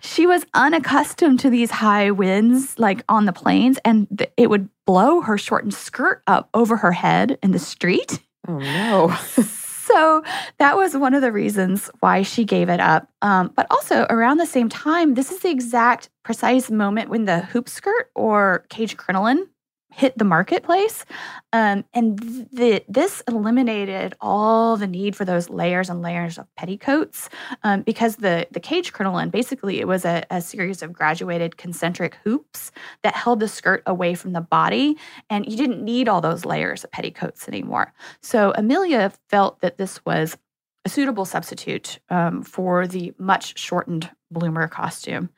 she 0.00 0.26
was 0.26 0.44
unaccustomed 0.52 1.38
to 1.38 1.48
these 1.48 1.70
high 1.70 2.10
winds 2.10 2.76
like 2.76 3.04
on 3.08 3.24
the 3.24 3.32
plains 3.32 3.78
and 3.84 4.08
th- 4.18 4.32
it 4.36 4.50
would 4.50 4.68
blow 4.84 5.20
her 5.20 5.38
shortened 5.38 5.74
skirt 5.74 6.22
up 6.26 6.48
over 6.54 6.76
her 6.76 6.90
head 6.90 7.38
in 7.40 7.52
the 7.52 7.58
street. 7.60 8.20
Oh 8.48 8.58
no. 8.58 9.16
so 9.88 10.22
that 10.58 10.76
was 10.76 10.96
one 10.96 11.14
of 11.14 11.22
the 11.22 11.32
reasons 11.32 11.90
why 12.00 12.22
she 12.22 12.44
gave 12.44 12.68
it 12.68 12.80
up. 12.80 13.08
Um, 13.22 13.52
but 13.56 13.66
also 13.70 14.06
around 14.10 14.38
the 14.38 14.46
same 14.46 14.68
time, 14.68 15.14
this 15.14 15.32
is 15.32 15.40
the 15.40 15.50
exact 15.50 16.10
precise 16.22 16.70
moment 16.70 17.10
when 17.10 17.24
the 17.24 17.40
hoop 17.40 17.68
skirt 17.68 18.10
or 18.14 18.64
cage 18.68 18.96
crinoline 18.96 19.46
hit 19.90 20.16
the 20.18 20.24
marketplace. 20.24 21.04
Um, 21.52 21.84
and 21.94 22.18
this 22.50 23.22
eliminated 23.26 24.14
all 24.20 24.76
the 24.76 24.86
need 24.86 25.16
for 25.16 25.24
those 25.24 25.48
layers 25.48 25.88
and 25.88 26.02
layers 26.02 26.38
of 26.38 26.46
petticoats 26.56 27.28
um, 27.62 27.82
because 27.82 28.16
the, 28.16 28.46
the 28.50 28.60
cage 28.60 28.92
crinoline, 28.92 29.30
basically, 29.30 29.80
it 29.80 29.88
was 29.88 30.04
a, 30.04 30.24
a, 30.30 30.40
series 30.40 30.82
of 30.82 30.92
graduated 30.92 31.56
concentric 31.56 32.16
hoops 32.24 32.70
that 33.02 33.14
held 33.14 33.40
the 33.40 33.48
skirt 33.48 33.82
away 33.86 34.14
from 34.14 34.32
the 34.32 34.40
body. 34.40 34.96
And 35.30 35.46
you 35.46 35.56
didn't 35.56 35.82
need 35.82 36.08
all 36.08 36.20
those 36.20 36.44
layers 36.44 36.84
of 36.84 36.90
petticoats 36.90 37.48
anymore. 37.48 37.92
So 38.22 38.52
Amelia 38.56 39.12
felt 39.28 39.60
that 39.60 39.78
this 39.78 40.04
was 40.04 40.36
a 40.84 40.88
suitable 40.88 41.24
substitute 41.24 41.98
um, 42.08 42.42
for 42.42 42.86
the 42.86 43.12
much 43.18 43.58
shortened 43.58 44.10
bloomer 44.30 44.68
costume. 44.68 45.30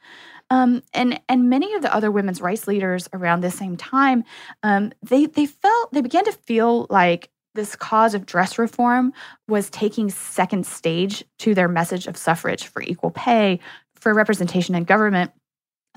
Um, 0.51 0.83
and 0.93 1.21
and 1.29 1.49
many 1.49 1.73
of 1.75 1.83
the 1.83 1.95
other 1.95 2.11
women's 2.11 2.41
rights 2.41 2.67
leaders 2.67 3.09
around 3.13 3.41
the 3.41 3.51
same 3.51 3.77
time, 3.77 4.25
um, 4.63 4.93
they 5.03 5.27
they 5.27 5.47
felt 5.47 5.93
they 5.93 6.01
began 6.01 6.25
to 6.25 6.33
feel 6.33 6.87
like 6.91 7.31
this 7.55 7.77
cause 7.77 8.15
of 8.15 8.27
dress 8.27 8.59
reform 8.59 9.13
was 9.49 9.71
taking 9.71 10.11
second 10.11 10.67
stage 10.67 11.25
to 11.39 11.55
their 11.55 11.69
message 11.69 12.07
of 12.07 12.17
suffrage 12.17 12.67
for 12.67 12.83
equal 12.83 13.11
pay, 13.11 13.61
for 13.95 14.15
representation 14.15 14.75
in 14.75 14.85
government, 14.85 15.33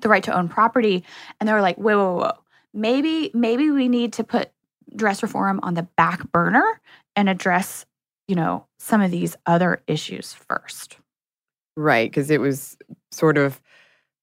the 0.02 0.10
right 0.10 0.24
to 0.24 0.36
own 0.36 0.50
property, 0.50 1.04
and 1.40 1.48
they 1.48 1.54
were 1.54 1.62
like, 1.62 1.78
whoa, 1.78 1.98
whoa, 1.98 2.16
whoa, 2.18 2.32
maybe 2.74 3.32
maybe 3.34 3.72
we 3.72 3.88
need 3.88 4.14
to 4.14 4.24
put 4.24 4.52
dress 4.96 5.24
reform 5.24 5.60
on 5.64 5.74
the 5.74 5.88
back 5.98 6.32
burner 6.32 6.80
and 7.16 7.30
address, 7.30 7.86
you 8.28 8.36
know, 8.36 8.66
some 8.78 9.02
of 9.02 9.12
these 9.12 9.36
other 9.46 9.82
issues 9.88 10.34
first. 10.34 10.98
Right, 11.76 12.10
because 12.10 12.30
it 12.30 12.40
was 12.40 12.78
sort 13.12 13.38
of 13.38 13.60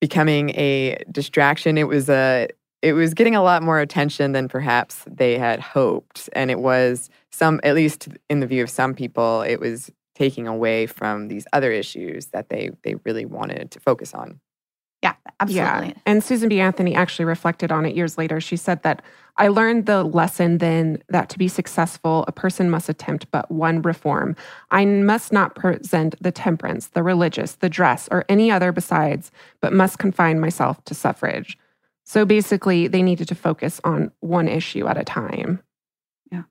becoming 0.01 0.51
a 0.51 1.03
distraction. 1.11 1.79
It 1.79 1.89
was 1.89 2.09
a 2.09 2.49
it 2.83 2.95
was 2.95 3.13
getting 3.13 3.37
a 3.37 3.43
lot 3.43 3.63
more 3.63 3.79
attention 3.79 4.33
than 4.33 4.49
perhaps 4.49 5.05
they 5.07 5.39
had 5.39 5.61
hoped, 5.61 6.29
and 6.33 6.51
it 6.51 6.61
was 6.61 7.11
some 7.31 7.61
at 7.63 7.75
least 7.75 8.09
in 8.29 8.41
the 8.41 8.47
view 8.47 8.63
of 8.63 8.71
some 8.71 8.95
people, 8.95 9.43
it 9.43 9.61
was 9.61 9.91
taking 10.15 10.47
away 10.47 10.87
from 10.87 11.29
these 11.29 11.47
other 11.53 11.73
issues 11.73 12.27
that 12.27 12.49
they 12.49 12.71
they 12.83 12.95
really 13.05 13.25
wanted 13.25 13.71
to 13.71 13.81
focus 13.81 14.15
on. 14.15 14.41
Yeah, 15.03 15.15
absolutely. 15.41 15.89
Yeah. 15.89 15.95
And 16.05 16.23
Susan 16.23 16.49
B. 16.49 16.61
Anthony 16.61 16.95
actually 16.95 17.25
reflected 17.25 17.73
on 17.73 17.87
it 17.87 17.95
years 17.95 18.19
later. 18.19 18.41
She 18.41 18.57
said 18.57 18.83
that 18.83 19.03
I 19.37 19.49
learned 19.49 19.87
the 19.87 20.05
lesson 20.05 20.59
then 20.59 21.03
that 21.09 21.29
to 21.31 21.39
be 21.39 21.49
successful, 21.49 22.25
a 22.29 22.33
person 22.33 22.71
must 22.71 22.89
attempt 22.89 23.31
but 23.31 23.51
one 23.51 23.83
reform. 23.83 24.37
I 24.71 24.85
must 24.85 25.33
not 25.33 25.55
present 25.55 26.15
the 26.21 26.33
temperance, 26.33 26.89
the 26.89 27.03
religious, 27.03 27.55
the 27.55 27.69
dress, 27.69 28.09
or 28.11 28.25
any 28.29 28.51
other 28.51 28.73
besides, 28.73 29.31
but 29.61 29.73
must 29.73 29.99
confine 29.99 30.41
myself 30.41 30.85
to 30.85 30.95
suffrage. 30.95 31.59
So 32.05 32.25
basically, 32.25 32.89
they 32.89 33.03
needed 33.03 33.29
to 33.29 33.35
focus 33.35 33.81
on 33.85 34.11
one 34.21 34.49
issue 34.49 34.87
at 34.89 34.99
a 34.99 35.05
time. 35.05 35.63
Yeah. 36.33 36.43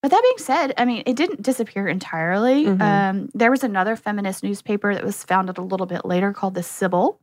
But 0.00 0.10
that 0.10 0.22
being 0.22 0.38
said, 0.38 0.72
I 0.78 0.84
mean, 0.84 1.02
it 1.04 1.16
didn't 1.16 1.42
disappear 1.42 1.86
entirely. 1.86 2.64
Mm-hmm. 2.64 2.82
Um, 2.82 3.28
there 3.34 3.50
was 3.50 3.62
another 3.62 3.94
feminist 3.94 4.42
newspaper 4.42 4.94
that 4.94 5.04
was 5.04 5.22
founded 5.22 5.58
a 5.58 5.62
little 5.62 5.86
bit 5.86 6.04
later 6.04 6.32
called 6.32 6.54
The 6.54 6.62
Sibyl. 6.62 7.20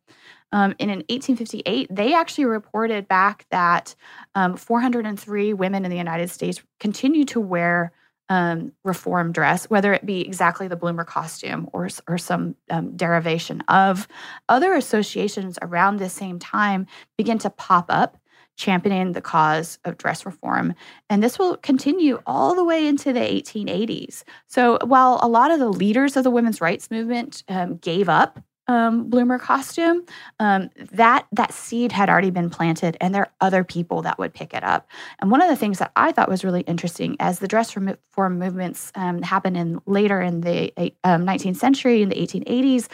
Um, 0.52 0.76
and 0.80 0.90
in 0.90 1.00
1858, 1.10 1.88
they 1.92 2.14
actually 2.14 2.46
reported 2.46 3.08
back 3.08 3.46
that 3.52 3.96
um, 4.36 4.58
403 4.58 5.54
women 5.54 5.86
in 5.86 5.92
the 5.92 5.98
United 5.98 6.30
States 6.30 6.62
continue 6.80 7.26
to 7.26 7.40
wear 7.40 7.92
um, 8.30 8.72
reform 8.84 9.32
dress, 9.32 9.70
whether 9.70 9.92
it 9.94 10.06
be 10.06 10.22
exactly 10.22 10.68
the 10.68 10.76
bloomer 10.76 11.04
costume 11.04 11.70
or, 11.74 11.90
or 12.08 12.18
some 12.18 12.56
um, 12.70 12.96
derivation 12.96 13.62
of. 13.68 14.08
Other 14.48 14.74
associations 14.74 15.58
around 15.62 15.98
the 15.98 16.10
same 16.10 16.38
time 16.38 16.86
begin 17.18 17.40
to 17.40 17.50
pop 17.50 17.86
up 17.90 18.18
championing 18.56 19.14
the 19.14 19.22
cause 19.22 19.80
of 19.86 19.98
dress 19.98 20.26
reform. 20.26 20.76
And 21.10 21.24
this 21.24 21.40
will 21.40 21.58
continue 21.58 22.22
all 22.28 22.56
the 22.56 22.64
way 22.64 22.86
into 22.86 23.14
the 23.14 23.20
1880s. 23.22 24.24
So 24.48 24.78
while 24.84 25.20
a 25.24 25.30
lot 25.30 25.50
of 25.50 25.60
the 25.60 25.70
leaders 25.70 26.18
of 26.18 26.26
the 26.26 26.30
women's 26.30 26.60
rights 26.60 26.92
movement 26.92 27.44
um, 27.48 27.78
gave 27.78 28.10
up 28.10 28.44
um, 28.70 29.10
bloomer 29.10 29.40
costume, 29.40 30.06
um, 30.40 30.70
that 30.92 31.26
that 31.32 31.52
seed 31.52 31.92
had 31.92 32.08
already 32.08 32.30
been 32.30 32.52
planted, 32.52 32.96
and 33.02 33.14
there 33.14 33.24
are 33.24 33.32
other 33.42 33.64
people 33.64 34.04
that 34.04 34.20
would 34.20 34.32
pick 34.32 34.54
it 34.54 34.64
up. 34.64 34.88
And 35.20 35.32
one 35.32 35.42
of 35.42 35.50
the 35.50 35.56
things 35.56 35.80
that 35.80 35.92
I 35.96 36.12
thought 36.12 36.30
was 36.30 36.44
really 36.44 36.62
interesting, 36.62 37.18
as 37.20 37.40
the 37.40 37.48
dress 37.48 37.76
reform 37.76 38.38
movements 38.38 38.92
um, 38.94 39.24
happened 39.24 39.58
in 39.58 39.82
later 39.88 40.22
in 40.22 40.42
the 40.42 40.72
19th 41.04 41.48
um, 41.48 41.54
century, 41.56 42.04
in 42.04 42.10
the 42.10 42.16
1880s, 42.16 42.88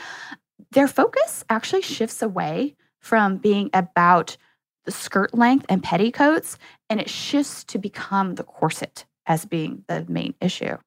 their 0.71 0.88
focus 0.88 1.43
actually 1.49 1.82
shifts 1.82 2.21
away 2.21 2.76
from 3.01 3.38
being 3.38 3.69
about 3.73 4.38
the 4.86 4.91
skirt 4.91 5.34
length 5.34 5.65
and 5.67 5.84
petticoats, 5.84 6.57
and 6.89 7.01
it 7.01 7.09
shifts 7.09 7.65
to 7.65 7.78
become 7.78 8.36
the 8.36 8.43
corset 8.43 9.03
as 9.26 9.45
being 9.45 9.84
the 9.88 10.05
main 10.07 10.34
issue. 10.39 10.78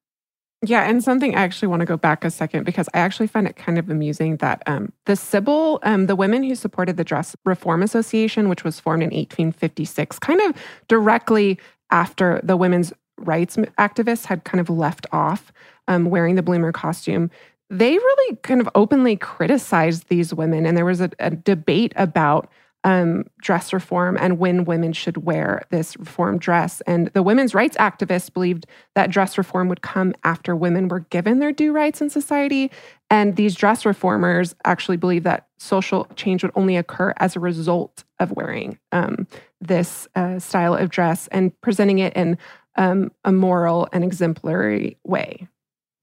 Yeah, 0.65 0.89
and 0.89 1.01
something 1.01 1.35
I 1.35 1.41
actually 1.41 1.69
want 1.69 1.79
to 1.81 1.85
go 1.85 1.95
back 1.95 2.25
a 2.25 2.29
second 2.29 2.65
because 2.65 2.89
I 2.93 2.99
actually 2.99 3.27
find 3.27 3.47
it 3.47 3.55
kind 3.55 3.77
of 3.77 3.89
amusing 3.89 4.37
that 4.37 4.61
um, 4.67 4.91
the 5.05 5.15
Sibyl, 5.15 5.79
um, 5.83 6.07
the 6.07 6.17
women 6.17 6.43
who 6.43 6.53
supported 6.53 6.97
the 6.97 7.05
Dress 7.05 7.33
Reform 7.45 7.81
Association, 7.81 8.49
which 8.49 8.65
was 8.65 8.77
formed 8.77 9.01
in 9.01 9.09
1856, 9.09 10.19
kind 10.19 10.41
of 10.41 10.53
directly 10.89 11.57
after 11.91 12.41
the 12.43 12.57
women's 12.57 12.91
rights 13.17 13.55
activists 13.77 14.25
had 14.25 14.43
kind 14.43 14.59
of 14.59 14.69
left 14.69 15.05
off 15.13 15.53
um, 15.87 16.09
wearing 16.09 16.35
the 16.35 16.43
bloomer 16.43 16.73
costume, 16.73 17.31
they 17.69 17.91
really 17.91 18.35
kind 18.37 18.59
of 18.59 18.69
openly 18.75 19.15
criticized 19.15 20.09
these 20.09 20.33
women. 20.33 20.65
And 20.65 20.75
there 20.75 20.85
was 20.85 20.99
a, 20.99 21.09
a 21.19 21.31
debate 21.31 21.93
about 21.95 22.49
um, 22.83 23.25
dress 23.41 23.73
reform 23.73 24.17
and 24.19 24.39
when 24.39 24.63
women 24.63 24.93
should 24.93 25.25
wear 25.25 25.63
this 25.69 25.97
reform 25.97 26.37
dress. 26.37 26.81
And 26.81 27.07
the 27.09 27.23
women's 27.23 27.53
rights 27.53 27.75
activists 27.77 28.33
believed 28.33 28.65
that 28.95 29.09
dress 29.09 29.37
reform 29.37 29.67
would 29.67 29.81
come 29.81 30.13
after 30.23 30.55
women 30.55 30.87
were 30.87 31.01
given 31.01 31.39
their 31.39 31.51
due 31.51 31.73
rights 31.73 32.01
in 32.01 32.09
society. 32.09 32.71
And 33.09 33.35
these 33.35 33.55
dress 33.55 33.85
reformers 33.85 34.55
actually 34.65 34.97
believe 34.97 35.23
that 35.23 35.47
social 35.57 36.05
change 36.15 36.43
would 36.43 36.53
only 36.55 36.77
occur 36.77 37.13
as 37.17 37.35
a 37.35 37.39
result 37.39 38.03
of 38.19 38.31
wearing 38.31 38.79
um, 38.91 39.27
this 39.59 40.07
uh, 40.15 40.39
style 40.39 40.75
of 40.75 40.89
dress 40.89 41.27
and 41.27 41.59
presenting 41.61 41.99
it 41.99 42.13
in 42.13 42.37
um, 42.75 43.11
a 43.25 43.31
moral 43.31 43.89
and 43.91 44.03
exemplary 44.03 44.97
way. 45.03 45.47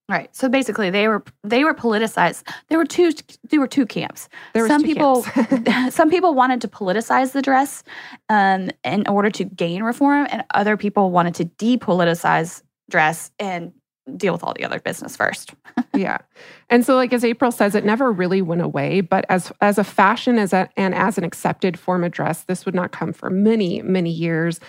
Right. 0.09 0.35
So 0.37 0.49
basically, 0.49 0.91
they 0.91 1.09
were 1.09 1.25
they 1.43 1.65
were 1.65 1.75
politicized. 1.75 2.45
There 2.69 2.79
were 2.79 2.85
two 2.85 3.11
there 3.51 3.59
were 3.59 3.67
two 3.67 3.87
camps. 3.87 4.29
There 4.53 4.63
were 4.63 4.69
some 4.69 4.85
people 4.85 5.25
some 5.91 6.11
people 6.11 6.33
wanted 6.35 6.61
to 6.61 6.69
politicize 6.69 7.33
the 7.33 7.43
dress 7.43 7.83
um, 8.29 8.71
in 8.85 9.07
order 9.09 9.31
to 9.31 9.45
gain 9.45 9.83
reform, 9.83 10.29
and 10.31 10.45
other 10.55 10.77
people 10.77 11.11
wanted 11.11 11.35
to 11.37 11.45
depoliticize 11.45 12.63
dress 12.89 13.33
and 13.41 13.73
deal 14.17 14.33
with 14.33 14.45
all 14.45 14.55
the 14.55 14.65
other 14.65 14.79
business 14.79 15.17
first. 15.17 15.55
yeah. 15.95 16.19
And 16.71 16.87
so 16.87 16.95
like 16.95 17.13
as 17.13 17.25
April 17.25 17.51
says 17.51 17.75
it 17.75 17.85
never 17.85 18.13
really 18.13 18.43
went 18.43 18.63
away, 18.63 19.01
but 19.01 19.25
as 19.29 19.51
as 19.61 19.77
a 19.77 19.85
fashion 19.85 20.39
as 20.39 20.53
a, 20.53 20.69
and 20.77 20.95
as 20.95 21.19
an 21.19 21.25
accepted 21.25 21.77
form 21.77 22.05
of 22.05 22.13
dress, 22.13 22.45
this 22.45 22.65
would 22.65 22.77
not 22.77 22.93
come 22.93 23.13
for 23.13 23.29
many 23.29 23.83
many 23.83 24.11
years. 24.11 24.61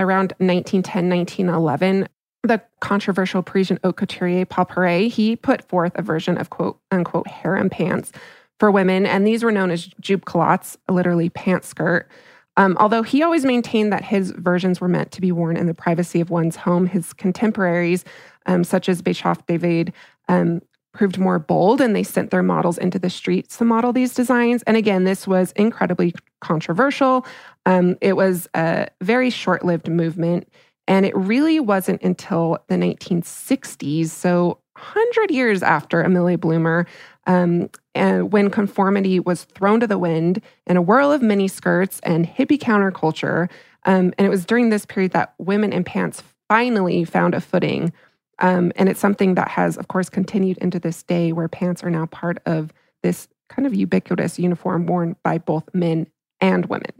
Around 0.00 0.32
1910, 0.38 1.10
1911, 1.10 2.08
the 2.42 2.60
controversial 2.80 3.42
Parisian 3.42 3.78
haute 3.82 3.96
couturier 3.96 4.46
Paul 4.46 4.66
Poiret, 4.66 5.10
he 5.10 5.36
put 5.36 5.68
forth 5.68 5.92
a 5.94 6.02
version 6.02 6.38
of 6.38 6.50
quote 6.50 6.78
unquote 6.90 7.26
harem 7.26 7.70
pants 7.70 8.12
for 8.58 8.70
women, 8.70 9.06
and 9.06 9.26
these 9.26 9.42
were 9.42 9.52
known 9.52 9.70
as 9.70 9.86
jupe 10.00 10.24
culottes, 10.24 10.76
literally 10.88 11.30
pant 11.30 11.64
skirt. 11.64 12.08
Um, 12.56 12.76
although 12.78 13.02
he 13.02 13.22
always 13.22 13.44
maintained 13.44 13.92
that 13.92 14.04
his 14.04 14.32
versions 14.32 14.80
were 14.80 14.88
meant 14.88 15.12
to 15.12 15.20
be 15.20 15.32
worn 15.32 15.56
in 15.56 15.66
the 15.66 15.74
privacy 15.74 16.20
of 16.20 16.30
one's 16.30 16.56
home, 16.56 16.86
his 16.86 17.12
contemporaries, 17.12 18.04
um, 18.46 18.64
such 18.64 18.88
as 18.88 19.00
Bechoff 19.00 19.46
David, 19.46 19.92
um, 20.28 20.60
proved 20.92 21.18
more 21.18 21.38
bold 21.38 21.80
and 21.80 21.94
they 21.94 22.02
sent 22.02 22.30
their 22.30 22.42
models 22.42 22.76
into 22.76 22.98
the 22.98 23.10
streets 23.10 23.56
to 23.58 23.64
model 23.64 23.92
these 23.92 24.12
designs. 24.12 24.62
And 24.64 24.76
again, 24.76 25.04
this 25.04 25.26
was 25.26 25.52
incredibly 25.52 26.14
controversial. 26.40 27.24
Um, 27.64 27.96
it 28.00 28.14
was 28.14 28.48
a 28.54 28.88
very 29.00 29.30
short 29.30 29.64
lived 29.64 29.88
movement. 29.88 30.48
And 30.90 31.06
it 31.06 31.16
really 31.16 31.60
wasn't 31.60 32.02
until 32.02 32.58
the 32.68 32.76
1960s, 32.76 34.08
so 34.08 34.58
100 34.74 35.30
years 35.30 35.62
after 35.62 36.02
Amelia 36.02 36.38
Bloomer, 36.38 36.86
um, 37.28 37.70
and 37.94 38.32
when 38.32 38.50
conformity 38.50 39.20
was 39.20 39.44
thrown 39.44 39.80
to 39.80 39.88
the 39.88 39.98
wind 39.98 40.42
in 40.66 40.76
a 40.76 40.82
whirl 40.82 41.12
of 41.12 41.22
mini 41.22 41.48
skirts 41.48 42.00
and 42.02 42.26
hippie 42.26 42.58
counterculture. 42.58 43.50
Um, 43.86 44.12
and 44.18 44.26
it 44.26 44.30
was 44.30 44.46
during 44.46 44.70
this 44.70 44.86
period 44.86 45.12
that 45.12 45.34
women 45.38 45.72
in 45.72 45.84
pants 45.84 46.24
finally 46.48 47.04
found 47.06 47.34
a 47.34 47.40
footing 47.40 47.92
Um, 48.40 48.72
and 48.76 48.88
it's 48.90 49.00
something 49.00 49.36
that 49.36 49.48
has, 49.48 49.78
of 49.78 49.88
course, 49.88 50.10
continued 50.10 50.58
into 50.58 50.80
this 50.80 51.02
day 51.04 51.32
where 51.32 51.48
pants 51.48 51.84
are 51.84 51.90
now 51.90 52.06
part 52.06 52.38
of 52.46 52.72
this 53.02 53.28
kind 53.50 53.66
of 53.66 53.74
ubiquitous 53.74 54.38
uniform 54.38 54.86
worn 54.86 55.16
by 55.24 55.38
both 55.38 55.68
men 55.74 56.08
and 56.40 56.66
women. 56.66 56.92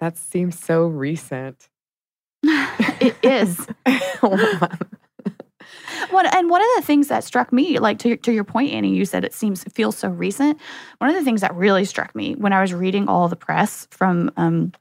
That 0.00 0.18
seems 0.18 0.58
so 0.58 0.86
recent. 0.86 1.68
it 3.00 3.16
is. 3.22 3.66
One, 6.10 6.26
and 6.26 6.50
one 6.50 6.62
of 6.62 6.68
the 6.76 6.82
things 6.82 7.08
that 7.08 7.24
struck 7.24 7.52
me, 7.52 7.78
like 7.78 7.98
to, 8.00 8.16
to 8.16 8.32
your 8.32 8.44
point, 8.44 8.72
Annie, 8.72 8.94
you 8.94 9.04
said 9.04 9.24
it 9.24 9.34
seems 9.34 9.64
feels 9.64 9.96
so 9.96 10.08
recent. 10.08 10.58
One 10.98 11.10
of 11.10 11.16
the 11.16 11.22
things 11.22 11.42
that 11.42 11.54
really 11.54 11.84
struck 11.84 12.14
me 12.14 12.34
when 12.34 12.52
I 12.52 12.60
was 12.60 12.72
reading 12.72 13.08
all 13.08 13.28
the 13.28 13.36
press 13.36 13.86
from 13.90 14.30
um, 14.36 14.72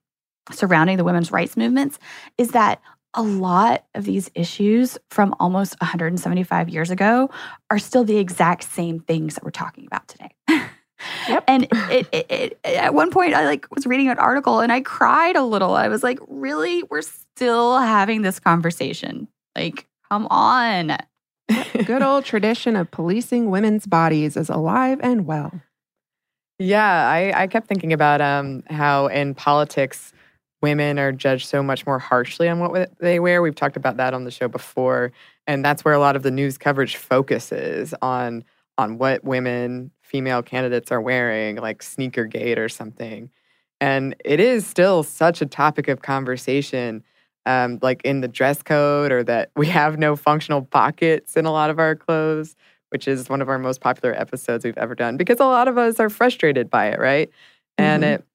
surrounding 0.52 0.98
the 0.98 1.04
women's 1.04 1.32
rights 1.32 1.58
movements 1.58 2.00
is 2.38 2.52
that 2.52 2.82
a 3.14 3.22
lot 3.22 3.86
of 3.96 4.06
these 4.06 4.30
issues 4.36 4.98
from 5.10 5.36
almost 5.40 5.76
175 5.82 6.70
years 6.70 6.92
ago 6.92 7.30
are 7.70 7.80
still 7.80 8.04
the 8.04 8.18
exact 8.18 8.64
same 8.64 9.00
things 9.00 9.36
that 9.36 9.44
we're 9.44 9.52
talking 9.52 9.86
about 9.86 10.08
today. 10.08 10.30
Yep. 11.28 11.44
and 11.48 11.68
it, 11.72 12.08
it, 12.12 12.28
it, 12.30 12.60
at 12.66 12.94
one 12.94 13.12
point, 13.12 13.34
I 13.34 13.46
like 13.46 13.74
was 13.74 13.86
reading 13.86 14.10
an 14.10 14.20
article 14.20 14.60
and 14.60 14.72
I 14.72 14.82
cried 14.82 15.36
a 15.36 15.44
little. 15.44 15.76
I 15.76 15.88
was 15.88 16.04
like, 16.04 16.20
"Really, 16.28 16.84
we're 16.84 17.02
still 17.02 17.80
having 17.80 18.22
this 18.22 18.40
conversation? 18.40 19.28
Like, 19.56 19.88
come 20.10 20.28
on!" 20.28 20.98
Good 21.86 22.04
old 22.04 22.26
tradition 22.26 22.76
of 22.76 22.92
policing 22.92 23.50
women's 23.50 23.88
bodies 23.88 24.38
is 24.38 24.50
alive 24.50 25.00
and 25.02 25.26
well. 25.26 25.62
Yeah, 26.60 27.10
I, 27.10 27.44
I 27.44 27.48
kept 27.48 27.68
thinking 27.68 27.94
about 27.94 28.20
um, 28.22 28.64
how 28.70 29.08
in 29.08 29.34
politics, 29.34 30.14
women 30.62 31.00
are 31.00 31.12
judged 31.12 31.48
so 31.48 31.64
much 31.64 31.86
more 31.86 32.00
harshly 32.00 32.50
on 32.50 32.60
what 32.60 32.92
they 33.00 33.20
wear. 33.20 33.42
We've 33.42 33.56
talked 33.56 33.78
about 33.78 33.98
that 33.98 34.14
on 34.14 34.26
the 34.26 34.32
show 34.32 34.48
before, 34.48 35.12
and 35.48 35.64
that's 35.64 35.86
where 35.86 35.94
a 35.94 36.00
lot 36.00 36.16
of 36.16 36.24
the 36.24 36.32
news 36.32 36.58
coverage 36.58 36.98
focuses 36.98 37.94
on 38.02 38.44
on 38.78 38.98
what 38.98 39.24
women, 39.26 39.92
female 40.10 40.42
candidates 40.42 40.92
are 40.92 41.00
wearing, 41.00 41.58
like 41.58 41.84
sneaker 41.84 42.26
gate 42.26 42.58
or 42.58 42.68
something. 42.68 43.30
And 43.80 44.16
it 44.26 44.40
is 44.40 44.66
still 44.66 45.04
such 45.04 45.42
a 45.42 45.46
topic 45.46 45.88
of 45.88 46.02
conversation 46.02 47.04
um, 47.46 47.80
like 47.82 48.02
in 48.04 48.22
the 48.22 48.28
dress 48.28 48.62
code 48.62 49.12
or 49.12 49.24
that 49.24 49.52
we 49.56 49.68
have 49.68 49.98
no 49.98 50.16
functional 50.16 50.64
pockets 50.64 51.38
in 51.38 51.46
a 51.46 51.52
lot 51.52 51.70
of 51.70 51.80
our 51.80 51.96
clothes, 51.96 52.56
which 52.90 53.08
is 53.08 53.30
one 53.30 53.42
of 53.42 53.50
our 53.50 53.60
most 53.60 53.82
popular 53.82 54.14
episodes 54.20 54.66
we've 54.66 54.78
ever 54.78 54.96
done 54.96 55.16
because 55.16 55.40
a 55.40 55.46
lot 55.46 55.68
of 55.68 55.78
us 55.78 56.00
are 56.00 56.10
frustrated 56.10 56.70
by 56.70 56.88
it, 56.88 57.00
right? 57.00 57.30
Mm-hmm. 57.30 57.86
And 57.86 58.04
it 58.04 58.26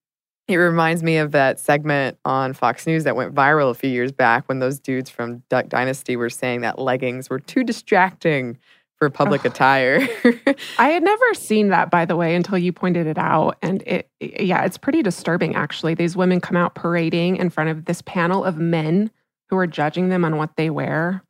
it 0.47 0.57
reminds 0.57 1.03
me 1.03 1.17
of 1.17 1.33
that 1.33 1.59
segment 1.59 2.19
on 2.27 2.53
Fox 2.53 2.87
News 2.87 3.05
that 3.05 3.17
went 3.17 3.35
viral 3.35 3.71
a 3.71 3.75
few 3.75 3.89
years 3.89 4.13
back 4.13 4.47
when 4.47 4.59
those 4.59 4.79
dudes 4.79 5.09
from 5.09 5.43
Duck 5.49 5.71
Dynasty 5.71 6.17
were 6.17 6.29
saying 6.29 6.61
that 6.61 6.79
leggings 6.79 7.31
were 7.31 7.39
too 7.39 7.65
distracting 7.65 8.59
for 8.99 9.11
public 9.11 9.45
attire. 9.45 10.01
I 10.79 10.89
had 10.89 11.03
never 11.03 11.35
seen 11.35 11.69
that, 11.69 11.91
by 11.91 12.05
the 12.05 12.17
way, 12.17 12.35
until 12.35 12.59
you 12.59 12.73
pointed 12.73 13.07
it 13.07 13.19
out. 13.19 13.57
And 13.63 13.83
it, 13.83 14.09
yeah, 14.21 14.65
it's 14.65 14.79
pretty 14.79 15.03
disturbing, 15.03 15.55
actually. 15.55 15.95
These 15.95 16.17
women 16.17 16.41
come 16.41 16.57
out 16.57 16.75
parading 16.75 17.37
in 17.37 17.51
front 17.51 17.71
of 17.71 17.85
this 17.85 18.03
panel 18.03 18.45
of 18.45 18.57
men 18.57 19.11
who 19.51 19.57
are 19.57 19.67
judging 19.67 20.09
them 20.09 20.25
on 20.25 20.37
what 20.37 20.57
they 20.57 20.71
wear. 20.71 21.23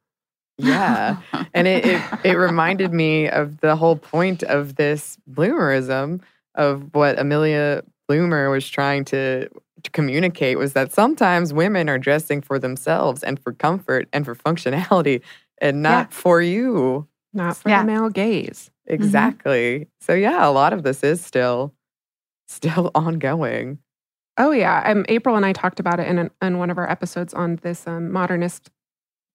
Yeah. 0.58 1.16
and 1.54 1.66
it, 1.66 1.84
it, 1.84 2.02
it 2.24 2.32
reminded 2.34 2.92
me 2.92 3.28
of 3.28 3.60
the 3.60 3.76
whole 3.76 3.96
point 3.96 4.42
of 4.44 4.76
this 4.76 5.18
bloomerism 5.30 6.20
of 6.54 6.94
what 6.94 7.18
Amelia 7.18 7.82
Bloomer 8.06 8.50
was 8.50 8.68
trying 8.68 9.04
to, 9.06 9.48
to 9.82 9.90
communicate 9.90 10.58
was 10.58 10.74
that 10.74 10.92
sometimes 10.92 11.52
women 11.52 11.88
are 11.88 11.98
dressing 11.98 12.40
for 12.40 12.58
themselves 12.58 13.22
and 13.22 13.40
for 13.40 13.52
comfort 13.52 14.08
and 14.12 14.24
for 14.24 14.34
functionality 14.34 15.22
and 15.58 15.82
not 15.82 16.10
yeah. 16.10 16.16
for 16.16 16.42
you 16.42 17.08
not 17.34 17.56
for 17.56 17.68
yeah. 17.68 17.80
the 17.80 17.86
male 17.86 18.10
gaze. 18.10 18.70
Mm-hmm. 18.88 18.94
Exactly. 18.94 19.80
Mm-hmm. 19.80 19.88
So 20.00 20.14
yeah, 20.14 20.46
a 20.46 20.50
lot 20.50 20.72
of 20.72 20.82
this 20.82 21.02
is 21.02 21.24
still 21.24 21.74
still 22.46 22.90
ongoing. 22.94 23.78
Oh 24.36 24.50
yeah, 24.50 24.82
um, 24.84 25.04
April 25.08 25.36
and 25.36 25.46
I 25.46 25.52
talked 25.52 25.78
about 25.78 26.00
it 26.00 26.08
in 26.08 26.18
an, 26.18 26.30
in 26.42 26.58
one 26.58 26.70
of 26.70 26.78
our 26.78 26.90
episodes 26.90 27.32
on 27.34 27.56
this 27.62 27.86
um, 27.86 28.10
modernist 28.10 28.70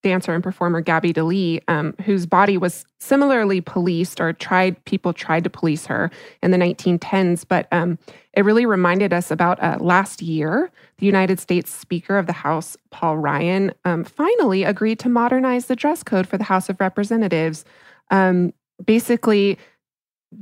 dancer 0.02 0.34
and 0.34 0.44
performer 0.44 0.82
Gaby 0.82 1.14
Deslys, 1.14 1.62
um, 1.68 1.94
whose 2.06 2.26
body 2.26 2.58
was 2.58 2.86
similarly 3.00 3.62
policed 3.62 4.22
or 4.22 4.34
tried 4.34 4.84
people 4.86 5.14
tried 5.14 5.44
to 5.44 5.50
police 5.50 5.86
her 5.86 6.10
in 6.42 6.52
the 6.52 6.58
1910s. 6.58 7.46
But 7.48 7.68
um, 7.72 7.98
it 8.34 8.46
really 8.46 8.66
reminded 8.66 9.14
us 9.14 9.32
about 9.32 9.62
uh, 9.62 9.78
last 9.80 10.22
year, 10.22 10.72
the 11.00 11.06
United 11.06 11.40
States 11.40 11.72
Speaker 11.72 12.18
of 12.18 12.28
the 12.28 12.34
House, 12.34 12.78
Paul 12.92 13.18
Ryan, 13.18 13.74
um, 13.86 14.04
finally 14.04 14.64
agreed 14.64 15.00
to 15.00 15.10
modernize 15.10 15.66
the 15.66 15.76
dress 15.76 16.04
code 16.04 16.28
for 16.28 16.38
the 16.38 16.46
House 16.46 16.70
of 16.70 16.80
Representatives 16.80 17.66
um, 18.10 18.54
basically 18.86 19.58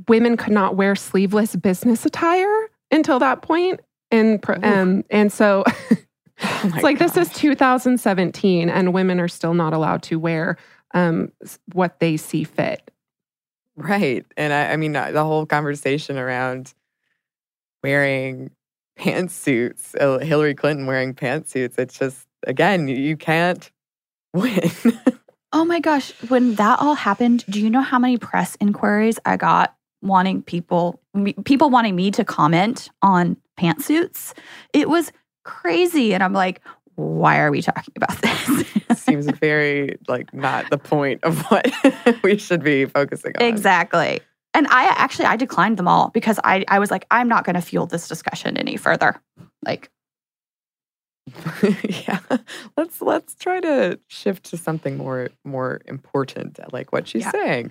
women 0.06 0.36
could 0.36 0.52
not 0.52 0.76
wear 0.76 0.94
sleeveless 0.94 1.56
business 1.56 2.04
attire 2.04 2.68
until 2.90 3.18
that 3.18 3.42
point 3.42 3.80
and 4.10 4.42
um, 4.62 5.04
and 5.10 5.32
so 5.32 5.64
oh 5.66 6.60
it's 6.64 6.82
like 6.82 6.98
gosh. 6.98 7.12
this 7.12 7.28
is 7.28 7.36
2017 7.36 8.70
and 8.70 8.92
women 8.92 9.20
are 9.20 9.28
still 9.28 9.54
not 9.54 9.72
allowed 9.72 10.02
to 10.04 10.18
wear 10.18 10.56
um, 10.94 11.30
what 11.74 12.00
they 12.00 12.16
see 12.16 12.44
fit. 12.44 12.90
Right 13.76 14.24
and 14.36 14.52
I, 14.52 14.72
I 14.72 14.76
mean 14.76 14.96
uh, 14.96 15.12
the 15.12 15.24
whole 15.24 15.46
conversation 15.46 16.18
around 16.18 16.74
wearing 17.82 18.50
pantsuits 18.98 19.94
uh, 20.00 20.18
hillary 20.18 20.54
clinton 20.54 20.86
wearing 20.86 21.14
pantsuits 21.14 21.78
it's 21.78 21.96
just 21.96 22.26
again 22.48 22.88
you 22.88 23.16
can't 23.16 23.70
win 24.34 24.70
Oh 25.52 25.64
my 25.64 25.80
gosh, 25.80 26.12
when 26.28 26.56
that 26.56 26.78
all 26.80 26.94
happened, 26.94 27.44
do 27.48 27.60
you 27.60 27.70
know 27.70 27.80
how 27.80 27.98
many 27.98 28.18
press 28.18 28.56
inquiries 28.60 29.18
I 29.24 29.36
got 29.36 29.74
wanting 30.02 30.42
people 30.42 31.00
people 31.44 31.70
wanting 31.70 31.96
me 31.96 32.10
to 32.12 32.24
comment 32.24 32.90
on 33.02 33.36
pantsuits? 33.58 34.34
It 34.72 34.88
was 34.88 35.10
crazy 35.44 36.12
and 36.12 36.22
I'm 36.22 36.34
like, 36.34 36.60
why 36.96 37.38
are 37.38 37.50
we 37.50 37.62
talking 37.62 37.94
about 37.96 38.20
this? 38.22 39.00
Seems 39.00 39.26
very 39.26 39.96
like 40.06 40.32
not 40.34 40.68
the 40.70 40.78
point 40.78 41.24
of 41.24 41.42
what 41.46 41.72
we 42.22 42.36
should 42.36 42.62
be 42.62 42.84
focusing 42.84 43.32
on. 43.38 43.46
Exactly. 43.46 44.20
And 44.52 44.66
I 44.68 44.84
actually 44.96 45.26
I 45.26 45.36
declined 45.36 45.78
them 45.78 45.88
all 45.88 46.10
because 46.10 46.38
I 46.44 46.64
I 46.68 46.78
was 46.78 46.90
like 46.90 47.06
I'm 47.10 47.28
not 47.28 47.44
going 47.44 47.54
to 47.54 47.62
fuel 47.62 47.86
this 47.86 48.06
discussion 48.06 48.56
any 48.58 48.76
further. 48.76 49.20
Like 49.64 49.90
yeah. 51.82 52.20
Let's 52.76 53.00
let's 53.00 53.34
try 53.34 53.60
to 53.60 53.98
shift 54.08 54.44
to 54.50 54.56
something 54.56 54.96
more 54.96 55.30
more 55.44 55.80
important 55.86 56.58
like 56.72 56.92
what 56.92 57.08
she's 57.08 57.22
yeah. 57.22 57.32
saying. 57.32 57.70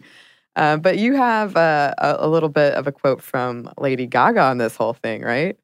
Uh, 0.56 0.78
but 0.78 0.98
you 0.98 1.14
have 1.14 1.56
uh, 1.56 1.94
a, 2.00 2.16
a 2.20 2.28
little 2.28 2.50
bit 2.50 2.74
of 2.74 2.88
a 2.88 2.92
quote 2.92 3.22
from 3.22 3.72
lady 3.78 4.08
gaga 4.08 4.42
on 4.42 4.58
this 4.58 4.76
whole 4.76 4.94
thing 4.94 5.22
right? 5.22 5.58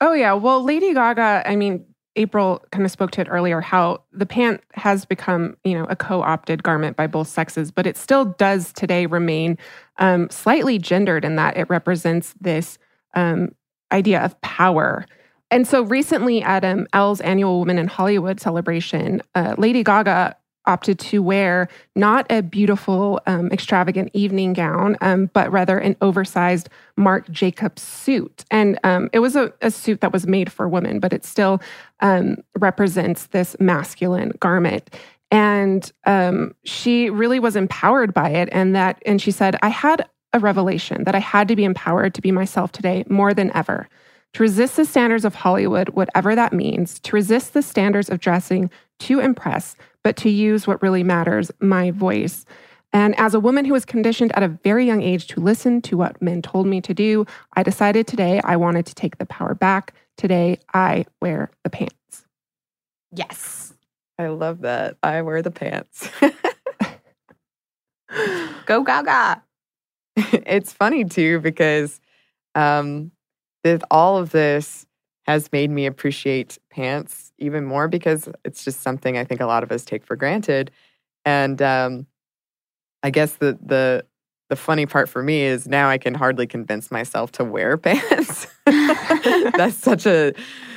Oh 0.00 0.12
yeah. 0.12 0.32
Well 0.32 0.62
lady 0.62 0.92
gaga 0.94 1.42
i 1.46 1.56
mean 1.56 1.84
april 2.16 2.64
kind 2.72 2.84
of 2.84 2.90
spoke 2.90 3.10
to 3.12 3.20
it 3.20 3.28
earlier 3.30 3.60
how 3.60 4.02
the 4.12 4.26
pant 4.26 4.62
has 4.72 5.04
become 5.04 5.56
you 5.64 5.74
know 5.74 5.84
a 5.84 5.96
co-opted 5.96 6.62
garment 6.62 6.96
by 6.96 7.06
both 7.06 7.28
sexes 7.28 7.70
but 7.70 7.86
it 7.86 7.96
still 7.96 8.24
does 8.24 8.72
today 8.72 9.06
remain 9.06 9.56
um, 9.98 10.28
slightly 10.30 10.78
gendered 10.78 11.24
in 11.24 11.36
that 11.36 11.56
it 11.56 11.68
represents 11.68 12.34
this 12.40 12.78
um, 13.14 13.54
idea 13.92 14.20
of 14.22 14.38
power 14.40 15.06
and 15.50 15.66
so 15.66 15.82
recently 15.82 16.42
at 16.42 16.64
um, 16.64 16.86
Elle's 16.92 17.20
annual 17.20 17.60
Women 17.60 17.78
in 17.78 17.86
Hollywood 17.86 18.40
celebration, 18.40 19.22
uh, 19.34 19.54
Lady 19.58 19.82
Gaga 19.82 20.36
opted 20.66 20.98
to 20.98 21.22
wear 21.22 21.68
not 21.94 22.26
a 22.30 22.42
beautiful, 22.42 23.20
um, 23.26 23.50
extravagant 23.52 24.10
evening 24.12 24.52
gown, 24.52 24.96
um, 25.00 25.30
but 25.32 25.50
rather 25.50 25.78
an 25.78 25.96
oversized 26.00 26.68
Marc 26.96 27.30
Jacobs 27.30 27.82
suit. 27.82 28.44
And 28.50 28.78
um, 28.84 29.08
it 29.12 29.20
was 29.20 29.36
a, 29.36 29.52
a, 29.62 29.70
suit 29.70 30.00
that 30.00 30.12
was 30.12 30.26
made 30.26 30.50
for 30.50 30.68
women, 30.68 30.98
but 30.98 31.12
it 31.12 31.24
still 31.24 31.60
um, 32.00 32.38
represents 32.58 33.26
this 33.28 33.56
masculine 33.60 34.32
garment. 34.40 34.94
And 35.30 35.90
um, 36.04 36.54
she 36.64 37.10
really 37.10 37.40
was 37.40 37.56
empowered 37.56 38.12
by 38.12 38.30
it. 38.30 38.48
And 38.52 38.74
that, 38.74 39.02
and 39.06 39.20
she 39.20 39.30
said, 39.30 39.56
I 39.62 39.68
had 39.68 40.08
a 40.32 40.38
revelation 40.38 41.04
that 41.04 41.14
I 41.14 41.20
had 41.20 41.48
to 41.48 41.56
be 41.56 41.64
empowered 41.64 42.14
to 42.14 42.20
be 42.20 42.32
myself 42.32 42.72
today 42.72 43.04
more 43.08 43.32
than 43.32 43.54
ever 43.56 43.88
to 44.36 44.42
resist 44.42 44.76
the 44.76 44.84
standards 44.84 45.24
of 45.24 45.34
Hollywood, 45.34 45.88
whatever 45.90 46.34
that 46.34 46.52
means, 46.52 46.98
to 46.98 47.16
resist 47.16 47.54
the 47.54 47.62
standards 47.62 48.10
of 48.10 48.20
dressing 48.20 48.70
to 48.98 49.18
impress, 49.18 49.76
but 50.04 50.14
to 50.18 50.28
use 50.28 50.66
what 50.66 50.82
really 50.82 51.02
matters 51.02 51.50
my 51.60 51.90
voice. 51.90 52.44
And 52.92 53.18
as 53.18 53.32
a 53.32 53.40
woman 53.40 53.64
who 53.64 53.72
was 53.72 53.86
conditioned 53.86 54.36
at 54.36 54.42
a 54.42 54.48
very 54.48 54.84
young 54.84 55.00
age 55.00 55.26
to 55.28 55.40
listen 55.40 55.80
to 55.82 55.96
what 55.96 56.20
men 56.20 56.42
told 56.42 56.66
me 56.66 56.82
to 56.82 56.92
do, 56.92 57.24
I 57.54 57.62
decided 57.62 58.06
today 58.06 58.42
I 58.44 58.56
wanted 58.56 58.84
to 58.84 58.94
take 58.94 59.16
the 59.16 59.24
power 59.24 59.54
back. 59.54 59.94
Today, 60.18 60.58
I 60.74 61.06
wear 61.22 61.50
the 61.64 61.70
pants. 61.70 62.26
Yes. 63.12 63.72
I 64.18 64.26
love 64.26 64.60
that. 64.60 64.98
I 65.02 65.22
wear 65.22 65.40
the 65.40 65.50
pants. 65.50 66.10
Go 68.66 68.82
Gaga. 68.84 69.42
it's 70.16 70.74
funny 70.74 71.06
too 71.06 71.40
because 71.40 72.02
um, 72.54 73.12
this, 73.66 73.82
all 73.90 74.16
of 74.16 74.30
this 74.30 74.86
has 75.26 75.50
made 75.52 75.70
me 75.70 75.86
appreciate 75.86 76.56
pants 76.70 77.32
even 77.38 77.64
more 77.64 77.88
because 77.88 78.28
it's 78.44 78.64
just 78.64 78.80
something 78.80 79.18
I 79.18 79.24
think 79.24 79.40
a 79.40 79.46
lot 79.46 79.62
of 79.64 79.72
us 79.72 79.84
take 79.84 80.06
for 80.06 80.14
granted. 80.14 80.70
And 81.24 81.60
um, 81.60 82.06
I 83.02 83.10
guess 83.10 83.34
the 83.34 83.58
the 83.64 84.04
the 84.48 84.56
funny 84.56 84.86
part 84.86 85.08
for 85.08 85.24
me 85.24 85.42
is 85.42 85.66
now 85.66 85.88
I 85.88 85.98
can 85.98 86.14
hardly 86.14 86.46
convince 86.46 86.92
myself 86.92 87.32
to 87.32 87.44
wear 87.44 87.76
pants. 87.78 88.46
that's 88.64 89.76
such 89.76 90.06
a 90.06 90.32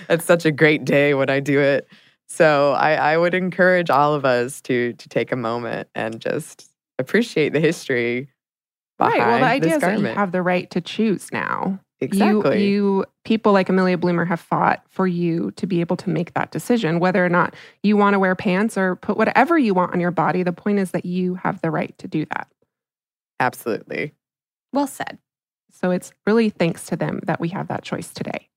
that's 0.08 0.26
such 0.26 0.46
a 0.46 0.52
great 0.52 0.84
day 0.84 1.14
when 1.14 1.30
I 1.30 1.40
do 1.40 1.60
it. 1.60 1.88
So 2.28 2.74
I, 2.74 2.94
I 2.94 3.18
would 3.18 3.34
encourage 3.34 3.90
all 3.90 4.16
of 4.16 4.26
us 4.26 4.62
to 4.62 4.94
to 4.94 5.10
take 5.10 5.32
a 5.32 5.36
moment 5.36 5.90
and 5.94 6.20
just 6.20 6.72
appreciate 6.98 7.54
the 7.54 7.60
history. 7.60 8.30
Right. 9.00 9.18
Well, 9.20 9.40
the 9.40 9.46
idea 9.46 9.76
is 9.76 9.82
that 9.82 10.00
you 10.00 10.06
have 10.08 10.32
the 10.32 10.42
right 10.42 10.70
to 10.72 10.82
choose 10.82 11.32
now. 11.32 11.80
Exactly. 12.02 12.64
You, 12.64 12.98
you 12.98 13.06
people 13.26 13.52
like 13.52 13.68
Amelia 13.68 13.98
Bloomer 13.98 14.26
have 14.26 14.40
fought 14.40 14.84
for 14.90 15.06
you 15.06 15.52
to 15.52 15.68
be 15.68 15.82
able 15.82 15.98
to 15.98 16.10
make 16.10 16.34
that 16.34 16.52
decision, 16.52 17.00
whether 17.00 17.26
or 17.26 17.30
not 17.30 17.54
you 17.84 17.98
want 17.98 18.14
to 18.14 18.20
wear 18.20 18.36
pants 18.36 18.78
or 18.78 18.96
put 18.96 19.18
whatever 19.18 19.58
you 19.58 19.74
want 19.74 19.94
on 19.94 20.00
your 20.00 20.12
body. 20.12 20.44
The 20.44 20.54
point 20.54 20.80
is 20.80 20.92
that 20.92 21.06
you 21.06 21.36
have 21.36 21.62
the 21.62 21.72
right 21.72 21.98
to 21.98 22.08
do 22.08 22.26
that. 22.34 22.48
Absolutely. 23.40 24.14
Well 24.72 24.88
said. 24.88 25.18
So 25.72 25.92
it's 25.92 26.14
really 26.26 26.50
thanks 26.50 26.86
to 26.88 26.96
them 26.96 27.20
that 27.24 27.40
we 27.40 27.50
have 27.50 27.68
that 27.68 27.84
choice 27.84 28.14
today. 28.14 28.50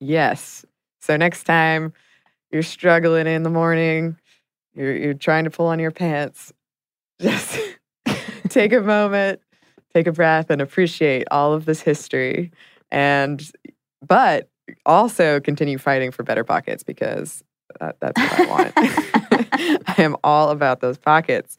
Yes. 0.00 0.64
So 1.00 1.16
next 1.16 1.44
time 1.44 1.92
you're 2.50 2.62
struggling 2.62 3.26
in 3.26 3.42
the 3.42 3.50
morning, 3.50 4.16
you're, 4.74 4.96
you're 4.96 5.14
trying 5.14 5.44
to 5.44 5.50
pull 5.50 5.66
on 5.66 5.78
your 5.78 5.90
pants, 5.90 6.52
just 7.20 7.58
take 8.48 8.72
a 8.72 8.80
moment, 8.80 9.40
take 9.94 10.06
a 10.06 10.12
breath, 10.12 10.50
and 10.50 10.60
appreciate 10.60 11.26
all 11.30 11.52
of 11.52 11.64
this 11.64 11.80
history. 11.80 12.50
And, 12.90 13.50
but 14.06 14.48
also 14.86 15.40
continue 15.40 15.78
fighting 15.78 16.10
for 16.10 16.22
better 16.22 16.44
pockets 16.44 16.82
because 16.82 17.42
that, 17.80 17.96
that's 18.00 18.20
what 18.20 18.40
I 18.40 18.46
want. 18.46 18.72
I 19.88 19.94
am 20.02 20.16
all 20.24 20.50
about 20.50 20.80
those 20.80 20.98
pockets. 20.98 21.56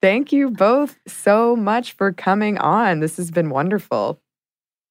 Thank 0.00 0.32
you 0.32 0.50
both 0.50 0.98
so 1.06 1.54
much 1.54 1.92
for 1.92 2.12
coming 2.12 2.58
on. 2.58 3.00
This 3.00 3.16
has 3.16 3.30
been 3.30 3.50
wonderful. 3.50 4.20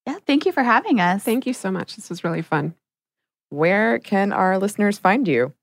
Yeah, 0.08 0.18
thank 0.26 0.46
you 0.46 0.52
for 0.52 0.64
having 0.64 1.00
us. 1.00 1.24
Thank 1.24 1.46
you 1.46 1.54
so 1.54 1.70
much. 1.72 1.96
This 1.96 2.10
was 2.10 2.24
really 2.24 2.42
fun. 2.42 2.76
Where 3.50 4.00
can 4.00 4.32
our 4.32 4.58
listeners 4.58 4.98
find 4.98 5.28
you? 5.28 5.54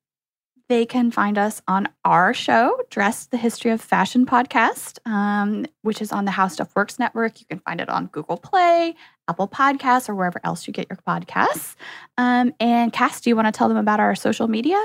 They 0.69 0.85
can 0.85 1.11
find 1.11 1.39
us 1.39 1.63
on 1.67 1.89
our 2.05 2.35
show, 2.35 2.79
Dress 2.91 3.25
the 3.27 3.39
History 3.39 3.71
of 3.71 3.81
Fashion 3.81 4.27
podcast, 4.27 4.99
um, 5.11 5.65
which 5.81 6.03
is 6.03 6.13
on 6.13 6.27
the 6.27 6.31
How 6.31 6.49
Stuff 6.49 6.77
Works 6.77 6.99
network. 6.99 7.41
You 7.41 7.47
can 7.47 7.61
find 7.61 7.81
it 7.81 7.89
on 7.89 8.09
Google 8.09 8.37
Play, 8.37 8.95
Apple 9.29 9.49
Podcasts, 9.49 10.11
or 10.11 10.15
wherever 10.15 10.41
else 10.45 10.67
you 10.67 10.75
get 10.75 10.87
your 10.91 10.99
podcasts. 11.09 11.75
Um, 12.19 12.53
and 12.61 12.93
Cass, 12.93 13.23
do 13.23 13.31
you 13.31 13.37
want 13.37 13.47
to 13.47 13.53
tell 13.53 13.69
them 13.69 13.79
about 13.79 13.99
our 13.99 14.15
social 14.15 14.47
media? 14.47 14.79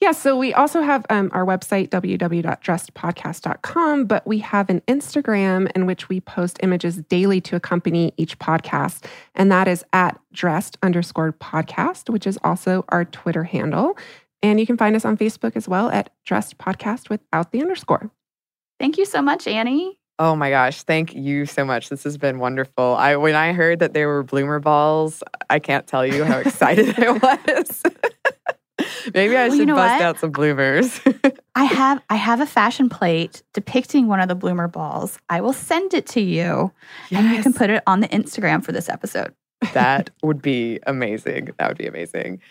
Yeah, 0.00 0.10
so 0.12 0.36
we 0.36 0.52
also 0.52 0.82
have 0.82 1.06
um, 1.08 1.30
our 1.32 1.46
website, 1.46 1.88
www.dressedpodcast.com, 1.88 4.04
but 4.04 4.26
we 4.26 4.40
have 4.40 4.68
an 4.68 4.82
Instagram 4.82 5.70
in 5.74 5.86
which 5.86 6.10
we 6.10 6.20
post 6.20 6.58
images 6.62 6.98
daily 7.08 7.40
to 7.42 7.54
accompany 7.56 8.12
each 8.16 8.38
podcast. 8.38 9.06
And 9.34 9.50
that 9.50 9.66
is 9.66 9.82
at 9.94 10.20
dressed 10.32 10.76
underscore 10.82 11.32
podcast, 11.32 12.10
which 12.10 12.26
is 12.26 12.38
also 12.42 12.84
our 12.90 13.06
Twitter 13.06 13.44
handle. 13.44 13.96
And 14.44 14.60
you 14.60 14.66
can 14.66 14.76
find 14.76 14.94
us 14.94 15.06
on 15.06 15.16
Facebook 15.16 15.56
as 15.56 15.66
well 15.66 15.88
at 15.88 16.10
dressed 16.26 16.58
podcast 16.58 17.08
without 17.08 17.50
the 17.50 17.62
underscore. 17.62 18.10
Thank 18.78 18.98
you 18.98 19.06
so 19.06 19.22
much, 19.22 19.46
Annie. 19.46 19.98
Oh 20.18 20.36
my 20.36 20.50
gosh, 20.50 20.82
thank 20.82 21.14
you 21.14 21.46
so 21.46 21.64
much. 21.64 21.88
This 21.88 22.04
has 22.04 22.18
been 22.18 22.38
wonderful. 22.38 22.94
I 22.94 23.16
when 23.16 23.34
I 23.34 23.54
heard 23.54 23.78
that 23.78 23.94
there 23.94 24.06
were 24.06 24.22
bloomer 24.22 24.60
balls, 24.60 25.22
I 25.48 25.60
can't 25.60 25.86
tell 25.86 26.06
you 26.06 26.24
how 26.24 26.40
excited 26.40 26.94
I 26.98 27.12
was. 27.56 27.82
Maybe 29.14 29.34
I 29.34 29.48
well, 29.48 29.50
should 29.50 29.60
you 29.60 29.66
know 29.66 29.76
bust 29.76 29.94
what? 29.94 30.02
out 30.02 30.18
some 30.20 30.30
bloomers. 30.30 31.00
I 31.54 31.64
have 31.64 32.02
I 32.10 32.16
have 32.16 32.42
a 32.42 32.46
fashion 32.46 32.90
plate 32.90 33.42
depicting 33.54 34.08
one 34.08 34.20
of 34.20 34.28
the 34.28 34.34
bloomer 34.34 34.68
balls. 34.68 35.16
I 35.30 35.40
will 35.40 35.54
send 35.54 35.94
it 35.94 36.06
to 36.08 36.20
you 36.20 36.70
yes. 37.08 37.24
and 37.24 37.34
you 37.34 37.42
can 37.42 37.54
put 37.54 37.70
it 37.70 37.82
on 37.86 38.00
the 38.00 38.08
Instagram 38.08 38.62
for 38.62 38.72
this 38.72 38.90
episode. 38.90 39.34
that 39.72 40.10
would 40.22 40.42
be 40.42 40.80
amazing. 40.86 41.48
That 41.58 41.68
would 41.68 41.78
be 41.78 41.86
amazing. 41.86 42.42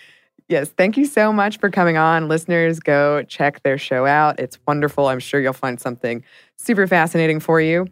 Yes, 0.49 0.69
thank 0.69 0.97
you 0.97 1.05
so 1.05 1.31
much 1.31 1.57
for 1.57 1.69
coming 1.69 1.97
on. 1.97 2.27
Listeners, 2.27 2.79
go 2.79 3.23
check 3.23 3.63
their 3.63 3.77
show 3.77 4.05
out. 4.05 4.39
It's 4.39 4.59
wonderful. 4.67 5.07
I'm 5.07 5.19
sure 5.19 5.39
you'll 5.39 5.53
find 5.53 5.79
something 5.79 6.23
super 6.57 6.85
fascinating 6.85 7.39
for 7.39 7.61
you. 7.61 7.87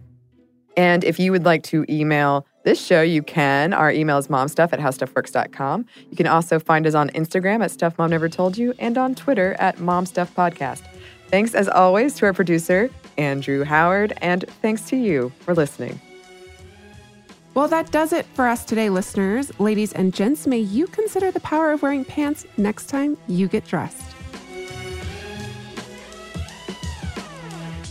And 0.77 1.03
if 1.03 1.19
you 1.19 1.31
would 1.31 1.45
like 1.45 1.63
to 1.63 1.85
email 1.89 2.45
this 2.63 2.83
show, 2.83 3.01
you 3.01 3.23
can. 3.23 3.73
Our 3.73 3.91
email 3.91 4.17
is 4.17 4.27
momstuff 4.27 4.71
at 4.73 4.79
howstuffworks.com. 4.79 5.85
You 6.09 6.17
can 6.17 6.27
also 6.27 6.59
find 6.59 6.85
us 6.85 6.93
on 6.93 7.09
Instagram 7.09 7.63
at 7.63 7.71
Stuff 7.71 7.97
Mom 7.97 8.11
Never 8.11 8.29
Told 8.29 8.57
You 8.57 8.73
and 8.79 8.97
on 8.97 9.15
Twitter 9.15 9.55
at 9.59 9.77
MomStuffPodcast. 9.77 10.83
Thanks 11.27 11.55
as 11.55 11.67
always 11.67 12.15
to 12.15 12.25
our 12.25 12.33
producer, 12.33 12.89
Andrew 13.17 13.63
Howard, 13.63 14.13
and 14.21 14.45
thanks 14.61 14.83
to 14.89 14.97
you 14.97 15.31
for 15.39 15.53
listening. 15.53 15.99
Well, 17.53 17.67
that 17.67 17.91
does 17.91 18.13
it 18.13 18.25
for 18.27 18.47
us 18.47 18.63
today, 18.63 18.89
listeners. 18.89 19.51
Ladies 19.59 19.91
and 19.91 20.13
gents, 20.13 20.47
may 20.47 20.59
you 20.59 20.87
consider 20.87 21.31
the 21.31 21.41
power 21.41 21.71
of 21.71 21.81
wearing 21.81 22.05
pants 22.05 22.45
next 22.55 22.85
time 22.87 23.17
you 23.27 23.49
get 23.49 23.65
dressed. 23.65 24.13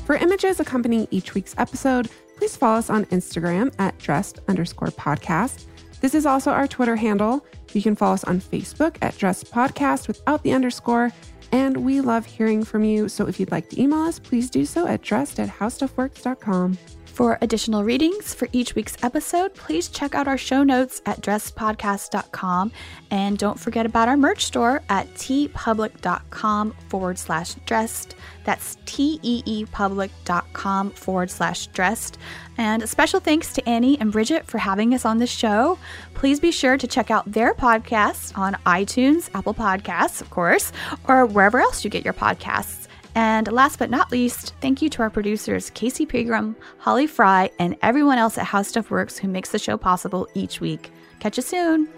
For 0.07 0.17
images 0.17 0.61
accompanying 0.61 1.09
each 1.11 1.35
week's 1.35 1.55
episode, 1.59 2.09
please 2.37 2.57
follow 2.57 2.79
us 2.79 2.89
on 2.89 3.05
Instagram 3.07 3.73
at 3.79 3.97
dressed 3.99 4.41
underscore 4.49 4.89
podcast. 4.89 5.67
This 6.01 6.15
is 6.15 6.25
also 6.25 6.51
our 6.51 6.67
Twitter 6.67 6.97
handle. 6.97 7.45
You 7.75 7.83
can 7.83 7.95
follow 7.95 8.15
us 8.15 8.25
on 8.25 8.41
Facebook 8.41 8.97
at 9.03 9.17
dressed 9.19 9.53
podcast 9.53 10.09
without 10.09 10.43
the 10.43 10.53
underscore. 10.53 11.13
And 11.53 11.77
we 11.77 12.01
love 12.01 12.25
hearing 12.25 12.65
from 12.65 12.83
you. 12.83 13.11
So 13.11 13.27
if 13.27 13.39
you'd 13.39 13.51
like 13.51 13.69
to 13.71 13.81
email 13.81 14.01
us, 14.01 14.19
please 14.19 14.49
do 14.49 14.65
so 14.65 14.87
at 14.87 15.03
dressed 15.03 15.39
at 15.39 15.51
howstuffworks.com. 15.51 16.79
For 17.21 17.37
additional 17.43 17.85
readings 17.85 18.33
for 18.33 18.49
each 18.51 18.75
week's 18.75 18.97
episode, 19.05 19.53
please 19.53 19.89
check 19.89 20.15
out 20.15 20.27
our 20.27 20.39
show 20.39 20.63
notes 20.63 21.03
at 21.05 21.21
dressedpodcast.com. 21.21 22.73
And 23.11 23.37
don't 23.37 23.61
forget 23.61 23.85
about 23.85 24.09
our 24.09 24.17
merch 24.17 24.47
store 24.47 24.81
at 24.89 25.07
teepublic.com 25.17 26.71
forward 26.89 27.19
slash 27.19 27.57
dressed. 27.67 28.17
That's 28.45 28.77
teepublic.com 28.87 30.91
forward 30.93 31.31
slash 31.31 31.67
dressed. 31.67 32.17
And 32.57 32.83
a 32.83 32.87
special 32.87 33.21
thanks 33.21 33.53
to 33.53 33.69
Annie 33.69 34.01
and 34.01 34.11
Bridget 34.11 34.47
for 34.47 34.57
having 34.57 34.95
us 34.95 35.05
on 35.05 35.19
the 35.19 35.27
show. 35.27 35.79
Please 36.15 36.41
be 36.41 36.51
sure 36.51 36.79
to 36.79 36.87
check 36.87 37.11
out 37.11 37.31
their 37.31 37.53
podcasts 37.53 38.35
on 38.39 38.55
iTunes, 38.65 39.29
Apple 39.35 39.53
Podcasts, 39.53 40.23
of 40.23 40.31
course, 40.31 40.73
or 41.07 41.27
wherever 41.27 41.61
else 41.61 41.85
you 41.85 41.91
get 41.91 42.03
your 42.03 42.15
podcasts. 42.15 42.87
And 43.15 43.51
last 43.51 43.79
but 43.79 43.91
not 43.91 44.13
least, 44.13 44.55
thank 44.61 44.81
you 44.81 44.89
to 44.91 45.03
our 45.03 45.11
producers, 45.11 45.71
Casey 45.71 46.07
Pegram, 46.07 46.57
Holly 46.79 47.07
Fry, 47.07 47.51
and 47.59 47.77
everyone 47.83 48.19
else 48.19 48.39
at 48.39 48.45
How 48.47 48.63
Stuff 48.63 48.91
Works 48.91 49.19
who 49.19 49.29
makes 49.29 49.51
the 49.51 49.59
show 49.59 49.77
possible 49.77 50.29
each 50.35 50.61
week. 50.61 50.93
Catch 51.19 51.37
you 51.37 51.43
soon. 51.43 51.89